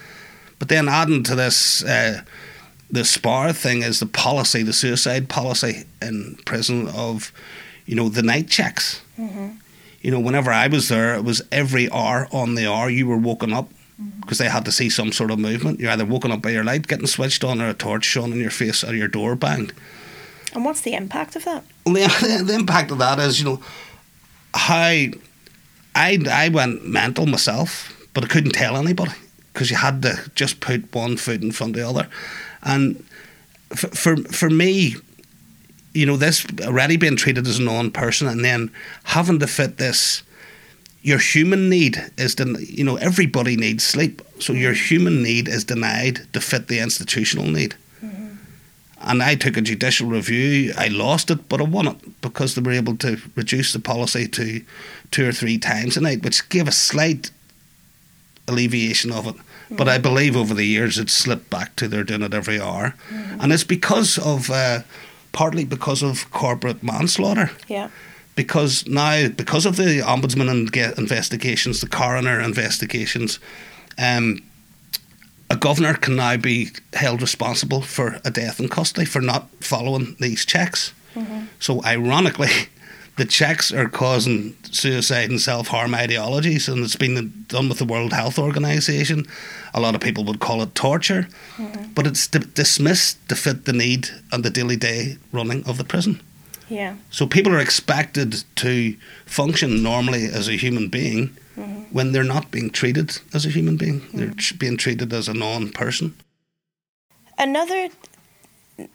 But 0.59 0.69
then 0.69 0.89
adding 0.89 1.23
to 1.25 1.35
this. 1.35 1.83
Uh, 1.85 2.23
the 2.91 3.05
SPAR 3.05 3.53
thing 3.53 3.83
is 3.83 4.01
the 4.01 4.07
policy, 4.07 4.63
the 4.63 4.73
suicide 4.73 5.29
policy 5.29 5.85
in 6.03 6.37
prison 6.45 6.89
of, 6.89 7.33
you 7.87 7.95
know, 7.95 8.09
the 8.09 8.23
night 8.23 8.49
checks. 8.49 9.01
Mm-hmm. 9.19 9.51
You 10.03 10.11
know, 10.11 10.21
whenever 10.21 10.51
I 10.51 10.67
was 10.67 10.89
there, 10.89 11.15
it 11.15 11.25
was 11.25 11.43
every 11.53 11.91
hour 11.91 12.27
on 12.33 12.55
the 12.55 12.67
hour 12.67 12.91
you 12.91 13.07
were 13.07 13.17
woken 13.17 13.53
up 13.53 13.71
because 14.21 14.39
mm-hmm. 14.39 14.45
they 14.45 14.51
had 14.51 14.65
to 14.65 14.73
see 14.73 14.91
some 14.91 15.13
sort 15.13 15.31
of 15.31 15.39
movement. 15.39 15.79
You're 15.79 15.91
either 15.91 16.05
woken 16.05 16.33
up 16.33 16.43
by 16.43 16.51
your 16.51 16.65
light 16.65 16.89
getting 16.89 17.07
switched 17.07 17.45
on 17.45 17.61
or 17.61 17.69
a 17.69 17.75
torch 17.75 18.05
shone 18.05 18.33
in 18.33 18.41
your 18.41 18.51
face 18.51 18.83
or 18.83 18.95
your 18.95 19.09
door 19.09 19.37
banged. 19.37 19.73
And 20.53 20.65
what's 20.65 20.81
the 20.81 20.95
impact 20.95 21.37
of 21.37 21.45
that? 21.45 21.65
The, 21.85 22.43
the 22.47 22.55
impact 22.55 22.91
of 22.91 22.99
that 22.99 23.19
is, 23.19 23.39
you 23.41 23.47
know, 23.47 23.61
how 24.55 25.07
I, 25.95 26.19
I 26.31 26.49
went 26.53 26.85
mental 26.87 27.27
myself, 27.27 28.09
but 28.15 28.25
I 28.25 28.27
couldn't 28.27 28.53
tell 28.53 28.77
anybody 28.77 29.13
because 29.53 29.71
you 29.71 29.77
had 29.77 30.03
to 30.03 30.31
just 30.35 30.61
put 30.61 30.95
one 30.95 31.17
foot 31.17 31.43
in 31.43 31.53
front 31.53 31.77
of 31.77 31.83
the 31.83 31.89
other. 31.89 32.09
And 32.63 33.05
for, 33.71 34.17
for, 34.17 34.51
me, 34.51 34.97
you 35.93 36.07
know, 36.07 36.17
this 36.17 36.47
already 36.63 36.97
being 36.97 37.17
treated 37.17 37.47
as 37.47 37.59
a 37.59 37.63
non 37.63 37.91
person 37.91 38.27
and 38.27 38.45
then 38.45 38.71
having 39.05 39.39
to 39.41 39.47
fit 39.47 39.77
this, 39.79 40.23
your 41.03 41.19
human 41.19 41.69
need 41.69 41.99
is, 42.19 42.35
den- 42.35 42.57
you 42.61 42.85
know, 42.85 42.97
everybody 42.97 43.57
needs 43.57 43.85
sleep. 43.85 44.23
So 44.39 44.53
your 44.53 44.73
human 44.73 45.23
need 45.23 45.49
is 45.49 45.65
denied 45.65 46.33
to 46.33 46.41
fit 46.41 46.69
the 46.69 46.81
institutional 46.81 47.47
need. 47.47 47.75
And 49.03 49.23
I 49.23 49.35
took 49.35 49.57
a 49.57 49.63
judicial 49.63 50.09
review. 50.09 50.75
I 50.77 50.89
lost 50.89 51.31
it, 51.31 51.49
but 51.49 51.61
I 51.61 51.65
won 51.65 51.89
it 51.89 52.21
because 52.21 52.55
they 52.55 52.61
were 52.61 52.73
able 52.73 52.97
to 52.99 53.19
reduce 53.35 53.73
the 53.73 53.79
policy 53.79 54.29
to 54.29 54.63
two 55.11 55.29
or 55.29 55.33
three 55.33 55.59
times 55.59 55.97
a 55.97 56.01
night, 56.01 56.23
which 56.23 56.49
gave 56.51 56.69
a 56.69 56.73
slight 56.73 57.31
alleviation 58.47 59.11
of 59.11 59.27
it. 59.27 59.37
But 59.71 59.89
I 59.89 59.99
believe 59.99 60.37
over 60.37 60.53
the 60.53 60.65
years 60.65 60.99
it's 60.99 61.13
slipped 61.13 61.49
back 61.49 61.77
to 61.77 61.87
they're 61.87 62.05
doing 62.05 62.23
it 62.23 62.35
every 62.35 62.61
hour. 62.61 62.95
Mm-hmm. 63.09 63.41
And 63.41 63.53
it's 63.53 63.65
because 63.65 64.19
of, 64.19 64.51
uh, 64.51 64.81
partly 65.33 65.65
because 65.65 66.03
of 66.03 66.31
corporate 66.33 66.83
manslaughter. 66.83 67.53
Yeah. 67.69 67.89
Because 68.35 68.87
now, 68.87 69.29
because 69.29 69.67
of 69.67 69.77
the 69.77 70.01
ombudsman 70.01 70.99
investigations, 70.99 71.81
the 71.81 71.89
coroner 71.89 72.41
investigations, 72.41 73.39
um, 73.97 74.41
a 75.51 75.57
governor 75.57 75.95
can 75.95 76.17
now 76.17 76.37
be 76.37 76.71
held 76.93 77.21
responsible 77.21 77.83
for 77.83 78.21
a 78.25 78.31
death 78.31 78.61
in 78.61 78.69
custody 78.69 79.05
for 79.05 79.21
not 79.21 79.49
following 79.61 80.17
these 80.21 80.45
checks. 80.47 80.93
Mm-hmm. 81.15 81.47
So, 81.59 81.85
ironically, 81.85 82.69
the 83.17 83.25
checks 83.25 83.73
are 83.73 83.89
causing 83.89 84.57
suicide 84.63 85.29
and 85.29 85.41
self 85.41 85.69
harm 85.69 85.95
ideologies, 85.95 86.69
and 86.69 86.85
it's 86.85 86.95
been 86.95 87.45
done 87.49 87.69
with 87.69 87.79
the 87.79 87.85
World 87.85 88.13
Health 88.13 88.39
Organization. 88.39 89.27
A 89.75 89.81
lot 89.81 89.97
of 89.97 90.01
people 90.01 90.23
would 90.25 90.39
call 90.39 90.63
it 90.63 90.75
torture, 90.77 91.27
mm-hmm. 91.57 91.93
but 91.95 92.07
it's 92.07 92.29
d- 92.29 92.39
dismissed 92.55 93.29
to 93.29 93.35
fit 93.35 93.65
the 93.65 93.73
need 93.73 94.09
and 94.31 94.45
the 94.45 94.51
daily 94.51 94.77
day 94.77 95.19
running 95.33 95.69
of 95.69 95.79
the 95.79 95.85
prison. 95.85 96.21
Yeah. 96.69 96.95
So 97.11 97.27
people 97.27 97.53
are 97.53 97.59
expected 97.59 98.45
to 98.57 98.97
function 99.27 99.83
normally 99.83 100.27
as 100.27 100.47
a 100.47 100.53
human 100.53 100.89
being 100.89 101.37
mm-hmm. 101.61 101.83
when 101.95 102.13
they're 102.13 102.25
not 102.25 102.51
being 102.51 102.71
treated 102.71 103.19
as 103.35 103.47
a 103.47 103.51
human 103.51 103.77
being. 103.77 104.01
Mm-hmm. 104.01 104.19
They're 104.19 104.35
being 104.59 104.77
treated 104.77 105.13
as 105.13 105.29
a 105.29 105.35
non 105.35 105.71
person. 105.71 106.15
Another 107.39 107.89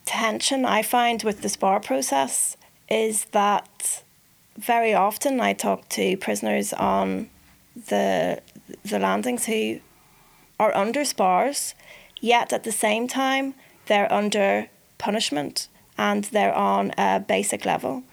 tension 0.05 0.65
I 0.65 0.81
find 0.81 1.23
with 1.23 1.41
the 1.41 1.49
SPAR 1.49 1.79
process 1.79 2.57
is 2.89 3.25
that 3.31 4.03
very 4.57 4.93
often 4.93 5.39
I 5.39 5.53
talk 5.53 5.89
to 5.89 6.17
prisoners 6.17 6.73
on 6.73 7.29
the 7.87 8.41
the 8.83 8.99
landings 8.99 9.45
who 9.45 9.79
are 10.59 10.75
under 10.75 11.03
SPARs, 11.03 11.75
yet 12.21 12.53
at 12.53 12.63
the 12.63 12.71
same 12.71 13.07
time 13.07 13.53
they're 13.87 14.11
under 14.11 14.67
punishment 14.97 15.67
and 15.97 16.25
they're 16.25 16.53
on 16.53 16.93
a 16.97 17.19
basic 17.19 17.65
level. 17.65 18.03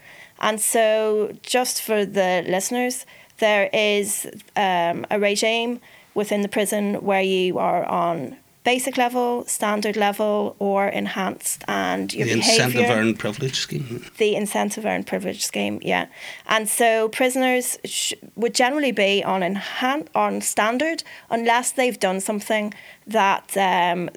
And 0.40 0.60
so, 0.60 1.36
just 1.42 1.80
for 1.80 2.04
the 2.04 2.44
listeners, 2.46 3.06
there 3.42 3.68
is 3.72 4.26
um, 4.56 5.04
a 5.10 5.18
regime 5.18 5.80
within 6.14 6.42
the 6.42 6.48
prison 6.48 6.94
where 7.04 7.20
you 7.22 7.58
are 7.58 7.84
on 7.86 8.36
basic 8.62 8.96
level, 8.96 9.44
standard 9.46 9.96
level, 9.96 10.54
or 10.60 10.86
enhanced, 10.86 11.64
and 11.66 12.14
your 12.14 12.26
the 12.26 12.34
behavior. 12.34 12.64
incentive 12.64 12.90
earned 12.96 13.18
privilege 13.18 13.56
scheme. 13.56 14.04
The 14.18 14.36
incentive 14.36 14.86
earned 14.86 15.08
privilege 15.08 15.44
scheme, 15.44 15.80
yeah, 15.82 16.06
and 16.46 16.68
so 16.68 17.08
prisoners 17.08 17.78
sh- 17.84 18.14
would 18.36 18.54
generally 18.54 18.92
be 18.92 19.24
on 19.24 19.40
enhan- 19.40 20.06
on 20.14 20.40
standard 20.40 21.02
unless 21.28 21.72
they've 21.72 21.98
done 21.98 22.20
something 22.20 22.72
that. 23.06 23.56
Um, 23.56 24.08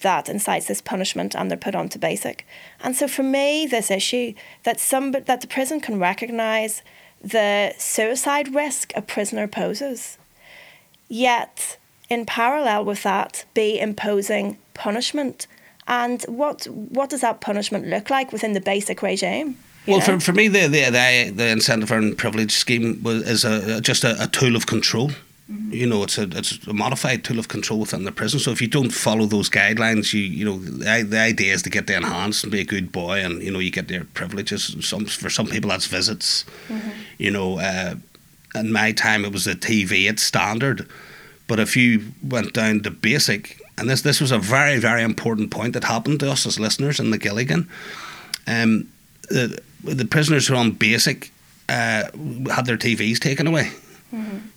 that 0.00 0.30
incites 0.30 0.66
this 0.66 0.80
punishment 0.80 1.34
and 1.36 1.50
they're 1.50 1.58
put 1.58 1.74
onto 1.74 1.98
basic. 1.98 2.46
And 2.82 2.96
so 2.96 3.06
for 3.06 3.22
me, 3.22 3.66
this 3.66 3.90
issue 3.90 4.32
that 4.62 4.80
some 4.80 5.12
that 5.12 5.40
the 5.42 5.46
prison 5.46 5.78
can 5.78 5.98
recognise 5.98 6.82
the 7.20 7.74
suicide 7.78 8.54
risk 8.54 8.92
a 8.96 9.02
prisoner 9.02 9.46
poses, 9.46 10.18
yet 11.08 11.78
in 12.08 12.26
parallel 12.26 12.84
with 12.84 13.02
that, 13.02 13.44
be 13.54 13.78
imposing 13.78 14.58
punishment. 14.74 15.46
And 15.86 16.22
what 16.24 16.64
what 16.66 17.10
does 17.10 17.20
that 17.20 17.40
punishment 17.40 17.86
look 17.86 18.10
like 18.10 18.32
within 18.32 18.52
the 18.52 18.60
basic 18.60 19.02
regime? 19.02 19.56
Well, 19.86 20.00
for, 20.00 20.20
for 20.20 20.32
me, 20.32 20.48
the, 20.48 20.66
the 20.66 20.90
the 20.90 21.32
the 21.34 21.48
incentive 21.48 21.90
and 21.90 22.16
privilege 22.16 22.52
scheme 22.52 23.02
was 23.02 23.22
is 23.22 23.44
a, 23.44 23.80
just 23.80 24.04
a, 24.04 24.22
a 24.22 24.26
tool 24.26 24.56
of 24.56 24.66
control. 24.66 25.10
You 25.70 25.86
know, 25.86 26.04
it's 26.04 26.16
a 26.16 26.28
it's 26.30 26.64
a 26.68 26.72
modified 26.72 27.24
tool 27.24 27.40
of 27.40 27.48
control 27.48 27.80
within 27.80 28.04
the 28.04 28.12
prison. 28.12 28.38
So 28.38 28.52
if 28.52 28.62
you 28.62 28.68
don't 28.68 28.90
follow 28.90 29.26
those 29.26 29.50
guidelines, 29.50 30.12
you 30.12 30.20
you 30.20 30.44
know 30.44 30.58
the, 30.58 31.02
the 31.02 31.18
idea 31.18 31.52
is 31.52 31.62
to 31.62 31.70
get 31.70 31.88
the 31.88 31.96
enhanced 31.96 32.44
and 32.44 32.52
be 32.52 32.60
a 32.60 32.64
good 32.64 32.92
boy, 32.92 33.24
and 33.24 33.42
you 33.42 33.50
know 33.50 33.58
you 33.58 33.72
get 33.72 33.88
their 33.88 34.04
privileges. 34.04 34.76
Some 34.80 35.06
for 35.06 35.28
some 35.28 35.46
people 35.46 35.70
that's 35.70 35.86
visits. 35.86 36.44
You 37.18 37.32
know, 37.32 37.58
uh, 37.58 37.96
in 38.54 38.72
my 38.72 38.92
time 38.92 39.24
it 39.24 39.32
was 39.32 39.48
a 39.48 39.56
TV 39.56 40.08
at 40.08 40.20
standard, 40.20 40.88
but 41.48 41.58
if 41.58 41.76
you 41.76 42.12
went 42.22 42.52
down 42.52 42.80
to 42.82 42.90
basic, 42.92 43.60
and 43.76 43.90
this 43.90 44.02
this 44.02 44.20
was 44.20 44.30
a 44.30 44.38
very 44.38 44.78
very 44.78 45.02
important 45.02 45.50
point 45.50 45.72
that 45.72 45.82
happened 45.84 46.20
to 46.20 46.30
us 46.30 46.46
as 46.46 46.60
listeners 46.60 47.00
in 47.00 47.06
Magilligan. 47.06 47.66
Um, 48.46 48.88
the 49.28 49.60
the 49.82 50.04
prisoners 50.04 50.46
who 50.46 50.54
are 50.54 50.58
on 50.58 50.72
basic 50.72 51.32
uh, 51.68 52.04
had 52.54 52.66
their 52.66 52.76
TVs 52.76 53.18
taken 53.18 53.48
away. 53.48 53.72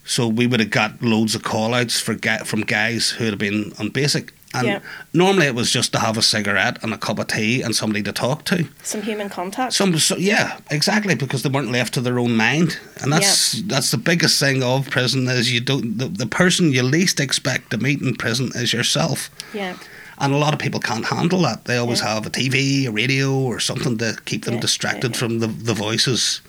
So 0.04 0.28
we 0.28 0.46
would 0.46 0.60
have 0.60 0.70
got 0.70 1.02
loads 1.02 1.34
of 1.34 1.42
call 1.42 1.74
outs 1.74 2.00
for 2.00 2.16
from 2.44 2.62
guys 2.62 3.10
who 3.10 3.24
had 3.24 3.38
been 3.38 3.72
on 3.78 3.90
basic. 3.90 4.32
And 4.56 4.68
Yeah. 4.68 4.78
normally 5.12 5.46
it 5.46 5.54
was 5.56 5.72
just 5.72 5.90
to 5.92 5.98
have 5.98 6.16
a 6.16 6.22
cigarette 6.22 6.78
and 6.82 6.94
a 6.94 6.96
cup 6.96 7.18
of 7.18 7.26
tea 7.26 7.60
and 7.60 7.74
somebody 7.74 8.04
to 8.04 8.12
talk 8.12 8.44
to. 8.44 8.68
Some 8.84 9.02
human 9.02 9.28
contact. 9.28 9.72
Some, 9.72 9.98
so, 9.98 10.16
yeah, 10.16 10.58
exactly, 10.70 11.16
because 11.16 11.42
they 11.42 11.48
weren't 11.48 11.72
left 11.72 11.94
to 11.94 12.00
their 12.00 12.20
own 12.20 12.36
mind, 12.36 12.78
and 13.02 13.12
that's 13.12 13.62
that's 13.62 13.90
the 13.90 13.96
biggest 13.98 14.38
thing 14.38 14.62
of 14.62 14.88
prison 14.90 15.26
is 15.28 15.50
you 15.52 15.60
don't 15.60 15.98
the, 15.98 16.06
the 16.06 16.26
person 16.26 16.70
you 16.72 16.84
least 16.84 17.18
expect 17.18 17.70
to 17.70 17.78
meet 17.78 18.00
in 18.00 18.14
prison 18.14 18.52
is 18.54 18.72
yourself, 18.72 19.28
yeah. 19.52 19.74
And 20.18 20.32
a 20.32 20.36
lot 20.36 20.52
of 20.54 20.60
people 20.60 20.80
can't 20.80 21.04
handle 21.06 21.42
that. 21.42 21.64
They 21.64 21.76
always 21.76 22.00
Yeah. 22.00 22.14
have 22.14 22.26
a 22.26 22.30
TV, 22.30 22.86
a 22.86 22.90
radio, 22.90 23.32
or 23.32 23.60
something 23.60 23.98
to 23.98 24.16
keep 24.24 24.44
them 24.44 24.54
Yeah, 24.54 24.60
distracted 24.60 25.12
yeah. 25.12 25.18
from 25.18 25.38
the 25.40 25.46
the 25.48 25.74
voices 25.74 26.40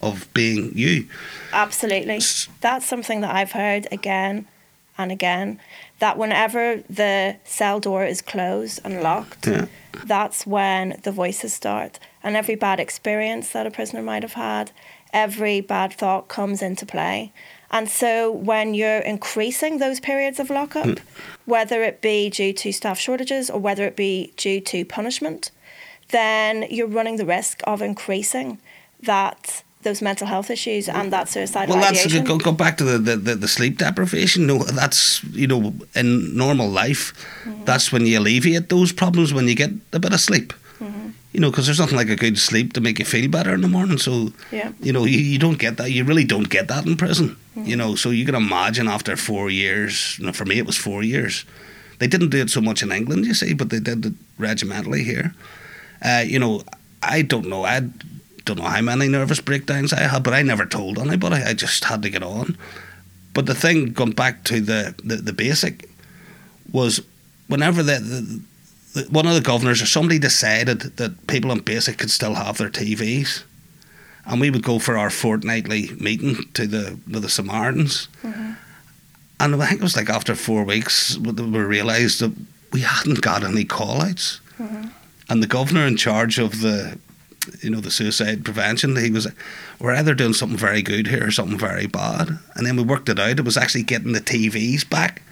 of 0.00 0.32
being 0.34 0.72
you. 0.74 1.06
Absolutely. 1.52 2.20
That's 2.60 2.86
something 2.86 3.20
that 3.22 3.34
I've 3.34 3.52
heard 3.52 3.86
again 3.90 4.46
and 4.96 5.10
again 5.12 5.58
that 6.00 6.16
whenever 6.18 6.82
the 6.88 7.36
cell 7.44 7.80
door 7.80 8.04
is 8.04 8.20
closed 8.22 8.80
and 8.84 9.02
locked, 9.02 9.48
that's 10.04 10.46
when 10.46 10.98
the 11.02 11.12
voices 11.12 11.52
start. 11.54 11.98
And 12.22 12.36
every 12.36 12.54
bad 12.56 12.78
experience 12.80 13.50
that 13.50 13.66
a 13.66 13.70
prisoner 13.70 14.02
might 14.02 14.22
have 14.22 14.34
had, 14.34 14.70
every 15.12 15.60
bad 15.60 15.92
thought 15.92 16.28
comes 16.28 16.62
into 16.62 16.84
play. 16.86 17.32
And 17.70 17.88
so 17.88 18.32
when 18.32 18.72
you're 18.74 19.00
increasing 19.00 19.78
those 19.78 20.00
periods 20.00 20.40
of 20.40 20.48
lockup, 20.50 21.00
whether 21.44 21.82
it 21.82 22.00
be 22.00 22.30
due 22.30 22.52
to 22.54 22.72
staff 22.72 22.98
shortages 22.98 23.50
or 23.50 23.60
whether 23.60 23.84
it 23.84 23.94
be 23.96 24.32
due 24.36 24.60
to 24.62 24.84
punishment, 24.84 25.50
then 26.10 26.64
you're 26.70 26.86
running 26.86 27.16
the 27.16 27.26
risk 27.26 27.60
of 27.64 27.82
increasing 27.82 28.58
that 29.02 29.62
those 29.82 30.02
mental 30.02 30.26
health 30.26 30.50
issues 30.50 30.88
and 30.88 31.12
that 31.12 31.28
suicidal 31.28 31.74
Well, 31.76 31.84
that's 31.84 32.04
ideation. 32.04 32.24
go, 32.24 32.38
go 32.38 32.50
back 32.52 32.78
to 32.78 32.84
the, 32.84 32.98
the, 32.98 33.16
the, 33.16 33.34
the 33.36 33.48
sleep 33.48 33.78
deprivation. 33.78 34.46
No, 34.46 34.58
that's 34.58 35.22
you 35.24 35.46
know 35.46 35.72
in 35.94 36.36
normal 36.36 36.68
life, 36.68 37.12
Mm-hmm. 37.44 37.64
that's 37.64 37.92
when 37.92 38.04
you 38.06 38.18
alleviate 38.18 38.68
those 38.70 38.92
problems 38.92 39.32
when 39.32 39.46
you 39.46 39.54
get 39.54 39.70
a 39.92 39.98
bit 40.00 40.12
of 40.12 40.20
sleep. 40.20 40.52
You 41.32 41.40
know, 41.40 41.50
because 41.50 41.66
there's 41.66 41.78
nothing 41.78 41.96
like 41.98 42.08
a 42.08 42.16
good 42.16 42.38
sleep 42.38 42.72
to 42.72 42.80
make 42.80 42.98
you 42.98 43.04
feel 43.04 43.28
better 43.30 43.52
in 43.54 43.60
the 43.60 43.68
morning. 43.68 43.98
So 43.98 44.32
Yeah. 44.50 44.72
you 44.80 44.92
know 44.92 45.04
you, 45.04 45.18
you 45.18 45.38
don't 45.38 45.58
get 45.58 45.76
that. 45.76 45.90
You 45.90 46.04
really 46.04 46.24
don't 46.24 46.48
get 46.48 46.68
that 46.68 46.86
in 46.86 46.96
prison. 46.96 47.36
Mm-hmm. 47.56 47.66
You 47.68 47.76
know, 47.76 47.94
so 47.96 48.10
you 48.10 48.24
can 48.24 48.34
imagine 48.34 48.88
after 48.88 49.16
four 49.16 49.50
years. 49.50 50.16
You 50.18 50.26
know, 50.26 50.32
for 50.32 50.44
me, 50.46 50.58
it 50.58 50.66
was 50.66 50.76
four 50.76 51.02
years. 51.02 51.44
They 51.98 52.06
didn't 52.06 52.30
do 52.30 52.38
it 52.40 52.48
so 52.50 52.60
much 52.60 52.82
in 52.82 52.92
England, 52.92 53.26
you 53.26 53.34
see, 53.34 53.52
but 53.54 53.70
they 53.70 53.80
did 53.80 54.06
it 54.06 54.12
regimentally 54.38 55.02
here. 55.04 55.34
Uh, 56.02 56.24
you 56.26 56.38
know, 56.38 56.62
I 57.02 57.22
don't 57.22 57.46
know. 57.48 57.64
I 57.64 57.80
don't 58.44 58.58
know 58.58 58.64
how 58.64 58.80
many 58.80 59.08
nervous 59.08 59.40
breakdowns 59.40 59.92
I 59.92 60.00
had, 60.02 60.22
but 60.22 60.32
I 60.32 60.42
never 60.42 60.64
told 60.64 60.98
anybody. 60.98 61.42
I 61.42 61.52
just 61.54 61.84
had 61.84 62.02
to 62.02 62.10
get 62.10 62.22
on. 62.22 62.56
But 63.34 63.46
the 63.46 63.54
thing, 63.54 63.92
going 63.92 64.12
back 64.12 64.44
to 64.44 64.60
the, 64.60 64.94
the, 65.04 65.16
the 65.16 65.32
basic, 65.32 65.88
was 66.72 67.02
whenever 67.48 67.82
the, 67.82 67.98
the 67.98 68.40
one 69.10 69.26
of 69.26 69.34
the 69.34 69.40
governors 69.40 69.82
or 69.82 69.86
somebody 69.86 70.18
decided 70.18 70.80
that 70.96 71.26
people 71.26 71.50
on 71.50 71.60
basic 71.60 71.98
could 71.98 72.10
still 72.10 72.34
have 72.34 72.58
their 72.58 72.70
TVs, 72.70 73.42
and 74.26 74.40
we 74.40 74.50
would 74.50 74.62
go 74.62 74.78
for 74.78 74.98
our 74.98 75.10
fortnightly 75.10 75.90
meeting 75.98 76.36
to 76.54 76.66
the 76.66 76.98
to 77.12 77.20
the 77.20 77.28
Samaritans. 77.28 78.08
Mm-hmm. 78.22 78.52
And 79.40 79.62
I 79.62 79.66
think 79.66 79.80
it 79.80 79.84
was 79.84 79.96
like 79.96 80.10
after 80.10 80.34
four 80.34 80.64
weeks, 80.64 81.16
we 81.18 81.32
we 81.32 81.60
realised 81.60 82.20
that 82.20 82.32
we 82.72 82.80
hadn't 82.80 83.20
got 83.20 83.44
any 83.44 83.64
call 83.64 84.02
outs. 84.02 84.40
Mm-hmm. 84.58 84.88
And 85.28 85.42
the 85.42 85.46
governor 85.46 85.86
in 85.86 85.96
charge 85.96 86.38
of 86.38 86.60
the, 86.60 86.98
you 87.60 87.70
know, 87.70 87.80
the 87.80 87.90
suicide 87.90 88.44
prevention, 88.44 88.96
he 88.96 89.10
was, 89.10 89.28
we're 89.78 89.94
either 89.94 90.14
doing 90.14 90.32
something 90.32 90.58
very 90.58 90.82
good 90.82 91.06
here 91.06 91.26
or 91.26 91.30
something 91.30 91.58
very 91.58 91.86
bad. 91.86 92.38
And 92.54 92.66
then 92.66 92.76
we 92.76 92.82
worked 92.82 93.08
it 93.08 93.18
out. 93.18 93.38
It 93.38 93.44
was 93.44 93.56
actually 93.56 93.84
getting 93.84 94.12
the 94.12 94.20
TVs 94.20 94.88
back 94.88 95.22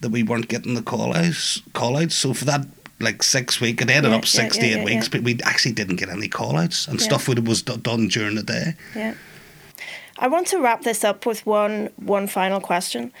that 0.00 0.10
we 0.10 0.22
weren't 0.22 0.48
getting 0.48 0.74
the 0.74 0.82
call 0.82 1.14
outs. 1.14 1.60
Call 1.72 1.96
outs. 1.96 2.14
So 2.14 2.34
for 2.34 2.44
that 2.44 2.66
like 3.00 3.22
six 3.22 3.60
week, 3.60 3.80
it 3.82 3.90
ended 3.90 4.10
Yeah, 4.12 4.18
up 4.18 4.26
six 4.26 4.56
yeah, 4.56 4.62
to 4.62 4.68
eight 4.80 4.84
weeks, 4.84 5.08
but 5.08 5.22
we 5.22 5.38
actually 5.44 5.72
didn't 5.72 5.96
get 5.96 6.08
any 6.08 6.28
call 6.28 6.56
outs. 6.56 6.88
And 6.88 7.00
stuff 7.00 7.28
would 7.28 7.46
was 7.46 7.62
do- 7.62 7.76
done 7.76 8.08
during 8.08 8.36
the 8.36 8.42
day. 8.42 8.74
Yeah. 8.94 9.14
I 10.18 10.28
want 10.28 10.46
to 10.48 10.60
wrap 10.62 10.82
this 10.82 11.04
up 11.04 11.26
with 11.26 11.44
one 11.44 11.90
one 11.96 12.26
final 12.26 12.60
question. 12.60 13.12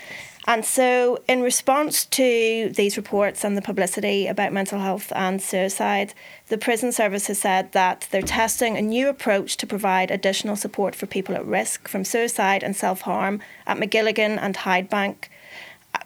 And 0.48 0.64
so, 0.64 1.18
in 1.26 1.42
response 1.42 2.04
to 2.04 2.70
these 2.72 2.96
reports 2.96 3.42
and 3.42 3.56
the 3.56 3.62
publicity 3.62 4.28
about 4.28 4.52
mental 4.52 4.78
health 4.78 5.12
and 5.16 5.42
suicide, 5.42 6.14
the 6.46 6.56
prison 6.56 6.92
service 6.92 7.26
has 7.26 7.40
said 7.40 7.72
that 7.72 8.06
they're 8.12 8.22
testing 8.22 8.76
a 8.76 8.82
new 8.82 9.08
approach 9.08 9.56
to 9.56 9.66
provide 9.66 10.12
additional 10.12 10.54
support 10.54 10.94
for 10.94 11.06
people 11.06 11.34
at 11.34 11.44
risk 11.44 11.88
from 11.88 12.04
suicide 12.04 12.62
and 12.62 12.76
self 12.76 13.00
harm 13.02 13.40
at 13.66 13.76
Magilligan 13.76 14.38
and 14.40 14.54
Hydebank, 14.58 15.24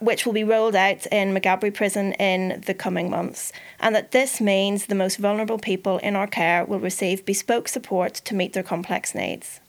which 0.01 0.25
will 0.25 0.33
be 0.33 0.43
rolled 0.43 0.75
out 0.75 1.05
in 1.07 1.33
Maghaberry 1.33 1.73
Prison 1.73 2.13
in 2.13 2.61
the 2.65 2.73
coming 2.73 3.09
months. 3.09 3.53
And 3.79 3.95
that 3.95 4.11
this 4.11 4.41
means 4.41 4.87
the 4.87 4.95
most 4.95 5.17
vulnerable 5.17 5.59
people 5.59 5.99
in 5.99 6.15
our 6.15 6.27
care 6.27 6.65
will 6.65 6.79
receive 6.79 7.25
bespoke 7.25 7.67
support 7.67 8.15
to 8.15 8.35
meet 8.35 8.53
their 8.53 8.63
complex 8.63 9.13
needs. 9.13 9.59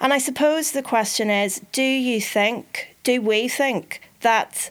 And 0.00 0.12
I 0.12 0.18
suppose 0.18 0.72
the 0.72 0.82
question 0.82 1.30
is 1.30 1.62
do 1.70 1.82
you 1.82 2.20
think, 2.20 2.96
do 3.04 3.22
we 3.22 3.46
think 3.46 4.02
that 4.22 4.70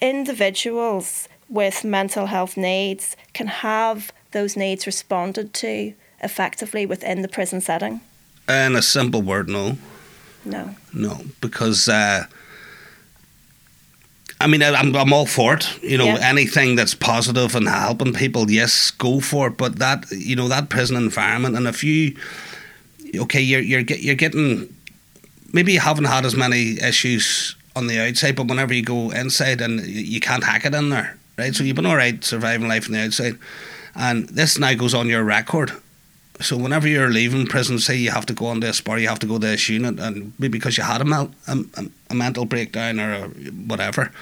individuals 0.00 1.28
with 1.48 1.84
mental 1.84 2.26
health 2.26 2.56
needs 2.56 3.14
can 3.34 3.46
have 3.46 4.10
those 4.30 4.56
needs 4.56 4.86
responded 4.86 5.52
to 5.52 5.92
effectively 6.22 6.86
within 6.86 7.20
the 7.20 7.28
prison 7.28 7.60
setting? 7.60 8.00
And 8.48 8.74
a 8.74 8.82
simple 8.82 9.20
word, 9.20 9.50
no. 9.50 9.76
No. 10.46 10.74
No, 10.94 11.20
because 11.42 11.88
uh, 11.88 12.24
I 14.42 14.46
mean, 14.46 14.62
I'm 14.62 14.94
I'm 14.96 15.12
all 15.12 15.26
for 15.26 15.54
it. 15.54 15.66
You 15.82 15.98
know, 15.98 16.06
Yeah. 16.06 16.28
anything 16.30 16.76
that's 16.76 16.94
positive 16.94 17.54
and 17.56 17.68
helping 17.68 18.12
people, 18.12 18.50
yes, 18.50 18.90
go 18.90 19.20
for 19.20 19.48
it. 19.48 19.56
But 19.56 19.78
that 19.78 20.10
you 20.10 20.36
know 20.36 20.48
that 20.48 20.68
prison 20.68 20.96
environment, 20.96 21.56
and 21.56 21.66
if 21.66 21.82
you 21.84 22.16
okay, 23.14 23.40
you're 23.40 23.60
you're 23.60 23.80
you're 23.80 24.14
getting 24.16 24.68
maybe 25.52 25.72
you 25.72 25.80
haven't 25.80 26.06
had 26.06 26.24
as 26.24 26.34
many 26.34 26.80
issues 26.82 27.56
on 27.76 27.86
the 27.86 27.98
outside, 28.00 28.36
but 28.36 28.46
whenever 28.48 28.74
you 28.74 28.82
go 28.82 29.10
inside 29.10 29.60
and 29.60 29.80
you 29.86 30.20
can't 30.20 30.44
hack 30.44 30.64
it 30.64 30.74
in 30.74 30.88
there, 30.90 31.16
right? 31.38 31.54
So 31.54 31.64
you've 31.64 31.76
been 31.76 31.86
all 31.86 31.96
right 31.96 32.22
surviving 32.24 32.68
life 32.68 32.86
on 32.86 32.92
the 32.92 33.00
outside, 33.04 33.38
and 33.94 34.28
this 34.28 34.58
now 34.58 34.74
goes 34.74 34.94
on 34.94 35.08
your 35.08 35.24
record. 35.24 35.72
So 36.42 36.56
whenever 36.56 36.88
you're 36.88 37.10
leaving 37.10 37.46
prison, 37.46 37.78
say 37.78 37.96
you 37.96 38.10
have 38.10 38.26
to 38.26 38.34
go 38.34 38.46
on 38.46 38.60
this 38.60 38.80
bar, 38.80 38.98
you 38.98 39.08
have 39.08 39.18
to 39.20 39.26
go 39.26 39.38
to 39.38 39.46
this 39.46 39.68
unit, 39.68 39.98
and 39.98 40.32
maybe 40.38 40.58
because 40.58 40.76
you 40.76 40.84
had 40.84 41.00
a, 41.00 41.04
mel- 41.04 41.34
a, 41.46 41.58
a, 42.10 42.14
mental 42.14 42.44
breakdown 42.44 43.00
or 43.00 43.12
a, 43.12 43.28
whatever, 43.28 44.12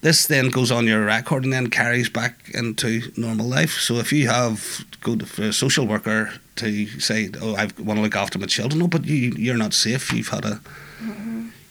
this 0.00 0.26
then 0.26 0.48
goes 0.48 0.70
on 0.70 0.86
your 0.86 1.04
record 1.04 1.44
and 1.44 1.52
then 1.52 1.68
carries 1.68 2.08
back 2.08 2.50
into 2.54 3.02
normal 3.16 3.46
life. 3.46 3.78
So 3.78 3.96
if 3.96 4.12
you 4.12 4.28
have 4.28 4.84
go 5.02 5.16
to 5.16 5.48
a 5.48 5.52
social 5.52 5.86
worker 5.86 6.32
to 6.56 6.86
say, 7.00 7.30
"Oh, 7.40 7.54
I 7.54 7.68
want 7.78 7.98
to 7.98 8.02
look 8.02 8.16
after 8.16 8.38
my 8.38 8.46
children," 8.46 8.78
no, 8.78 8.88
but 8.88 9.04
you 9.04 9.32
you're 9.36 9.58
not 9.58 9.74
safe. 9.74 10.12
You've 10.12 10.28
had 10.28 10.44
a, 10.44 10.60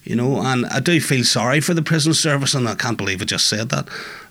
you 0.03 0.15
know, 0.15 0.41
and 0.41 0.65
I 0.67 0.79
do 0.79 0.99
feel 1.01 1.23
sorry 1.23 1.61
for 1.61 1.73
the 1.73 1.81
prison 1.81 2.13
service, 2.13 2.53
and 2.53 2.67
I 2.67 2.75
can't 2.75 2.97
believe 2.97 3.21
I 3.21 3.25
just 3.25 3.47
said 3.47 3.69
that, 3.69 3.87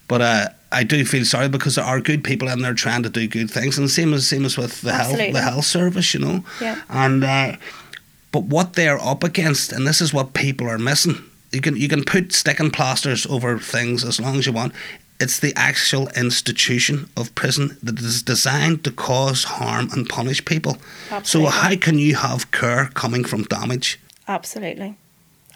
but 0.06 0.20
uh, 0.20 0.48
I 0.70 0.84
do 0.84 1.04
feel 1.04 1.24
sorry 1.24 1.48
because 1.48 1.76
there 1.76 1.84
are 1.84 2.00
good 2.00 2.22
people 2.22 2.48
in 2.48 2.60
there 2.60 2.74
trying 2.74 3.02
to 3.02 3.08
do 3.08 3.26
good 3.26 3.50
things, 3.50 3.78
and 3.78 3.86
the 3.86 3.90
same 3.92 4.12
as 4.12 4.26
same 4.26 4.44
as 4.44 4.56
with 4.58 4.82
the 4.82 4.92
health 4.92 5.16
the 5.16 5.42
health 5.42 5.64
service, 5.64 6.14
you 6.14 6.20
know, 6.20 6.44
Yeah. 6.60 6.80
and. 6.88 7.24
Uh, 7.24 7.56
but 8.30 8.44
what 8.44 8.74
they're 8.74 9.00
up 9.02 9.24
against, 9.24 9.72
and 9.72 9.86
this 9.86 10.02
is 10.02 10.12
what 10.12 10.34
people 10.34 10.68
are 10.68 10.76
missing. 10.78 11.16
You 11.50 11.62
can 11.62 11.76
you 11.76 11.88
can 11.88 12.04
put 12.04 12.32
sticking 12.34 12.70
plasters 12.70 13.24
over 13.26 13.58
things 13.58 14.04
as 14.04 14.20
long 14.20 14.36
as 14.36 14.44
you 14.46 14.52
want. 14.52 14.74
It's 15.18 15.40
the 15.40 15.54
actual 15.56 16.08
institution 16.10 17.08
of 17.16 17.34
prison 17.34 17.78
that 17.82 17.98
is 18.00 18.22
designed 18.22 18.84
to 18.84 18.90
cause 18.92 19.44
harm 19.44 19.88
and 19.92 20.06
punish 20.08 20.44
people. 20.44 20.76
Absolutely. 21.10 21.50
So 21.50 21.58
how 21.58 21.74
can 21.76 21.98
you 21.98 22.16
have 22.16 22.50
care 22.50 22.90
coming 22.94 23.24
from 23.24 23.44
damage? 23.44 23.98
Absolutely. 24.28 24.94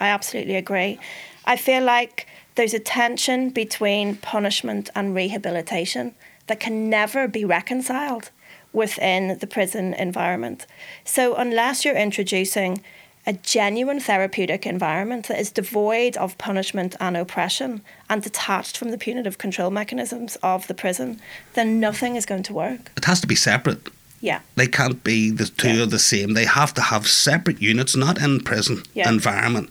I 0.01 0.09
absolutely 0.09 0.57
agree. 0.57 0.99
I 1.45 1.57
feel 1.57 1.85
like 1.85 2.27
there's 2.55 2.75
a 2.75 2.79
tension 2.79 3.51
between 3.51 4.17
punishment 4.17 4.91
and 4.95 5.15
rehabilitation 5.15 6.15
that 6.47 6.61
can 6.61 6.91
never 6.91 7.29
be 7.29 7.45
reconciled 7.45 8.31
within 8.73 9.39
the 9.39 9.47
prison 9.47 9.95
environment. 9.95 10.67
So, 11.05 11.35
unless 11.37 11.85
you're 11.85 11.97
introducing 11.97 12.83
a 13.27 13.33
genuine 13.35 14.01
therapeutic 14.01 14.67
environment 14.67 15.29
that 15.29 15.39
is 15.39 15.51
devoid 15.53 16.17
of 16.17 16.37
punishment 16.39 16.97
and 16.99 17.17
oppression 17.17 17.81
and 18.11 18.23
detached 18.23 18.77
from 18.77 18.91
the 18.91 18.99
punitive 18.99 19.39
control 19.39 19.71
mechanisms 19.71 20.37
of 20.43 20.67
the 20.67 20.75
prison, 20.75 21.21
then 21.55 21.79
nothing 21.79 22.17
is 22.17 22.27
going 22.27 22.43
to 22.43 22.53
work. 22.53 22.91
It 22.97 23.05
has 23.05 23.21
to 23.21 23.27
be 23.29 23.37
separate. 23.37 23.89
Yeah. 24.21 24.41
They 24.57 24.67
can't 24.67 25.03
be 25.05 25.31
the 25.31 25.47
two 25.47 25.69
Yeah. 25.69 25.83
are 25.83 25.87
the 25.87 25.99
same. 25.99 26.35
They 26.35 26.45
have 26.47 26.75
to 26.75 26.81
have 26.81 27.07
separate 27.07 27.61
units, 27.63 27.95
not 27.97 28.21
in 28.21 28.41
prison 28.41 28.83
Yeah. 28.95 29.09
environment. 29.09 29.71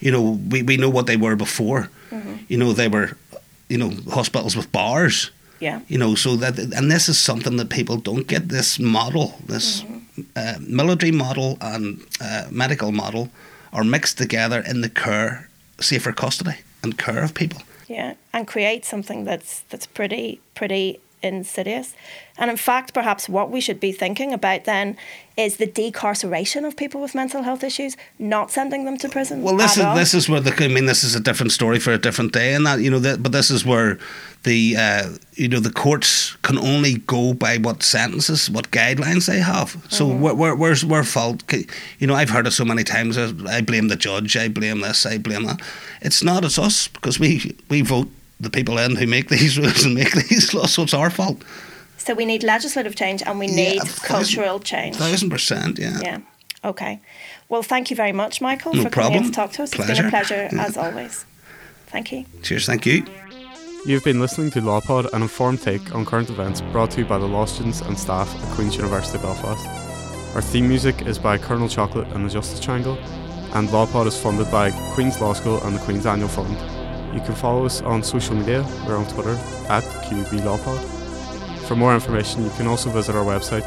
You 0.00 0.10
know, 0.12 0.22
we, 0.50 0.62
we 0.62 0.76
know 0.76 0.90
what 0.90 1.06
they 1.06 1.16
were 1.16 1.36
before. 1.36 1.90
Mm-hmm. 2.10 2.34
You 2.48 2.58
know, 2.58 2.72
they 2.72 2.88
were, 2.88 3.16
you 3.68 3.78
know, 3.78 3.90
hospitals 4.12 4.56
with 4.56 4.70
bars. 4.72 5.30
Yeah. 5.60 5.80
You 5.88 5.98
know, 5.98 6.14
so 6.14 6.36
that 6.36 6.58
and 6.58 6.90
this 6.90 7.08
is 7.08 7.18
something 7.18 7.56
that 7.58 7.68
people 7.68 7.96
don't 7.96 8.26
get. 8.28 8.48
This 8.48 8.78
model, 8.78 9.32
this 9.46 9.82
Mm-hmm. 9.82 10.20
uh, 10.36 10.54
military 10.60 11.12
model 11.12 11.56
and 11.60 12.00
uh, 12.20 12.44
medical 12.50 12.92
model, 12.92 13.28
are 13.72 13.84
mixed 13.84 14.18
together 14.18 14.60
in 14.70 14.80
the 14.80 14.88
care, 14.88 15.48
safer 15.80 16.12
custody 16.12 16.56
and 16.82 16.96
care 16.96 17.22
of 17.24 17.32
people. 17.34 17.60
Yeah, 17.88 18.14
and 18.32 18.46
create 18.46 18.84
something 18.84 19.24
that's 19.24 19.62
that's 19.70 19.86
pretty 19.86 20.40
pretty 20.54 20.98
insidious. 21.22 21.94
And 22.40 22.50
in 22.50 22.56
fact, 22.56 22.94
perhaps 22.94 23.28
what 23.28 23.50
we 23.50 23.60
should 23.60 23.80
be 23.80 23.90
thinking 23.92 24.32
about 24.32 24.64
then 24.64 24.96
is 25.36 25.56
the 25.56 25.66
decarceration 25.66 26.64
of 26.66 26.76
people 26.76 27.00
with 27.00 27.14
mental 27.14 27.42
health 27.42 27.64
issues, 27.64 27.96
not 28.18 28.50
sending 28.50 28.84
them 28.84 28.96
to 28.98 29.08
prison. 29.08 29.42
Well, 29.42 29.56
this 29.56 29.76
is 29.76 29.84
all. 29.84 29.96
this 29.96 30.14
is 30.14 30.28
where 30.28 30.40
the 30.40 30.52
I 30.64 30.68
mean 30.68 30.86
this 30.86 31.02
is 31.04 31.14
a 31.14 31.20
different 31.20 31.52
story 31.52 31.78
for 31.80 31.92
a 31.92 31.98
different 31.98 32.32
day, 32.32 32.54
and 32.54 32.64
that 32.66 32.80
you 32.80 32.90
know 32.90 32.98
that 33.00 33.22
but 33.22 33.32
this 33.32 33.50
is 33.50 33.64
where 33.64 33.98
the 34.44 34.76
uh, 34.76 35.08
you 35.34 35.48
know 35.48 35.60
the 35.60 35.72
courts 35.72 36.36
can 36.42 36.58
only 36.58 36.94
go 37.06 37.34
by 37.34 37.58
what 37.58 37.82
sentences, 37.82 38.48
what 38.50 38.70
guidelines 38.70 39.26
they 39.26 39.40
have. 39.40 39.76
So 39.88 40.06
Mm-hmm. 40.08 40.20
where, 40.22 40.34
where, 40.34 40.54
where's 40.56 40.84
where 40.84 41.04
fault? 41.04 41.42
You 41.98 42.06
know, 42.06 42.14
I've 42.14 42.30
heard 42.30 42.46
it 42.46 42.52
so 42.52 42.64
many 42.64 42.84
times. 42.84 43.18
uh, 43.18 43.32
I 43.48 43.60
blame 43.62 43.88
the 43.88 43.96
judge. 43.96 44.36
I 44.36 44.48
blame 44.48 44.80
this. 44.80 45.04
I 45.06 45.18
blame 45.18 45.44
that. 45.46 45.60
It's 46.02 46.22
not. 46.22 46.44
It's 46.44 46.58
us 46.58 46.88
because 46.88 47.18
we 47.20 47.56
we 47.68 47.80
vote 47.82 48.08
the 48.40 48.50
people 48.50 48.78
in 48.78 48.96
who 48.96 49.06
make 49.06 49.28
these 49.28 49.58
rules 49.62 49.84
and 49.84 49.94
make 49.94 50.12
these 50.12 50.54
laws. 50.54 50.72
So 50.74 50.82
it's 50.82 50.94
our 50.94 51.10
fault. 51.10 51.42
So 51.96 52.14
we 52.14 52.24
need 52.24 52.42
legislative 52.42 52.94
change 52.94 53.22
and 53.26 53.38
we 53.38 53.46
need 53.48 53.78
a 53.82 53.84
thousand- 53.84 54.04
cultural 54.06 54.60
change. 54.60 54.96
Thousand 54.96 55.30
percent. 55.30 55.78
Yeah. 55.78 55.98
Yeah. 56.02 56.18
Okay. 56.64 57.00
Well, 57.48 57.62
thank 57.62 57.90
you 57.90 57.96
very 57.96 58.12
much, 58.12 58.40
Michael, 58.40 58.74
No 58.74 58.82
for 58.82 58.90
coming 58.90 59.12
in 59.12 59.30
problem. 59.30 59.32
to 59.32 59.36
talk 59.36 59.52
to 59.52 59.62
us. 59.62 59.72
It's 59.72 59.86
been 59.86 60.06
a 60.06 60.10
Pleasure. 60.10 60.48
pleasure 60.48 60.60
as 60.60 60.76
always. 60.76 61.24
Thank 61.86 62.12
you. 62.12 62.24
Cheers. 62.42 62.66
Thank 62.66 62.84
you. 62.86 63.04
You've 63.86 64.04
been 64.04 64.20
listening 64.20 64.50
to 64.52 64.60
LawPod, 64.60 65.12
an 65.14 65.22
informed 65.22 65.62
take 65.62 65.94
on 65.94 66.04
current 66.04 66.28
events 66.30 66.60
brought 66.60 66.90
to 66.92 67.00
you 67.00 67.06
by 67.06 67.16
the 67.18 67.26
law 67.26 67.46
students 67.46 67.80
and 67.80 67.98
staff 67.98 68.28
at 68.42 68.52
Queen's 68.54 68.76
University 68.76 69.18
Belfast. 69.18 69.66
Our 70.34 70.42
theme 70.42 70.68
music 70.68 71.02
is 71.06 71.18
by 71.18 71.38
Colonel 71.38 71.68
Chocolate 71.68 72.08
and 72.08 72.24
the 72.26 72.28
Justice 72.30 72.60
Triangle, 72.60 72.98
and 73.54 73.68
LawPod 73.68 74.06
is 74.06 74.20
funded 74.20 74.50
by 74.50 74.72
Queen's 74.94 75.20
Law 75.20 75.32
School 75.32 75.62
and 75.62 75.74
the 75.76 75.80
Queen's 75.80 76.04
Annual 76.06 76.28
Fund. 76.28 76.56
You 77.14 77.20
can 77.20 77.34
follow 77.34 77.64
us 77.64 77.80
on 77.82 78.02
social 78.02 78.36
media. 78.36 78.62
We're 78.86 78.96
on 78.96 79.06
Twitter 79.08 79.34
at 79.68 79.82
QB 80.04 80.40
LawPod. 80.40 81.66
For 81.66 81.76
more 81.76 81.94
information, 81.94 82.44
you 82.44 82.50
can 82.50 82.66
also 82.66 82.90
visit 82.90 83.14
our 83.14 83.24
website, 83.24 83.62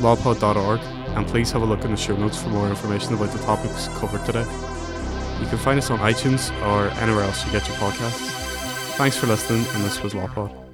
lawpod.org, 0.00 0.80
and 1.16 1.26
please 1.26 1.50
have 1.52 1.62
a 1.62 1.64
look 1.64 1.84
in 1.84 1.90
the 1.90 1.96
show 1.96 2.16
notes 2.16 2.42
for 2.42 2.48
more 2.48 2.68
information 2.68 3.14
about 3.14 3.30
the 3.30 3.38
topics 3.40 3.88
covered 3.98 4.24
today. 4.24 4.46
You 5.40 5.46
can 5.46 5.58
find 5.58 5.78
us 5.78 5.90
on 5.90 5.98
iTunes 5.98 6.50
or 6.62 6.88
anywhere 7.00 7.24
else 7.24 7.44
you 7.44 7.52
get 7.52 7.66
your 7.68 7.76
podcasts. 7.76 8.32
Thanks 8.96 9.16
for 9.16 9.26
listening, 9.26 9.64
and 9.74 9.84
this 9.84 10.02
was 10.02 10.14
LawPod. 10.14 10.65